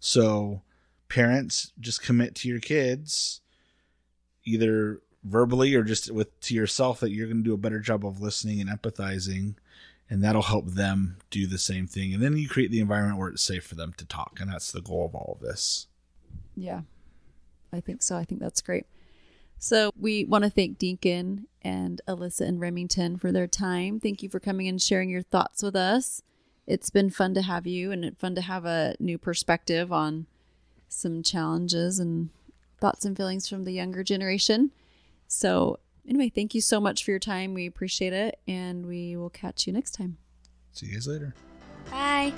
So, 0.00 0.62
parents, 1.08 1.72
just 1.78 2.02
commit 2.02 2.34
to 2.36 2.48
your 2.48 2.58
kids, 2.58 3.40
either 4.44 5.00
verbally 5.22 5.76
or 5.76 5.84
just 5.84 6.10
with 6.10 6.40
to 6.40 6.54
yourself, 6.54 6.98
that 7.00 7.10
you're 7.10 7.28
going 7.28 7.38
to 7.38 7.48
do 7.48 7.54
a 7.54 7.58
better 7.58 7.78
job 7.78 8.04
of 8.04 8.20
listening 8.20 8.60
and 8.60 8.68
empathizing, 8.68 9.54
and 10.10 10.24
that'll 10.24 10.42
help 10.42 10.66
them 10.66 11.18
do 11.30 11.46
the 11.46 11.58
same 11.58 11.86
thing. 11.86 12.12
And 12.12 12.20
then 12.20 12.36
you 12.36 12.48
create 12.48 12.72
the 12.72 12.80
environment 12.80 13.18
where 13.18 13.28
it's 13.28 13.44
safe 13.44 13.64
for 13.64 13.76
them 13.76 13.92
to 13.96 14.04
talk, 14.04 14.38
and 14.40 14.50
that's 14.50 14.72
the 14.72 14.82
goal 14.82 15.06
of 15.06 15.14
all 15.14 15.38
of 15.40 15.46
this. 15.46 15.86
Yeah, 16.56 16.82
I 17.72 17.80
think 17.80 18.02
so. 18.02 18.16
I 18.16 18.24
think 18.24 18.40
that's 18.40 18.60
great. 18.60 18.86
So 19.58 19.90
we 19.98 20.24
want 20.24 20.44
to 20.44 20.50
thank 20.50 20.78
Deacon 20.78 21.46
and 21.62 22.00
Alyssa 22.06 22.42
and 22.42 22.60
Remington 22.60 23.16
for 23.16 23.32
their 23.32 23.48
time. 23.48 23.98
Thank 23.98 24.22
you 24.22 24.28
for 24.28 24.38
coming 24.38 24.68
and 24.68 24.80
sharing 24.80 25.10
your 25.10 25.22
thoughts 25.22 25.62
with 25.62 25.74
us. 25.74 26.22
It's 26.66 26.90
been 26.90 27.10
fun 27.10 27.34
to 27.34 27.42
have 27.42 27.66
you 27.66 27.90
and 27.90 28.16
fun 28.18 28.34
to 28.34 28.40
have 28.42 28.64
a 28.64 28.94
new 29.00 29.18
perspective 29.18 29.92
on 29.92 30.26
some 30.88 31.22
challenges 31.22 31.98
and 31.98 32.30
thoughts 32.78 33.04
and 33.04 33.16
feelings 33.16 33.48
from 33.48 33.64
the 33.64 33.72
younger 33.72 34.04
generation. 34.04 34.70
So 35.26 35.80
anyway, 36.06 36.28
thank 36.28 36.54
you 36.54 36.60
so 36.60 36.80
much 36.80 37.04
for 37.04 37.10
your 37.10 37.20
time. 37.20 37.54
We 37.54 37.66
appreciate 37.66 38.12
it 38.12 38.38
and 38.46 38.86
we 38.86 39.16
will 39.16 39.30
catch 39.30 39.66
you 39.66 39.72
next 39.72 39.92
time. 39.92 40.18
See 40.72 40.86
you 40.86 40.92
guys 40.92 41.08
later. 41.08 41.34
Bye. 41.90 42.32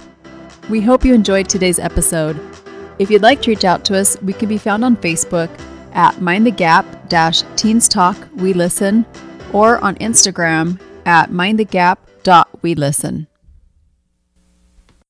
We 0.68 0.80
hope 0.80 1.04
you 1.04 1.12
enjoyed 1.12 1.48
today's 1.48 1.78
episode. 1.78 2.40
If 3.00 3.10
you'd 3.10 3.22
like 3.22 3.40
to 3.42 3.50
reach 3.50 3.64
out 3.64 3.82
to 3.86 3.96
us, 3.96 4.20
we 4.20 4.34
can 4.34 4.46
be 4.50 4.58
found 4.58 4.84
on 4.84 4.94
Facebook 4.94 5.48
at 5.94 6.20
Mind 6.20 6.44
the 6.46 6.50
Gap 6.50 7.08
Teens 7.56 7.88
Talk 7.88 8.28
We 8.36 8.52
Listen 8.52 9.06
or 9.54 9.78
on 9.78 9.96
Instagram 9.96 10.78
at 11.06 11.32
Mind 11.32 11.58